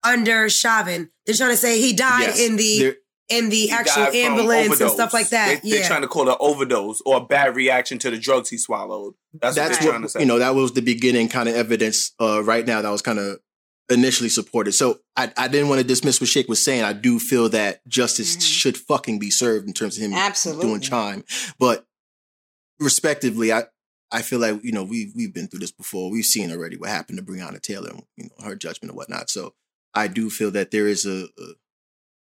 [0.04, 1.10] under Chauvin.
[1.26, 2.40] They're trying to say he died Yes.
[2.40, 2.96] in the They're-
[3.28, 5.62] in the actual died from ambulance and stuff like that.
[5.62, 5.76] They, yeah.
[5.78, 8.58] They're trying to call it an overdose or a bad reaction to the drugs he
[8.58, 9.14] swallowed.
[9.34, 10.20] That's, that's what they're trying to what say.
[10.20, 10.40] you know.
[10.40, 12.10] That was the beginning kind of evidence.
[12.20, 13.38] Uh, right now, that was kind of
[13.90, 14.72] initially supported.
[14.72, 16.84] So I, I didn't want to dismiss what Shake was saying.
[16.84, 18.42] I do feel that justice Mhm.
[18.42, 20.66] should fucking be served in terms of him Absolutely.
[20.66, 21.24] doing time.
[21.58, 21.86] But
[22.78, 23.64] respectively, I
[24.12, 26.10] I feel like you know we we've been through this before.
[26.10, 29.30] We've seen already what happened to Breonna Taylor, and, you know her judgment and whatnot.
[29.30, 29.54] So
[29.94, 31.44] I do feel that there is a, a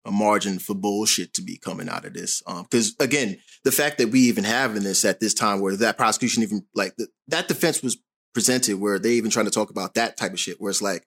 [0.05, 2.41] a margin for bullshit to be coming out of this.
[2.47, 6.41] Because again, the fact that we even having this at this time, where that prosecution
[6.41, 7.97] even like the, that defense was
[8.33, 11.05] presented, where they even trying to talk about that type of shit, where it's like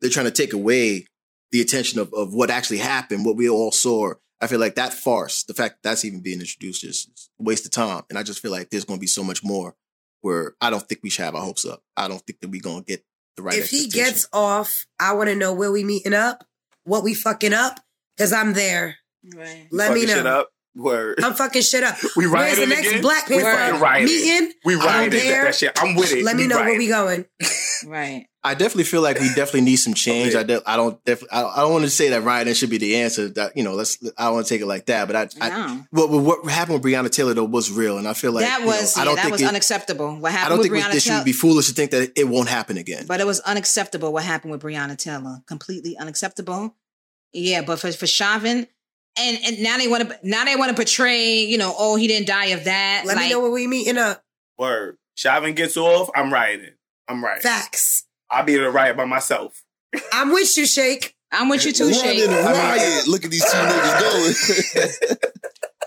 [0.00, 1.06] they're trying to take away
[1.52, 4.14] the attention of, of what actually happened, what we all saw.
[4.40, 7.42] I feel like that farce, the fact that that's even being introduced is is a
[7.42, 8.02] waste of time.
[8.08, 9.74] And I just feel like there's going to be so much more
[10.22, 11.82] where I don't think we should have our hopes up.
[11.96, 13.04] I don't think that we're going to get
[13.36, 16.44] the right if he gets off, I want to know where we meeting up,
[16.84, 17.80] what we fucking up,
[18.16, 18.96] because I'm there.
[19.34, 19.66] Right.
[19.70, 20.40] Let me Fucking shit know.
[20.40, 20.48] up.
[20.76, 21.18] Word.
[21.22, 21.96] I'm fucking shit up.
[22.16, 23.02] we Where's the rioting next again?
[23.02, 24.06] Black We Panther fucking rioting.
[24.06, 24.52] meeting?
[24.64, 25.44] We I'm rioting that, there.
[25.44, 25.72] that shit.
[25.82, 26.24] I'm with it.
[26.24, 27.26] Let me We know where we going.
[27.86, 28.26] Right.
[28.42, 30.34] I definitely feel like we definitely need some oh, change.
[30.34, 30.40] Okay.
[30.40, 31.36] I, de- I don't definitely.
[31.36, 33.28] I, I don't want to say that rioting should be the answer.
[33.28, 33.98] That you know, let's.
[34.16, 35.06] I don't want to take it like that.
[35.06, 35.84] But I, I No.
[35.90, 38.66] what, what happened with Breonna Taylor though was real, and I feel like that you
[38.66, 40.16] know, was I yeah, don't that think was it, unacceptable.
[40.16, 40.24] What happened?
[40.24, 42.48] I happened don't with think Breonna this should be foolish to think that it won't
[42.48, 43.04] happen again.
[43.06, 45.42] But it was unacceptable what happened with Breonna Taylor.
[45.46, 46.74] Completely unacceptable.
[47.34, 48.66] Yeah, but for for Chauvin,
[49.18, 52.06] and and now they want to now they want to portray, you know, oh he
[52.06, 53.02] didn't die of that.
[53.04, 54.24] Let like, me know what we meeting up.
[54.58, 54.96] Word.
[55.14, 56.08] Chauvin gets off.
[56.14, 56.72] I'm rioting.
[57.06, 57.42] I'm right.
[57.42, 58.06] Facts.
[58.30, 59.62] I'll be able to riot by myself.
[60.12, 61.14] I'm with you, Shake.
[61.32, 62.28] I'm with you too, Riot Shake.
[62.28, 63.06] and riot.
[63.08, 65.16] Look at these two niggas going.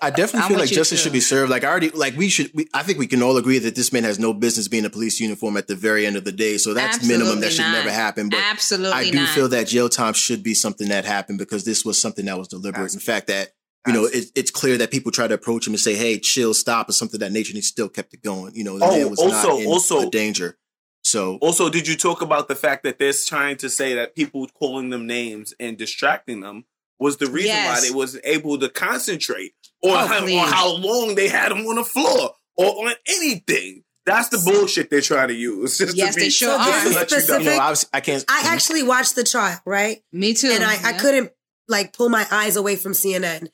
[0.02, 1.04] I definitely I'm feel like justice too.
[1.04, 1.50] should be served.
[1.50, 2.52] Like I already, like we should.
[2.54, 4.90] We, I think we can all agree that this man has no business being a
[4.90, 6.58] police uniform at the very end of the day.
[6.58, 7.72] So that's minimum that Absolutely should not.
[7.86, 8.30] never happen.
[8.30, 9.30] But Absolutely I do not.
[9.30, 12.50] feel that jail time should be something that happened because this was something that was
[12.50, 12.94] deliberate.
[12.94, 13.50] In fact, that
[13.88, 16.54] you know, it, it's clear that people try to approach him and say, "Hey, chill,
[16.54, 18.56] stop," or something of that nature, and he still kept it going.
[18.56, 20.58] You know, the Oh, man was also- not in also- danger.
[21.04, 24.48] So Also, did you talk about the fact that they're trying to say that people
[24.48, 26.66] calling them names and distracting them
[27.00, 31.16] was the reason why they wasn't able to concentrate on, Oh, how, on how long
[31.16, 33.84] they had them on the floor or on anything?
[34.06, 35.78] That's the bullshit they're trying to use.
[35.78, 36.72] Just Yes, to be, they sure just are.
[36.72, 37.06] let you know.
[37.08, 38.26] Specific- you know, I, was, I can't.
[38.30, 40.02] I actually watched the trial, right?
[40.12, 40.50] Me too.
[40.54, 41.32] and I, I couldn't
[41.70, 43.48] like pull my eyes away from CNN.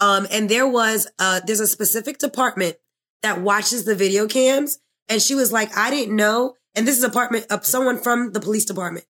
[0.00, 2.76] Um, and there was uh, there's a specific department
[3.22, 4.78] that watches the video cams,
[5.08, 6.56] and she was like, I didn't know.
[6.74, 9.06] And this is apartment of someone from the police department.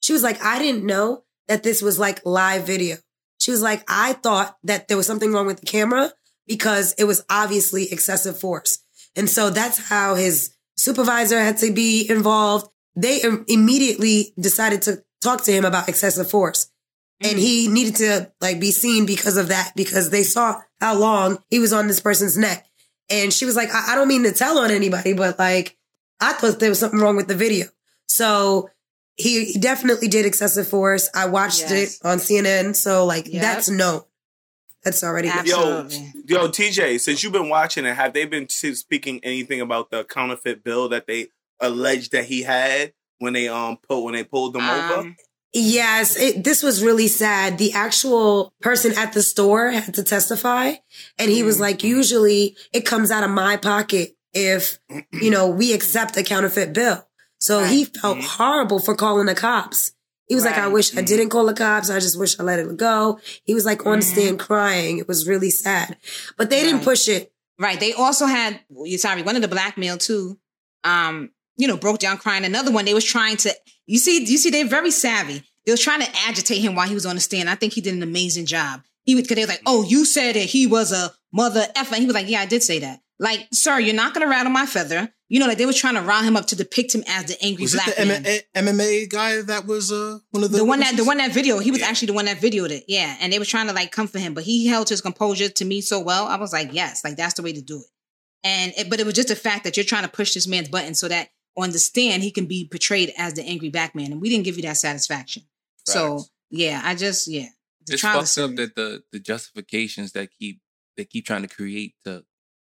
[0.00, 2.96] She was like, I didn't know that this was like live video.
[3.38, 6.12] She was like, I thought that there was something wrong with the camera
[6.46, 8.78] because it was obviously excessive force.
[9.16, 12.68] And so that's how his supervisor had to be involved.
[12.96, 16.70] They im- immediately decided to talk to him about excessive force.
[17.20, 21.38] And he needed to like be seen because of that, because they saw how long
[21.48, 22.66] he was on this person's neck.
[23.08, 25.76] And she was like, I, I don't mean to tell on anybody, but like,
[26.20, 27.66] I thought there was something wrong with the video.
[28.08, 28.70] So
[29.16, 31.08] he, he definitely did excessive force.
[31.14, 32.00] I watched Yes.
[32.00, 32.74] it on CNN.
[32.76, 33.42] So like, Yep.
[33.42, 34.06] that's no.
[34.82, 35.46] That's already known.
[35.46, 36.22] Yo, Absolutely.
[36.26, 40.62] yo, TJ, since you've been watching it, have they been speaking anything about the counterfeit
[40.62, 41.28] bill that they
[41.60, 44.94] alleged that he had when they um put when they pulled him over?
[45.00, 45.16] Um,
[45.56, 47.58] Yes, it, this was really sad.
[47.58, 50.72] The actual person at the store had to testify,
[51.16, 54.78] and he was like, "Usually, it comes out of my pocket if
[55.12, 57.06] you know we accept a counterfeit bill."
[57.38, 58.26] So he felt mm-hmm.
[58.26, 59.92] horrible for calling the cops.
[60.26, 60.72] He was like, "I Right.
[60.72, 61.06] wish I mm-hmm.
[61.06, 61.90] didn't call the cops.
[61.90, 64.98] I just wish I let it go." He was like on the stand crying.
[64.98, 65.96] It was really sad,
[66.36, 67.32] but they didn't push it.
[67.58, 67.78] Right.
[67.78, 68.60] They also had
[68.96, 70.38] sorry, one of the blackmail too.
[70.82, 72.44] Um, you know, broke down crying.
[72.44, 73.54] Another one, they was trying to
[73.86, 75.42] you see, you see, they're very savvy.
[75.66, 77.50] They was trying to agitate him while he was on the stand.
[77.50, 78.82] I think he did an amazing job.
[79.02, 81.94] He would, cause they was like, oh, you said that he was a mother effer.
[81.94, 83.00] And he was like, yeah, I did say that.
[83.18, 85.12] Like, sir, you're not gonna rattle my feather.
[85.28, 87.36] You know, like they were trying to rile him up to depict him as the
[87.42, 88.26] angry was it the man.
[88.54, 91.32] M- MMA guy that was uh, one of the The one that the one that
[91.32, 91.86] video, he was Yeah.
[91.88, 92.84] actually the one that videoed it.
[92.88, 93.16] Yeah.
[93.20, 95.80] And they were trying to like comfort him, but he held his composure to me
[95.80, 96.26] so well.
[96.26, 97.86] I was like, yes, like that's the way to do it.
[98.44, 100.68] And it, but it was just the fact that you're trying to push this man's
[100.68, 104.12] button so that on the stand he can be portrayed as the angry black man.
[104.12, 105.44] And we didn't give you that satisfaction.
[105.86, 107.48] So yeah, I just yeah.
[107.86, 110.60] The it's trial fucked up that the the justifications that keep
[110.96, 112.24] they keep trying to create to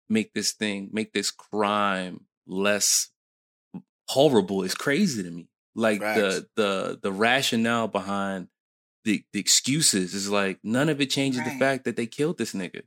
[0.10, 3.10] make this thing make this crime less
[4.08, 5.48] horrible is crazy to me.
[5.76, 8.48] Like the the the rationale behind
[9.04, 11.54] the the excuses is like none of it changes Right.
[11.54, 12.82] the fact that they killed this nigga.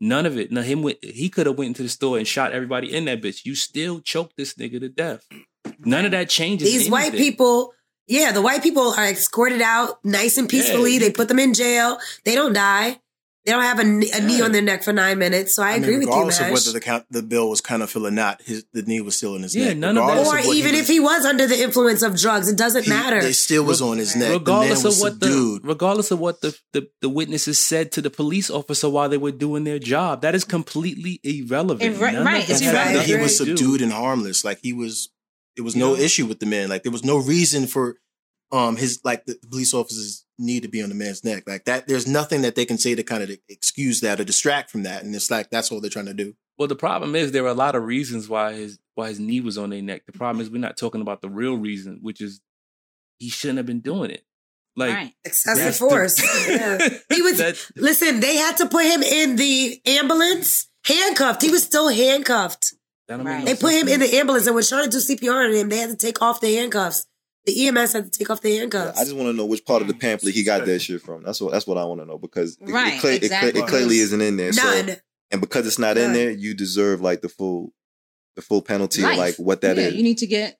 [0.00, 0.50] None of it.
[0.50, 3.22] No, him went, he could have went into the store and shot everybody in that
[3.22, 3.44] bitch.
[3.44, 5.28] You still choked this nigga to death.
[5.78, 6.68] None of that changes.
[6.68, 7.72] These white people,
[8.08, 10.94] yeah, the white people are escorted out nice and peacefully.
[10.94, 10.98] Yeah.
[11.00, 11.98] They put them in jail.
[12.24, 12.98] They don't die.
[13.44, 15.56] They don't have a, kn- a knee on their neck for nine minutes.
[15.56, 17.60] So I, I mean, agree with you, regardless of whether the count, the bill was
[17.60, 19.78] counterfeit or not, his the knee was still in his Yeah, neck.
[19.78, 22.48] none of that- or what even was- if he was under the influence of drugs,
[22.48, 23.18] it doesn't he- matter.
[23.18, 24.28] it still was on his neck.
[24.28, 25.62] The regardless man was of what subdued.
[25.64, 29.18] the regardless of what the, the the witnesses said to the police officer while they
[29.18, 32.92] were doing their job that is completely irrelevant Irre- None right, it's that the fact
[32.94, 35.08] that he was subdued and harmless, like he was,
[35.56, 36.04] it was no Yeah.
[36.04, 36.68] issue with the man.
[36.68, 37.96] Like there was no reason for
[38.52, 41.64] um his like the, the police officers need to be on the man's neck like
[41.64, 41.86] that.
[41.88, 45.02] There's nothing that they can say to kind of excuse that or distract from that,
[45.04, 46.34] and it's like that's all they're trying to do.
[46.58, 49.40] well the problem is there are a lot of reasons why his why his knee
[49.40, 52.20] was on their neck the problem is we're not talking about the real reason which
[52.20, 52.40] is
[53.18, 54.24] he shouldn't have been doing it
[54.76, 55.14] like right.
[55.24, 56.48] Excessive that's the- force.
[56.48, 56.78] yeah.
[57.14, 58.20] He was listen.
[58.20, 61.42] They had to put him in the ambulance, handcuffed.
[61.42, 62.74] He was still handcuffed.
[63.08, 63.38] that don't make Right.
[63.40, 65.68] no They put him in the ambulance and were trying to do CPR on him.
[65.68, 67.06] They had to take off the handcuffs.
[67.44, 68.98] The EMS had to take off the handcuffs.
[69.00, 70.00] I just want to know which part of the mm.
[70.00, 71.22] pamphlet he got that shit from.
[71.22, 73.24] That's what that's what I want to know because it, Right, it, cle- it cle-
[73.26, 73.60] exactly.
[73.60, 74.52] it clearly isn't in there.
[74.52, 74.88] None.
[74.88, 74.94] So
[75.32, 77.72] and because it's not in there, you deserve like the full
[78.36, 79.94] the full penalty of like what that yeah, is.
[79.94, 80.58] you need to get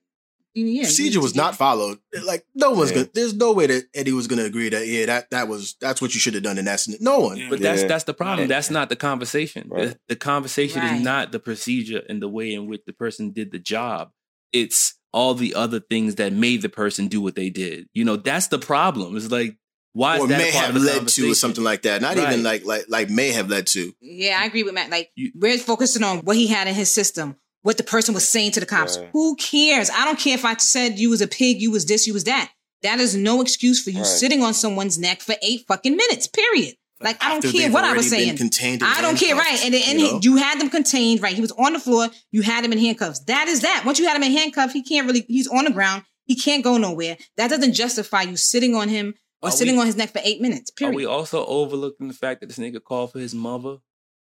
[0.54, 1.98] yeah, Procedure was to not followed.
[2.24, 2.96] Like no one's Yeah.
[2.96, 3.08] gonna.
[3.14, 6.12] There's no way that Eddie was gonna agree that yeah that that was that's what
[6.12, 6.80] you should have done in that.
[6.80, 7.02] scenario.
[7.02, 7.38] No one.
[7.38, 7.46] Yeah.
[7.48, 8.48] But that's that's the problem.
[8.50, 8.56] Yeah.
[8.56, 9.68] That's not the conversation.
[9.70, 9.88] Right.
[9.88, 10.96] The, the conversation Right.
[10.96, 14.10] is not the procedure and the way in which the person did the job.
[14.52, 17.88] It's all the other things that made the person do what they did.
[17.92, 19.16] You know, that's the problem.
[19.16, 19.56] It's like
[19.94, 22.00] why is or that may part have of the led to or something like that.
[22.00, 23.92] Not even like like like may have led to.
[24.00, 24.90] Yeah, I agree with Matt.
[24.90, 28.26] Like You- we're focusing on what he had in his system, what the person was
[28.28, 28.96] saying to the cops.
[28.98, 29.10] Right.
[29.12, 29.90] Who cares?
[29.90, 32.24] I don't care if I said you was a pig, you was this, you was
[32.24, 32.50] that.
[32.82, 34.06] That is no excuse for you Right.
[34.06, 36.26] sitting on someone's neck for eight fucking minutes.
[36.26, 36.74] Period.
[37.02, 38.38] Like I don't care what I was saying.
[38.82, 39.60] I don't care, right?
[39.64, 40.20] And, and you know?
[40.22, 41.34] you had them contained, right?
[41.34, 42.08] He was on the floor.
[42.30, 43.20] You had him in handcuffs.
[43.24, 43.82] That is that.
[43.84, 45.24] Once you had him in handcuffs, he can't really.
[45.28, 46.04] He's on the ground.
[46.24, 47.16] He can't go nowhere.
[47.36, 50.20] That doesn't justify you sitting on him or Are sitting we- on his neck for
[50.24, 50.70] eight minutes.
[50.70, 50.96] Are Period.
[50.96, 53.78] we also overlooking the fact that this nigga called for his mother?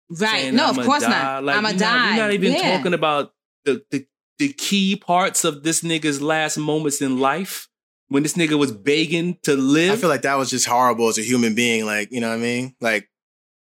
[0.09, 0.53] right?
[0.53, 1.09] No, of "I'ma course die"?
[1.09, 1.43] not.
[1.43, 2.15] Like, I'm a you're not- die.
[2.15, 2.77] You're not even yeah.
[2.77, 3.33] talking about
[3.65, 4.05] the, the
[4.39, 7.67] the key parts of this nigga's last moments in life
[8.09, 9.93] when this nigga was begging to live.
[9.93, 11.85] I feel like that was just horrible as a human being.
[11.85, 12.75] Like, you know what I mean?
[12.81, 13.09] Like,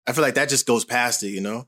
[0.06, 1.66] I feel like that just goes past it, you know?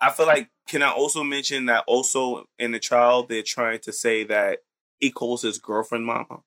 [0.00, 3.92] I feel like can I also mention that also in the trial they're trying to
[3.92, 4.58] say that
[4.98, 6.40] he calls his girlfriend mama.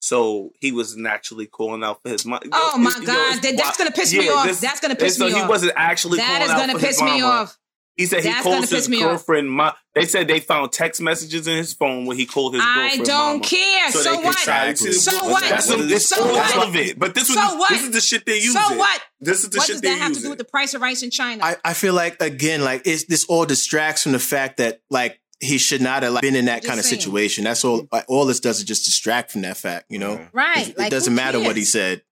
[0.00, 2.40] So he was naturally calling out for his mom.
[2.52, 4.60] Oh my God, that- that's gonna piss me off.
[4.60, 5.32] That's gonna piss me off.
[5.32, 7.24] so he wasn't actually That calling is out gonna piss me mama.
[7.26, 7.58] off.
[7.96, 9.10] He said he That's gonna calls his piss me off.
[9.10, 9.72] girlfriend mom.
[9.94, 13.00] They said they found text messages in his phone where he called his I girlfriend
[13.02, 13.40] I don't mama.
[13.44, 13.86] care.
[13.92, 14.36] they So what?
[14.38, 15.42] try to- So what?
[15.48, 16.68] That's some- it's So all what?
[16.68, 16.98] of it.
[16.98, 17.68] But this was So what?
[17.68, 18.54] this is the shit they use.
[18.54, 19.02] So what?
[19.20, 20.80] This is the what shit does that have to use do with the price of
[20.80, 21.44] rice in China?
[21.44, 25.20] I, I feel like, again, like, it's, this all distracts from the fact that, like,
[25.40, 27.00] he should not have like, been in that Just kind of saying.
[27.00, 27.44] situation.
[27.44, 27.86] That's all.
[27.92, 30.26] Like, all this does is just distract from that fact, you know?
[30.32, 30.68] right.
[30.68, 32.02] It, like, it doesn't who matter what he said,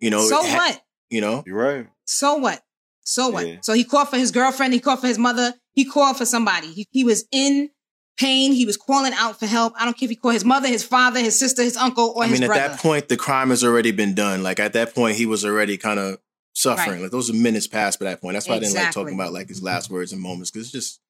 [0.00, 0.26] you know?
[0.28, 0.84] So ha- what?
[1.08, 1.44] You know?
[1.46, 1.86] You're right.
[2.04, 2.62] So what?
[3.04, 3.46] So what?
[3.46, 3.56] Yeah.
[3.62, 4.72] So he called for his girlfriend.
[4.72, 5.54] He called for his mother.
[5.72, 6.68] He called for somebody.
[6.68, 7.70] He, he was in
[8.16, 8.52] pain.
[8.52, 9.74] He was calling out for help.
[9.78, 12.24] I don't care if he called his mother, his father, his sister, his uncle, or
[12.24, 12.24] his mother.
[12.24, 12.62] I his mean, brother.
[12.62, 14.42] at that point, the crime has already been done.
[14.42, 16.18] Like, at that point, he was already kind of
[16.54, 16.92] suffering.
[16.92, 17.02] Right.
[17.02, 18.34] Like, those are minutes past by that point.
[18.34, 20.72] That's why I didn't like talking about, like, his last words and moments, because it's
[20.72, 21.00] just,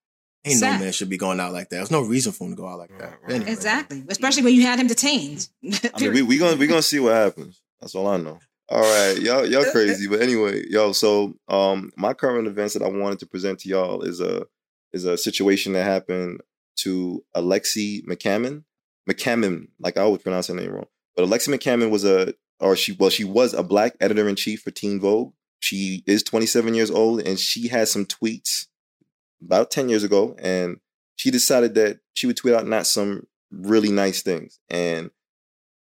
[0.45, 0.79] ain't Sad.
[0.79, 1.77] no man should be going out like that.
[1.77, 3.19] There's no reason for him to go out like that.
[3.29, 3.53] Anyway.
[3.53, 4.03] exactly.
[4.09, 5.49] Especially when you had him detained.
[5.63, 7.61] I mean, we we gonna we gonna see what happens.
[7.81, 8.39] That's all I know.
[8.71, 10.93] All right, y'all y'all crazy, but anyway, yo.
[10.93, 14.47] So, um, my current events that I wanted to present to y'all is a
[14.93, 16.41] is a situation that happened
[16.77, 18.65] to Alexi McCammon.
[19.09, 22.97] McCammon, like I always pronounce her name wrong, but Alexi McCammon was a or she
[22.99, 25.35] well she was a black editor in chief for Teen Vogue.
[25.61, 28.67] She is 27 years old, and she had some tweets
[29.43, 30.79] about 10 years ago, and
[31.17, 35.11] she decided that she would tweet out not some really nice things, and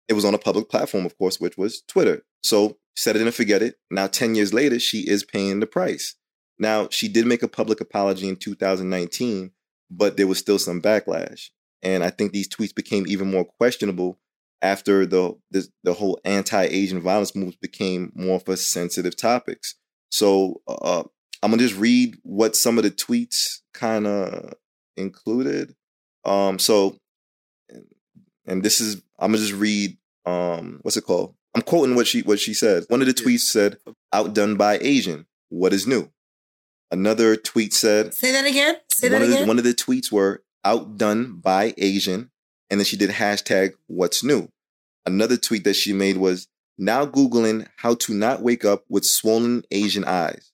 [0.07, 2.23] it was on a public platform, of course, which was Twitter.
[2.43, 3.75] So set it and forget it.
[3.91, 6.15] Now, 10 years later, she is paying the price.
[6.59, 9.51] Now, she did make a public apology in 2019,
[9.91, 11.49] but there was still some backlash.
[11.83, 14.19] And I think these tweets became even more questionable
[14.61, 19.75] after the the, the whole anti-Asian violence movement became more of a sensitive topics.
[20.11, 21.03] So uh,
[21.43, 24.53] I'm gonna just read what some of the tweets kind of
[24.95, 25.75] included.
[26.25, 26.97] Um, so,
[28.45, 31.35] and this is I'm gonna just read um, what's it called?
[31.55, 32.85] I'm quoting what she what she said.
[32.87, 33.77] One of the tweets said,
[34.13, 35.25] "Outdone by Asian.
[35.49, 36.09] What is new?"
[36.89, 38.75] Another tweet said, Say that again.
[38.89, 39.47] Say one that of, the, again.
[39.47, 42.31] one of the tweets were outdone by Asian,
[42.69, 44.49] and then she did hashtag what's new.
[45.05, 49.63] Another tweet that she made was now Googling how to not wake up with swollen
[49.71, 50.51] Asian eyes.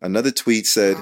[0.00, 0.96] Another tweet said,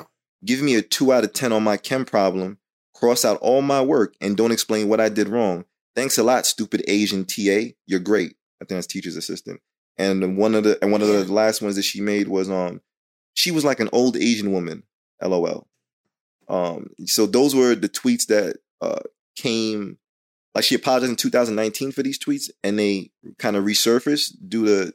[0.44, 2.58] give me a two out of 10 on my chem problem,
[2.94, 5.64] cross out all my work, and don't explain what I did wrong.
[5.94, 7.74] Thanks a lot, stupid Asian TA.
[7.86, 8.36] You're great.
[8.60, 9.60] I think that's teacher's assistant.
[9.96, 12.80] And one of the and one of the last ones that she made was um
[13.34, 14.82] she was like an old Asian woman.
[15.22, 15.68] LOL.
[16.48, 19.00] Um, so those were the tweets that uh,
[19.36, 19.98] came.
[20.54, 24.92] Like she apologized in 2019 for these tweets, and they kind of resurfaced due to,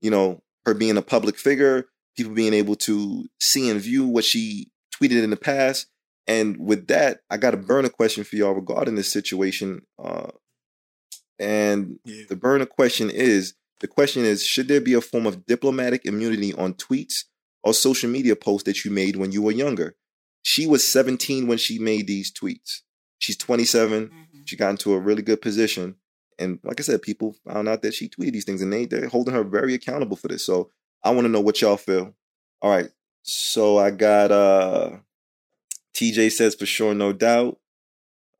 [0.00, 1.86] you know, her being a public figure,
[2.16, 5.86] people being able to see and view what she tweeted in the past.
[6.26, 9.82] And with that, I got a burner question for y'all regarding this situation.
[9.98, 10.30] Uh,
[11.38, 11.98] and
[12.28, 16.52] the burner question is: the question is, should there be a form of diplomatic immunity
[16.54, 17.24] on tweets
[17.62, 19.96] or social media posts that you made when you were younger?
[20.42, 22.82] She was 17 when she made these tweets.
[23.18, 24.10] She's 27.
[24.44, 25.96] She got into a really good position.
[26.38, 29.08] And like I said, people found out that she tweeted these things and they, they're
[29.08, 30.44] holding her very accountable for this.
[30.44, 30.70] So
[31.02, 32.14] I want to know what y'all feel.
[32.62, 32.90] All right.
[33.22, 34.98] So I got uh
[35.96, 37.58] TJ says for sure, no doubt.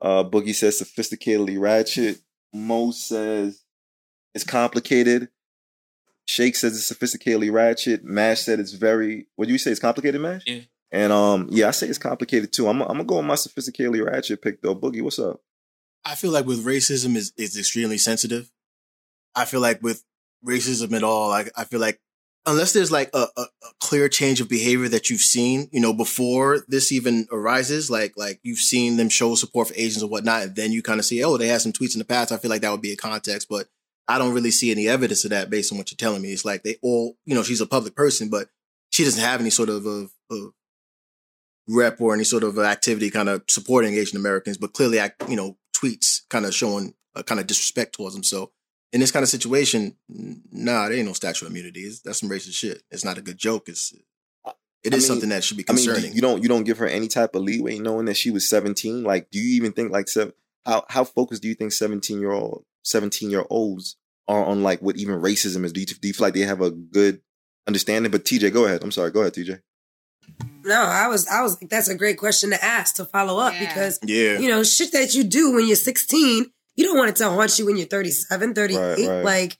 [0.00, 2.20] Uh Boogie says sophisticatedly ratchet.
[2.52, 3.64] Mo says
[4.34, 5.28] it's complicated.
[6.26, 8.04] Shake says it's sophisticatedly ratchet.
[8.04, 9.70] Mash said it's very what do you say?
[9.70, 10.42] It's complicated, Mash?
[10.46, 10.60] Yeah.
[10.92, 12.68] And um, yeah, I say it's complicated too.
[12.68, 14.76] I'm, I'm gonna go with my sophisticatedly ratchet pick though.
[14.76, 15.40] Boogie, what's up?
[16.04, 18.50] I feel like with racism is is extremely sensitive.
[19.34, 20.04] I feel like with
[20.44, 22.00] racism at all, I, I feel like
[22.46, 25.92] unless there's like a, a, a clear change of behavior that you've seen, you know,
[25.92, 30.42] before this even arises, like like you've seen them show support for Asians and whatnot,
[30.42, 32.32] and then you kind of see, oh, they had some tweets in the past.
[32.32, 33.68] I feel like that would be a context, but
[34.08, 36.32] I don't really see any evidence of that based on what you're telling me.
[36.32, 38.48] It's like they all, you know, she's a public person, but
[38.90, 40.10] she doesn't have any sort of, of
[41.68, 45.56] rep or any sort of activity kind of supporting Asian Americans, but clearly, you know,
[45.76, 48.22] tweets kind of showing a kind of disrespect towards them.
[48.22, 48.52] So
[48.96, 51.80] in this kind of situation, nah, there ain't no statute of immunity.
[51.80, 52.82] It's, that's some racist shit.
[52.90, 53.68] It's not a good joke.
[53.68, 54.54] It's it
[54.86, 56.14] I mean- something that should be I mean, concerning.
[56.14, 59.04] you don't you don't give her any type of leeway knowing that she was 17.
[59.04, 60.32] Like, do you even think like seven?
[60.64, 63.96] How how focused do you think 17 year old 17 year olds
[64.28, 65.74] are on like what even racism is?
[65.74, 67.20] Do you, do you feel like they have a good
[67.66, 68.10] understanding?
[68.10, 68.82] But TJ, go ahead.
[68.82, 69.10] I'm sorry.
[69.10, 69.60] Go ahead, TJ.
[70.64, 73.54] No, I was I was like, that's a great question to ask to follow up
[73.60, 74.38] because Yeah.
[74.38, 76.46] you know, shit that you do when you're 16,
[76.76, 78.78] you don't want it to haunt you when you're 37, 38.
[78.78, 79.24] Right, right.
[79.24, 79.58] Like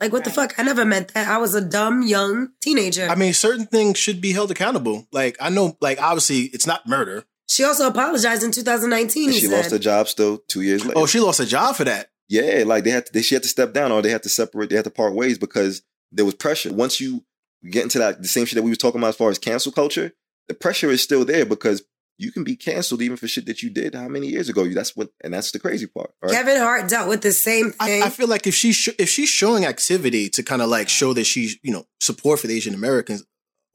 [0.00, 0.58] like what the fuck?
[0.58, 1.28] I never meant that.
[1.28, 3.08] I was a dumb young teenager.
[3.08, 5.08] I mean, certain things should be held accountable.
[5.12, 7.24] Like I know, like obviously, it's not murder.
[7.48, 9.30] she also apologized in 2019.
[9.30, 9.56] And she said.
[9.56, 10.98] lost her job still two years later.
[10.98, 12.10] Oh, she lost a job for that.
[12.28, 14.28] Yeah, like they had to, they, she had to step down or they had to
[14.28, 15.82] separate, they had to part ways because
[16.12, 16.72] there was pressure.
[16.72, 17.24] Once you
[17.70, 19.72] get into that, the same shit that we was talking about as far as cancel
[19.72, 20.12] culture,
[20.46, 21.82] the pressure is still there because
[22.18, 24.64] you can be canceled even for shit that you did how many years ago.
[24.64, 26.12] You That's what, and that's the crazy part.
[26.20, 26.32] Right?
[26.32, 28.02] Kevin Hart dealt with the same thing.
[28.02, 30.88] I, I feel like if she's sh- if she's showing activity to kind of like
[30.88, 33.24] show that she's you know support for the Asian Americans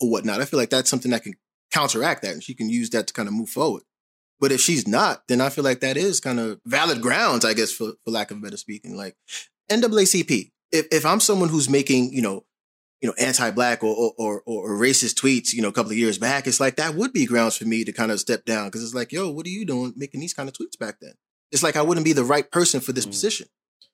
[0.02, 1.34] or whatnot, I feel like that's something that can
[1.72, 3.84] counteract that, and she can use that to kind of move forward.
[4.40, 7.54] But if she's not, then I feel like that is kind of valid grounds, I
[7.54, 8.98] guess, for, for lack of better speaking.
[8.98, 9.16] Like
[9.72, 12.44] NAACP, if if I'm someone who's making you know
[13.04, 16.18] you know anti-black or or, or or racist tweets, you know, a couple of years
[16.18, 18.82] back, it's like that would be grounds for me to kind of step down because
[18.84, 21.14] it's like, yo, what are you doing making these kind of tweets back then?
[21.52, 23.48] It's like I wouldn't be the right person for this position.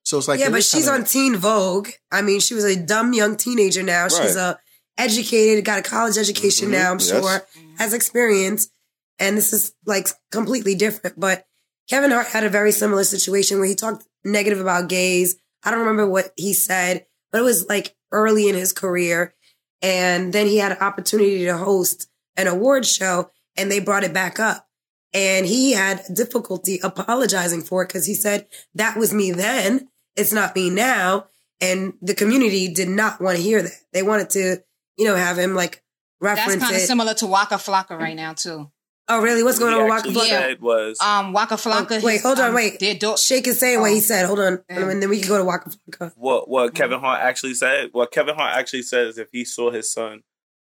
[0.04, 1.90] So it's like yeah, but she's kinda- on Teen Vogue.
[2.12, 4.08] I mean, she was a dumb young teenager now.
[4.08, 4.58] She's a
[4.98, 7.10] educated, got a college education Mhm, now, I'm yes.
[7.10, 7.42] sure,
[7.78, 8.70] has experience.
[9.18, 11.20] And this is like completely different.
[11.20, 11.46] But
[11.90, 15.36] Kevin Hart had a very similar situation where he talked negative about gays.
[15.64, 19.34] I don't remember what he said, but it was like early in his career.
[19.82, 24.14] And then he had an opportunity to host an award show and they brought it
[24.14, 24.68] back up.
[25.14, 29.90] And he had difficulty apologizing for it because he said, that was me then.
[30.16, 31.28] It's not me now.
[31.62, 33.72] And the community did not want to hear that.
[33.92, 34.58] They wanted to,
[34.98, 35.84] you know, have him like
[36.22, 38.72] reference That's kind of similar to Waka Flocka right now too.
[39.10, 39.42] Oh, really?
[39.44, 40.30] What's going on with Waka What he Flocka?
[40.30, 42.00] said was Um, Waka Flocka.
[42.02, 42.80] Oh, wait, hold on, um, wait.
[42.80, 44.26] Their do- Shake is saying what he said.
[44.28, 44.64] Hold on.
[44.70, 46.14] And then we can go to Waka Flocka.
[46.16, 47.90] what what Kevin Hart actually said.
[47.92, 50.22] What Kevin Hart actually said is if he saw his son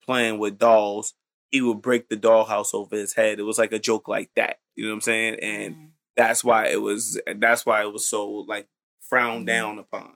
[0.04, 1.14] playing with dolls,
[1.52, 3.40] he would break the dollhouse over his head.
[3.40, 4.58] It was like a joke like that.
[4.76, 5.36] You know what I'm saying?
[5.42, 7.20] And that's why it was.
[7.36, 8.68] That's why it was so like
[9.02, 10.14] frowned down upon.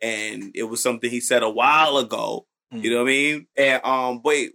[0.00, 2.46] And it was something he said a while ago.
[2.70, 3.46] You know what I mean?
[3.56, 4.52] And um, wait,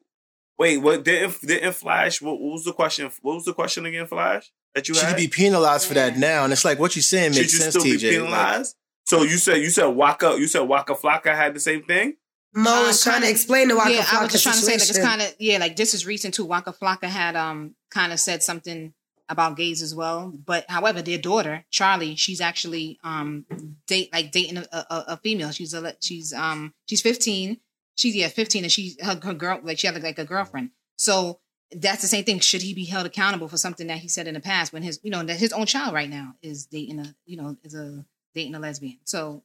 [0.57, 2.21] wait, what didn't didn't Flash?
[2.21, 3.09] What, what was the question?
[3.21, 4.51] What was the question again, Flash?
[4.75, 5.19] That you Should had?
[5.19, 6.43] he be penalized for that now?
[6.43, 8.03] And it's like what you're saying Should makes you sense, still be TJ.
[8.21, 8.75] Like, penalized?
[9.05, 12.15] so you said you said Waka you said Waka Flocka had the same thing.
[12.55, 14.81] Mo was trying to explain the Waka yeah, I was just trying to say like
[14.81, 15.09] it's situation.
[15.09, 16.45] kind of yeah, like this is recent too.
[16.45, 18.93] Waka Flocka had um kind of said something
[19.29, 23.45] about gays as well, but however, their daughter Charlie, she's actually um
[23.87, 25.51] date like dating a, a, a female.
[25.51, 27.57] She's a she's um she's fifteen.
[27.95, 30.71] She's yeah fifteen, and she her, her girl like she had like a girlfriend.
[30.97, 31.39] So
[31.71, 32.39] that's the same thing.
[32.39, 34.99] Should he be held accountable for something that he said in the past when his
[35.03, 38.05] you know that his own child right now is dating a you know is a
[38.33, 38.99] dating a lesbian?
[39.03, 39.43] So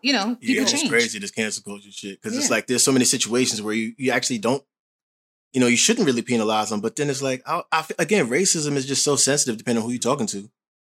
[0.00, 0.90] you know yeah, people it's change.
[0.90, 4.12] crazy this cancel culture shit because it's like there's so many situations where you you
[4.12, 4.62] actually don't.
[5.52, 8.74] You know, you shouldn't really penalize them, but then it's like, I, I, again, racism
[8.74, 10.48] is just so sensitive depending on who you're talking to.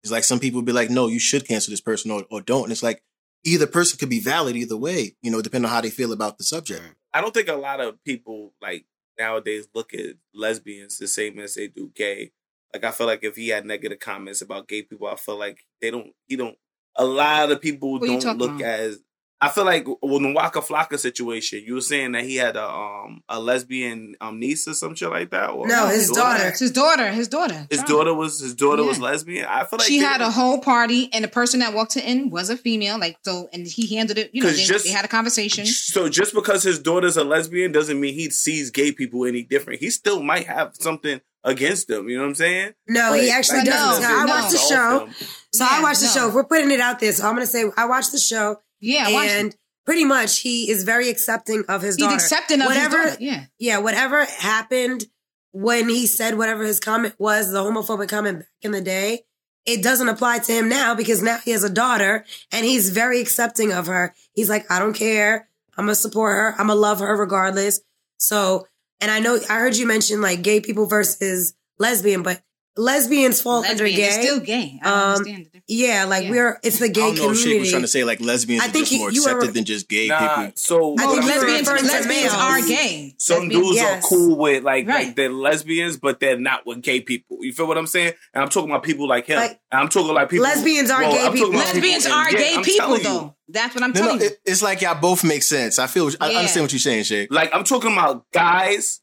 [0.04, 2.62] It's like some people be like, no, you should cancel this person or, or don't.
[2.62, 3.02] And it's like
[3.44, 6.38] either person could be valid either way, you know, depending on how they feel about
[6.38, 6.82] the subject.
[7.12, 8.86] I don't think a lot of people like
[9.18, 12.32] nowadays look at lesbians the same as they do gay.
[12.72, 15.64] Like I feel like if he had negative comments about gay people, I feel like
[15.80, 16.12] they don't.
[16.26, 16.56] He don't.
[16.96, 18.62] A lot of people Who you don't look about?
[18.62, 19.00] as.
[19.40, 22.66] I feel like when the Waka Flocka situation, you were saying that he had a
[22.66, 25.50] um a lesbian um niece or some shit like that.
[25.50, 26.46] Or No, his daughter.
[26.48, 27.10] It's his daughter.
[27.10, 27.66] His daughter.
[27.68, 27.92] His Charlie.
[27.92, 29.44] daughter was his daughter was lesbian.
[29.46, 32.30] I feel like she had were- a whole party, and the person that walked in
[32.30, 32.98] was a female.
[32.98, 34.30] Like so, and he handled it.
[34.32, 35.66] You know, they, just- they had a conversation.
[35.66, 39.80] So just because his daughter's a lesbian doesn't mean he sees gay people any different.
[39.80, 42.08] He still might have something against them.
[42.08, 42.72] You know what I'm saying?
[42.88, 44.02] No, he actually like, doesn't.
[44.02, 44.32] no, So I no.
[44.32, 44.98] watched the show.
[45.00, 45.14] them.
[45.52, 46.12] So I Yeah, watched the no.
[46.12, 46.28] show.
[46.34, 47.12] We're putting it out there.
[47.12, 48.56] So I'm gonna say I watched the show.
[48.80, 52.14] Yeah, and pretty much he is very accepting of his He's daughter.
[52.16, 53.44] accepting of his whatever, daughter, yeah.
[53.58, 53.78] yeah.
[53.78, 55.04] Whatever happened
[55.52, 59.20] when he said whatever his comment was, the homophobic comment back in the day,
[59.66, 63.20] it doesn't apply to him now because now he has a daughter and he's very
[63.20, 64.14] accepting of her.
[64.32, 65.48] He's like, I don't care.
[65.76, 66.50] I'm gonna support her.
[66.52, 67.80] I'm gonna love her regardless.
[68.16, 68.66] So,
[69.00, 72.42] and I know I heard you mention like gay people versus lesbian, but
[72.76, 73.92] lesbians fall under gay.
[74.04, 74.80] it's still gay.
[74.82, 75.46] I Um, understand.
[75.68, 78.02] yeah, like we're it's the I gay don't know if Shake was trying to say
[78.04, 80.36] like lesbians I are think just you- more you were- accepted than just gay Nah,
[80.46, 80.52] people.
[80.56, 83.14] so I Well, think you lesbians, referring to lesbians are gay.
[83.18, 84.04] Some Lesbians- dudes Yes.
[84.04, 85.06] are cool with like Right.
[85.06, 87.38] like they're lesbians, but they're not with gay people.
[87.40, 88.14] You feel what I'm saying?
[88.34, 89.36] And I'm talking about people like him.
[89.36, 90.44] Like- and I'm talking like people.
[90.44, 91.50] Lesbians are well, gay I'm people.
[91.50, 93.34] about people Lesbians are yeah, gay people, though.
[93.48, 94.30] That's what I'm No, telling no, you.
[94.30, 95.78] it, it's like y'all both make sense.
[95.78, 97.28] I feel, I understand what you're saying, Shay.
[97.30, 99.00] Like I'm talking about guys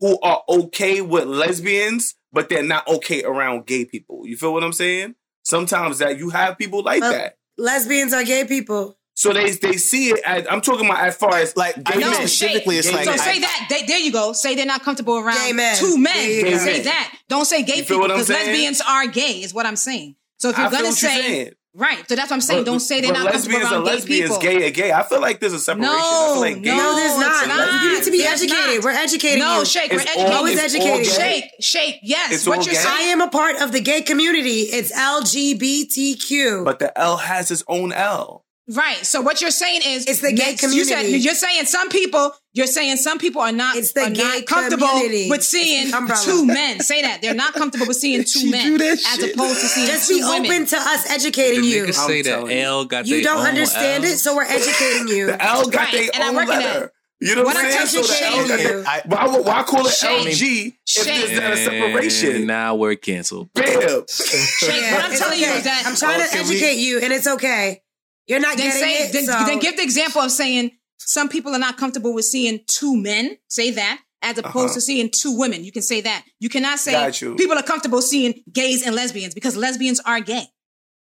[0.00, 4.22] who are okay with lesbians, but they're not okay around gay people.
[4.26, 5.14] You feel what I'm saying?
[5.42, 7.38] Sometimes that you have people like Well, that.
[7.56, 8.96] Lesbians are gay people.
[9.14, 11.96] So they they see it as I'm talking about as far as like gay I
[11.96, 12.28] know men.
[12.28, 13.18] specifically, it's Gay like So men.
[13.18, 13.66] say that.
[13.68, 14.32] They, there you go.
[14.32, 15.76] Say they're not comfortable around Gay men.
[15.76, 16.14] two men.
[16.14, 16.58] There you go.
[16.58, 17.18] Say that.
[17.28, 19.42] Don't say gay You people because lesbians are gay.
[19.42, 20.14] Is what I'm saying.
[20.38, 21.50] So if you're feel gonna what you're say saying.
[21.78, 22.60] Right, so that's what I'm saying.
[22.64, 24.42] But- Don't say they're but not comfortable lesbians around are gay lesbians, people.
[24.60, 24.92] gay are gay.
[24.92, 25.92] I feel like there's a separation.
[25.92, 27.48] No, like gay no, No, there's not.
[27.48, 27.82] not.
[27.84, 28.74] You need to be There's educated.
[28.76, 28.84] not.
[28.84, 29.64] We're educating No, you.
[29.64, 29.92] shake.
[29.92, 31.00] We're It's all- educating.
[31.00, 31.96] it's all Shake, shake.
[32.02, 32.32] Yes.
[32.32, 32.84] It's what you're gay.
[32.86, 34.62] I am a part of the gay community.
[34.62, 36.64] It's LGBTQ.
[36.64, 38.44] But the L has its own L.
[38.70, 39.06] Right.
[39.06, 41.18] So what you're saying is It's the gay yes, You said, community.
[41.24, 42.32] you're saying some people.
[42.52, 43.76] You're saying some people are not.
[43.76, 45.30] It's the are gay not comfortable community.
[45.30, 46.80] with seeing two men.
[46.80, 49.34] Say that they're not comfortable with seeing two men as shit.
[49.34, 50.50] opposed to seeing Just two be women.
[50.50, 51.84] open to us educating you.
[51.86, 52.50] Niggas say that you.
[52.60, 54.10] L got You don't understand L.
[54.10, 55.26] it, so we're educating you.
[55.26, 56.62] The L got Right, their and I own work in that.
[56.74, 56.92] letter.
[57.20, 58.04] You know what, What I'm I'm saying?
[58.04, 58.84] So the L you.
[58.86, 60.26] I- why, why call it Shame.
[60.26, 61.04] LG if Shame.
[61.06, 62.46] there's not a And separation?
[62.46, 63.52] now we're canceled.
[63.54, 63.64] Bam.
[63.66, 63.80] Shake.
[63.80, 66.76] Yeah, what I'm it's telling you is that I'm trying Oh, to can we- educate
[66.78, 67.82] you, and it's okay.
[68.28, 69.12] You're not then getting say it.
[69.12, 72.60] then, so then give the example of saying some people are not comfortable with seeing
[72.66, 73.38] two men.
[73.48, 74.00] Say that.
[74.20, 74.74] As opposed Uh-huh.
[74.74, 76.24] to seeing two women, you can say that.
[76.40, 77.36] You cannot say you.
[77.36, 80.44] people are comfortable seeing gays and lesbians because lesbians are gay.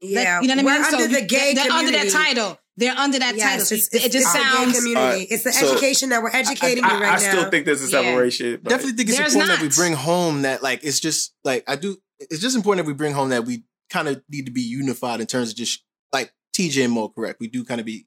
[0.03, 0.85] yeah, you know what I we're mean?
[0.95, 2.59] under so the you- gay they're, they're under that title.
[2.77, 3.39] They're under that title.
[3.39, 4.77] Yes, So it's, it just it's the sounds.
[4.79, 5.01] community.
[5.07, 7.51] Alright, it's the so- education that we're educating I, you right I still now.
[7.51, 8.61] think there's a separation.
[8.63, 11.65] but- definitely think it's There's important that we bring home that like it's just like
[11.69, 11.97] I do.
[12.19, 15.21] It's just important that we bring home that we kind of need to be unified
[15.21, 15.83] in terms of just
[16.13, 17.39] like TJ and Mo correct.
[17.41, 18.07] We do kind of be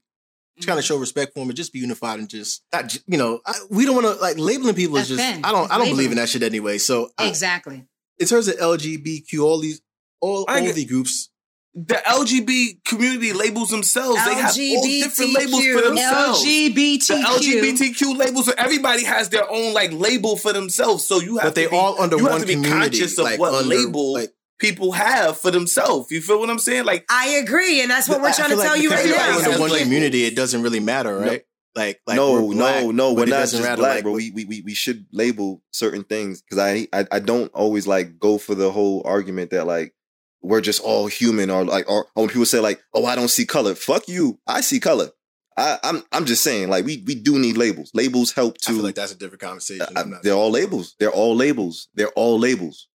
[0.58, 0.94] just kind of mm-hmm.
[0.94, 3.86] show respect for them and just be unified and just not, you know I, we
[3.86, 5.46] don't want to like labeling people is just Offend.
[5.46, 6.78] I don't It's I don't believe in that shit anyway.
[6.80, 7.86] So I- Exactly.
[8.18, 9.82] in terms of LGBTQ, all these
[10.22, 11.30] all I all get- the groups.
[11.76, 14.26] the LGBT community labels themselves.
[14.26, 16.44] They have all different labels for themselves.
[16.44, 17.08] LGBTQ.
[17.08, 18.46] The LGBTQ labels.
[18.48, 21.06] So everybody has their own like label for themselves.
[21.06, 22.98] So you have But they to be, all under you one have to be community,
[23.00, 26.12] conscious of like, what under, label like- people have for themselves.
[26.12, 26.86] You feel what I'm saying?
[26.86, 29.42] Like I agree, and that's what we're trying to feel tell like you right everybody
[29.44, 29.52] now.
[29.52, 31.44] under one community, it doesn't really matter, right?
[31.76, 33.16] Like, like no, black, no, no.
[33.16, 34.14] but We're not just black, like, bro.
[34.14, 38.20] We, we we we should label certain things because I, I I don't always like
[38.20, 39.94] go for the whole argument that like
[40.42, 43.28] we're just all human or like or, or when people say like oh I don't
[43.30, 43.76] see color.
[43.76, 44.40] Fuck you.
[44.48, 45.10] I see color.
[45.56, 47.92] I, I'm I'm just saying like we we do need labels.
[47.94, 48.76] Labels help I to.
[48.76, 49.86] feel like that's a different conversation.
[49.96, 50.96] I- I'm uh, not- they're all labels.
[51.00, 51.88] They're all labels.
[51.94, 52.88] They're all labels.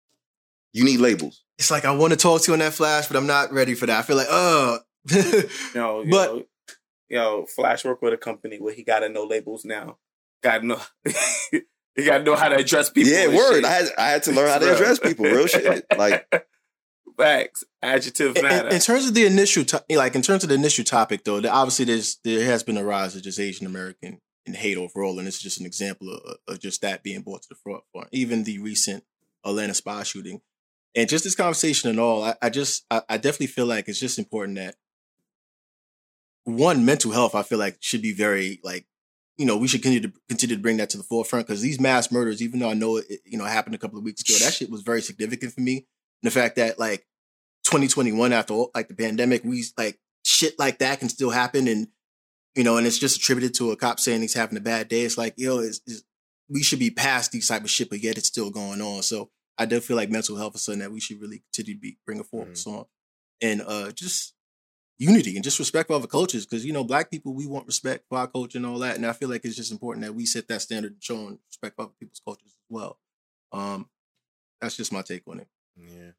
[0.73, 1.44] You need labels.
[1.59, 3.75] It's like I want to talk to you on that flash, but I'm not ready
[3.75, 3.99] for that.
[3.99, 4.79] I feel like, oh,
[5.11, 5.43] yo,
[5.75, 6.47] yo, But-
[7.09, 9.99] yo, Flash work with a company where he got to know labels now.
[10.43, 10.81] Got to know.
[11.95, 13.13] he got to know how to address people.
[13.13, 13.55] yeah, and word.
[13.57, 13.65] shit.
[13.65, 15.25] I had I had to learn how to address people.
[15.27, 15.85] Real shit.
[15.97, 16.27] Like
[17.17, 18.69] facts, adjectives in, matter.
[18.69, 21.53] in terms of the initial, to- like in terms of the initial topic, though, there,
[21.53, 25.29] obviously there's there has been a rise of just Asian American and hate overall, and
[25.29, 27.85] it's just an example of, of just that being brought to the front.
[28.13, 29.05] Even the recent
[29.45, 30.41] Atlanta spa shooting,
[30.95, 34.01] and just this conversation and all, I, I just I, I definitely feel like it's
[34.01, 34.77] just important that
[36.45, 37.35] one mental health.
[37.35, 38.87] I feel like should be very like
[39.37, 41.81] you know we should continue to continue to bring that to the forefront because these
[41.81, 44.35] mass murders, even though I know it you know happened a couple of weeks ago,
[44.45, 45.87] that shit was very significant for me.
[46.23, 47.07] And the fact that like
[47.65, 51.89] 2021 after all, like the pandemic, we like shit like that can still happen, and
[52.55, 55.03] you know, and it's just attributed to a cop saying he's having a bad day.
[55.03, 56.05] It's like yo, it's, it's,
[56.49, 59.03] we should be past these type of shit, but yet it's still going on.
[59.03, 61.81] So I do feel like mental health is something that we should really continue to
[61.81, 62.87] be bring a focus on,
[63.41, 64.35] and uh just
[64.99, 68.05] unity and just respect for other cultures because you know black people we want respect
[68.09, 70.27] for our culture and all that, and I feel like it's just important that we
[70.27, 72.99] set that standard and showing respect for other people's cultures as well.
[73.53, 73.89] Um,
[74.61, 75.49] that's just my take on it.
[75.77, 76.13] yeah.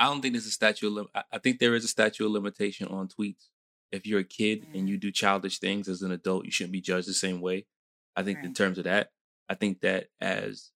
[0.00, 2.24] I don't think there's a statute of lim- I- I think there is a statute
[2.24, 3.48] of limitation on tweets.
[3.90, 6.80] If you're a kid and you do childish things as an adult, you shouldn't be
[6.80, 7.66] judged the same way.
[8.14, 9.10] I think in terms of that,
[9.48, 10.70] I think that as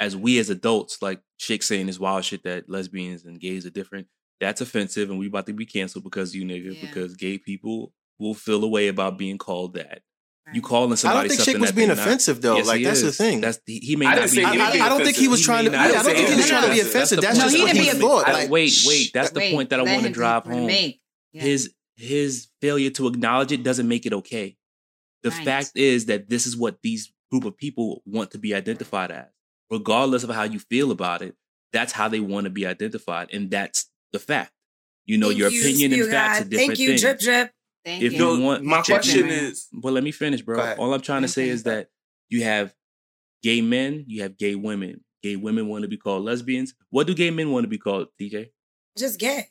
[0.00, 3.70] as we as adults, like Shake saying this wild shit that lesbians and gays are
[3.70, 4.06] different,
[4.40, 6.80] that's offensive and we about to be canceled because you nigga, Yeah.
[6.80, 10.02] because gay people will feel a way about being called that.
[10.54, 10.68] You Right.
[10.68, 12.06] calling I don't think something Chick was being they're not.
[12.06, 12.56] offensive though.
[12.56, 13.40] Yes, like he that's the thing.
[13.42, 14.42] That's he, he may I not be.
[14.42, 15.70] I, I, was I don't think he was He trying to.
[15.70, 16.48] may Yeah, not I don't think he was offensive.
[16.48, 17.20] trying to be That's the offensive.
[17.20, 17.42] That's point.
[17.44, 18.28] just No, he what didn't he be- thought.
[18.28, 19.10] I- Like, wait, wait.
[19.12, 20.70] That's the Wait, point that I want to drive home.
[20.70, 20.92] Yeah.
[21.32, 24.56] His his failure to acknowledge it doesn't make it okay.
[25.22, 25.44] The Right.
[25.44, 29.26] fact is that this is what these group of people want to be identified as,
[29.70, 31.34] regardless of how you feel about it.
[31.72, 34.52] That's how they want to be identified, and that's the fact.
[35.04, 36.46] You know, Thank your you, opinion and Spew facts God.
[36.46, 37.00] are different Thank you, things.
[37.00, 37.52] drip drip.
[37.84, 38.18] Thank if you.
[38.36, 39.30] you want, my Check question in.
[39.30, 40.74] is, well, let me finish, bro.
[40.78, 41.88] All I'm trying to say is that
[42.28, 42.74] you have
[43.42, 45.04] gay men, you have gay women.
[45.22, 46.74] Gay women want to be called lesbians.
[46.90, 48.50] What do gay men want to be called, TJ?
[48.96, 49.46] just gay.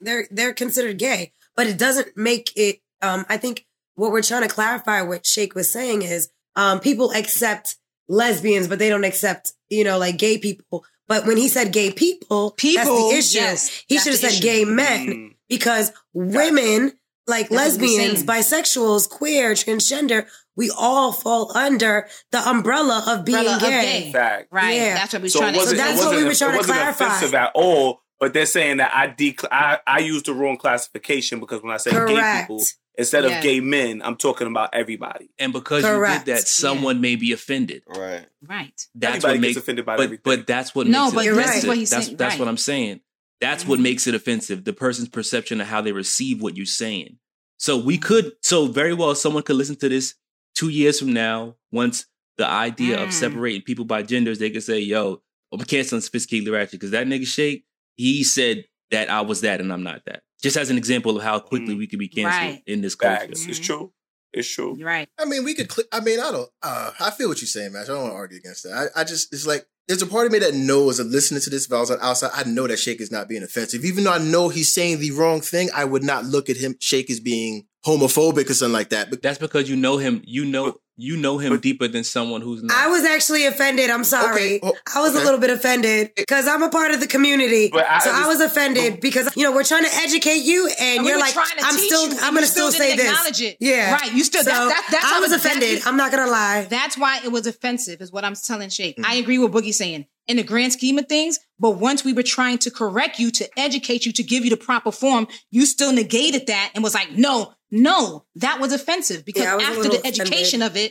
[0.00, 2.80] They're they're considered gay, but it doesn't make it.
[3.02, 7.12] Um, I think what we're trying to clarify, what Shake was saying is, um, people
[7.12, 7.76] accept
[8.08, 10.84] lesbians, but they don't accept, you know, like gay people.
[11.08, 13.38] But when he said gay people, that's People, the issue.
[13.38, 14.42] yes, he should have said issue.
[14.42, 15.28] gay men Mm.
[15.48, 16.92] because women,
[17.26, 20.26] like That's lesbians, bisexuals, queer, transgender,
[20.56, 24.02] we all fall under the umbrella of being Umbrella of gay.
[24.04, 24.12] gay.
[24.12, 24.48] Fact.
[24.52, 24.74] Right.
[24.76, 24.94] Yeah.
[24.94, 25.58] That's what we're So trying to.
[25.58, 27.06] wasn't, that's it what wasn't, we were trying it to wasn't clarify.
[27.06, 28.00] offensive at all.
[28.20, 31.76] But they're saying that I, decl- I I used the wrong classification because when I
[31.78, 32.62] say gay people
[32.98, 33.38] instead Yeah.
[33.38, 35.30] of gay men, I'm talking about everybody.
[35.38, 36.26] And because Correct.
[36.26, 37.82] you did that, someone may be offended.
[37.86, 38.26] Right.
[38.46, 38.86] right.
[38.94, 40.22] That's Everybody what gets makes offended by but, everything.
[40.24, 41.68] But that's what No, makes but it this is offensive.
[41.68, 42.38] what he's that's saying, that's right.
[42.40, 43.00] what I'm saying.
[43.40, 44.64] That's what makes it offensive.
[44.64, 47.18] The person's perception of how they receive what you're saying.
[47.58, 50.14] So we could so very well someone could listen to this
[50.54, 52.06] two years from now, once
[52.38, 53.12] the idea of Mm.
[53.12, 57.26] separating people by genders, they could say, yo, I'm canceling sophisticated ratchet because that nigga
[57.26, 57.64] Shake,
[57.96, 60.22] he said that I was that and I'm not that.
[60.42, 61.78] Just as an example of how quickly Mm.
[61.78, 62.62] we could be canceled Right.
[62.66, 63.26] in this culture.
[63.26, 63.46] Facts.
[63.46, 63.64] It's Mhm.
[63.64, 63.92] true.
[64.32, 64.74] It's true.
[64.78, 65.08] You're right.
[65.18, 65.70] I mean, we could.
[65.70, 66.48] Cl- I mean, I don't.
[66.62, 67.82] Uh, I feel what you're saying, man.
[67.82, 68.90] I don't want to argue against that.
[68.96, 71.50] I, I just, it's like there's a part of me that knows, of listening to
[71.50, 73.84] this, if I was on outside, I know that Shake is not being offensive.
[73.84, 76.76] Even though I know he's saying the wrong thing, I would not look at him,
[76.80, 79.10] Shake, as being homophobic or something like that.
[79.10, 80.22] But That's because you know him.
[80.24, 82.76] You know you know him but- deeper than someone who's not.
[82.76, 83.90] I was actually offended.
[83.90, 84.30] I'm sorry.
[84.56, 87.70] Okay, well, I was a little bit offended because I'm a part of the community.
[87.72, 90.98] But I so I was offended because you know we're trying to educate you, and,
[90.98, 93.06] And we you're were like, to I'm still, you, I'm gonna still still, say this.
[93.06, 93.56] acknowledge it.
[93.60, 95.78] Yeah, Right, you still- So that- that- that's I was offended.
[95.80, 96.66] that- I'm not gonna lie.
[96.68, 98.96] That's why it was offensive, is what I'm telling Shake.
[98.96, 99.10] Mm-hmm.
[99.10, 102.22] I agree with Boogie saying in the grand scheme of things, but once we were
[102.22, 105.92] trying to correct you, to educate you, to give you the proper form, you still
[105.92, 110.06] negated that and was like, no, no, that was offensive because Yeah, was after the
[110.06, 110.81] education of it,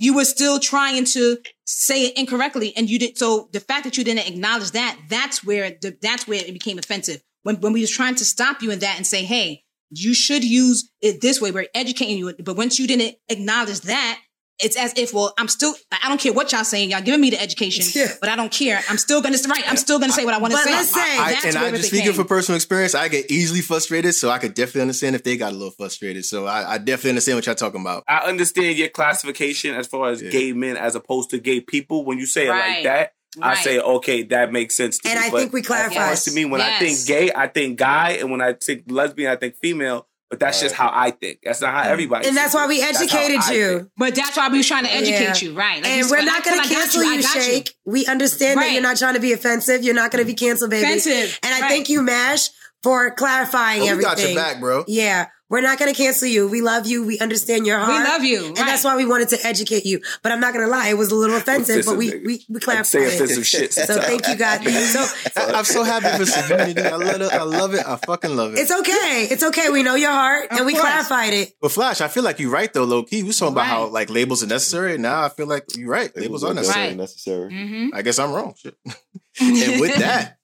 [0.00, 1.36] you were still trying to
[1.66, 5.44] say it incorrectly and you did so the fact that you didn't acknowledge that that's
[5.44, 7.22] where the, that's where it became offensive.
[7.42, 10.42] When when we was trying to stop you in that and say hey you should
[10.42, 14.20] use it this way we're educating you but once you didn't acknowledge that
[14.62, 17.30] it's as if well i'm still i don't care what y'all saying y'all giving me
[17.30, 18.12] the education Yeah.
[18.20, 20.52] but i don't care i'm still gonna right i'm still gonna say what i want
[20.52, 22.14] to But say let's say- I, That's and I it just speaking became.
[22.16, 25.52] from personal experience, I get easily frustrated, so I could definitely understand if they got
[25.52, 26.24] a little frustrated.
[26.24, 28.04] So I, I definitely understand what y'all talking about.
[28.08, 30.30] I understand your classification as far as Yeah.
[30.30, 32.04] gay men as opposed to gay people.
[32.04, 35.26] When you say it like that, I say, okay, that makes sense to And me.
[35.26, 36.12] I But think we as far clarified.
[36.12, 39.30] as to me, when I think gay, I think guy, and when I think lesbian,
[39.30, 40.06] I think female.
[40.30, 41.40] But that's just how I think.
[41.42, 42.28] That's not how everybody.
[42.28, 43.78] and that's why we educated you.
[43.78, 43.88] think.
[43.96, 45.36] but that's why we was trying to educate Yeah.
[45.50, 47.74] you right Like and we- we're not going to I cancel I you, got Shake.
[47.84, 49.82] We understand that you're not trying to be offensive.
[49.82, 50.84] You're not going to be canceled, baby.
[50.86, 51.38] Offensive.
[51.42, 51.68] And I Right.
[51.68, 52.48] thank you, Mash,
[52.84, 54.08] for clarifying Oh, we everything.
[54.16, 54.84] got your back, bro.
[54.86, 56.48] Yeah, we're not going to cancel you.
[56.48, 57.04] We love you.
[57.04, 57.90] We understand your heart.
[57.90, 58.66] we love you And right.
[58.66, 60.00] that's why we wanted to educate you.
[60.22, 62.44] But I'm not going to lie, it was a little offensive, but we, Offensive, we,
[62.48, 63.72] we I clarified say offensive shit.
[63.74, 64.60] So thank you, God.
[64.70, 65.04] So
[65.36, 66.80] I, I'm so happy for this community.
[66.82, 67.32] I love it.
[67.32, 67.86] I love it.
[67.86, 68.60] I fucking love it.
[68.60, 69.28] it's okay.
[69.30, 69.68] It's okay.
[69.70, 70.84] We know your heart Of and we course.
[70.84, 71.52] clarified it.
[71.60, 73.22] But Flash, I feel like you're right though, low key.
[73.22, 74.96] We was talking about how like labels are necessary.
[74.98, 76.14] Now I feel like you're right.
[76.16, 76.88] Labels are necessary.
[76.88, 76.96] Right.
[76.96, 77.52] necessary.
[77.52, 77.88] mm-hmm.
[77.94, 78.54] I guess I'm wrong.
[78.56, 78.76] Shit.
[79.40, 80.38] and with that,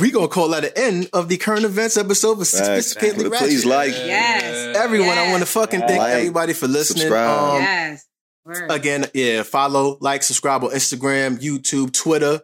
[0.00, 3.48] we gonna call that the end of the current events episode of Sophisticatedly But Ratchet.
[3.48, 7.00] please like, yes Everyone, I want to fucking thank Like, everybody for listening.
[7.02, 7.54] subscribe.
[7.56, 8.04] Um, yes
[8.44, 8.70] Word.
[8.70, 12.40] Again, yeah, follow, like, subscribe on Instagram, YouTube, Twitter.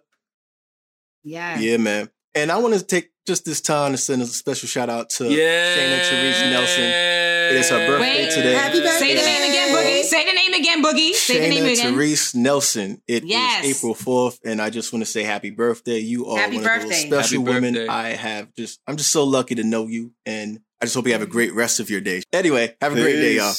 [1.23, 2.11] yes Yeah, man.
[2.35, 5.25] And I want to take just this time to send a special shout out to
[5.25, 5.77] Yeah.
[5.77, 6.85] Shayna Therese Nelson.
[6.85, 8.31] It is her birthday Wait.
[8.35, 8.53] today.
[8.55, 8.99] Happy birthday.
[8.99, 9.64] Say the name again, Boogie.
[10.05, 11.13] Say the name again, Boogie.
[11.13, 11.95] Say the name again.
[11.95, 13.03] Therese Nelson.
[13.09, 13.65] It is Yes.
[13.79, 15.99] April 4th, and I just want to say happy birthday.
[15.99, 17.09] You are Happy one of birthday.
[17.09, 17.89] those special Happy women birthday.
[17.89, 21.13] I have just I'm just so lucky to know you and I just hope you
[21.13, 22.23] have a great rest of your day.
[22.33, 23.55] Anyway, have a great day, y'all.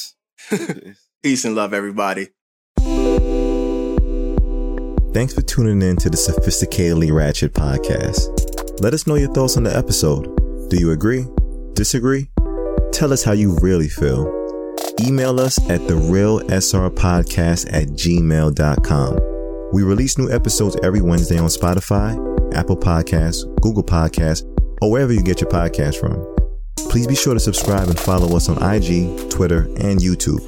[0.49, 0.99] Peace.
[1.23, 2.27] Peace and love, everybody.
[5.13, 8.81] Thanks for tuning in to the Sophisticatedly Ratchet podcast.
[8.81, 10.25] Let us know your thoughts on the episode.
[10.69, 11.25] Do you agree?
[11.73, 12.29] Disagree?
[12.91, 14.25] Tell us how you really feel.
[15.01, 19.19] Email us at therealsrpodcast at gmail.com.
[19.73, 22.15] We release new episodes every Wednesday on Spotify,
[22.55, 24.43] Apple Podcasts, Google Podcasts,
[24.81, 26.25] or wherever you get your podcast from.
[26.89, 30.39] Please be sure to subscribe and follow us on IG, Twitter, and YouTube.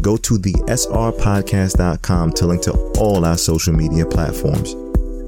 [0.00, 4.74] Go to the srpodcast.com to link to all our social media platforms.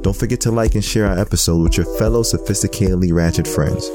[0.02, 3.90] Don't forget to like and share our episode with your fellow sophisticatedly ratchet friends.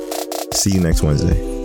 [0.54, 1.59] See you next Wednesday.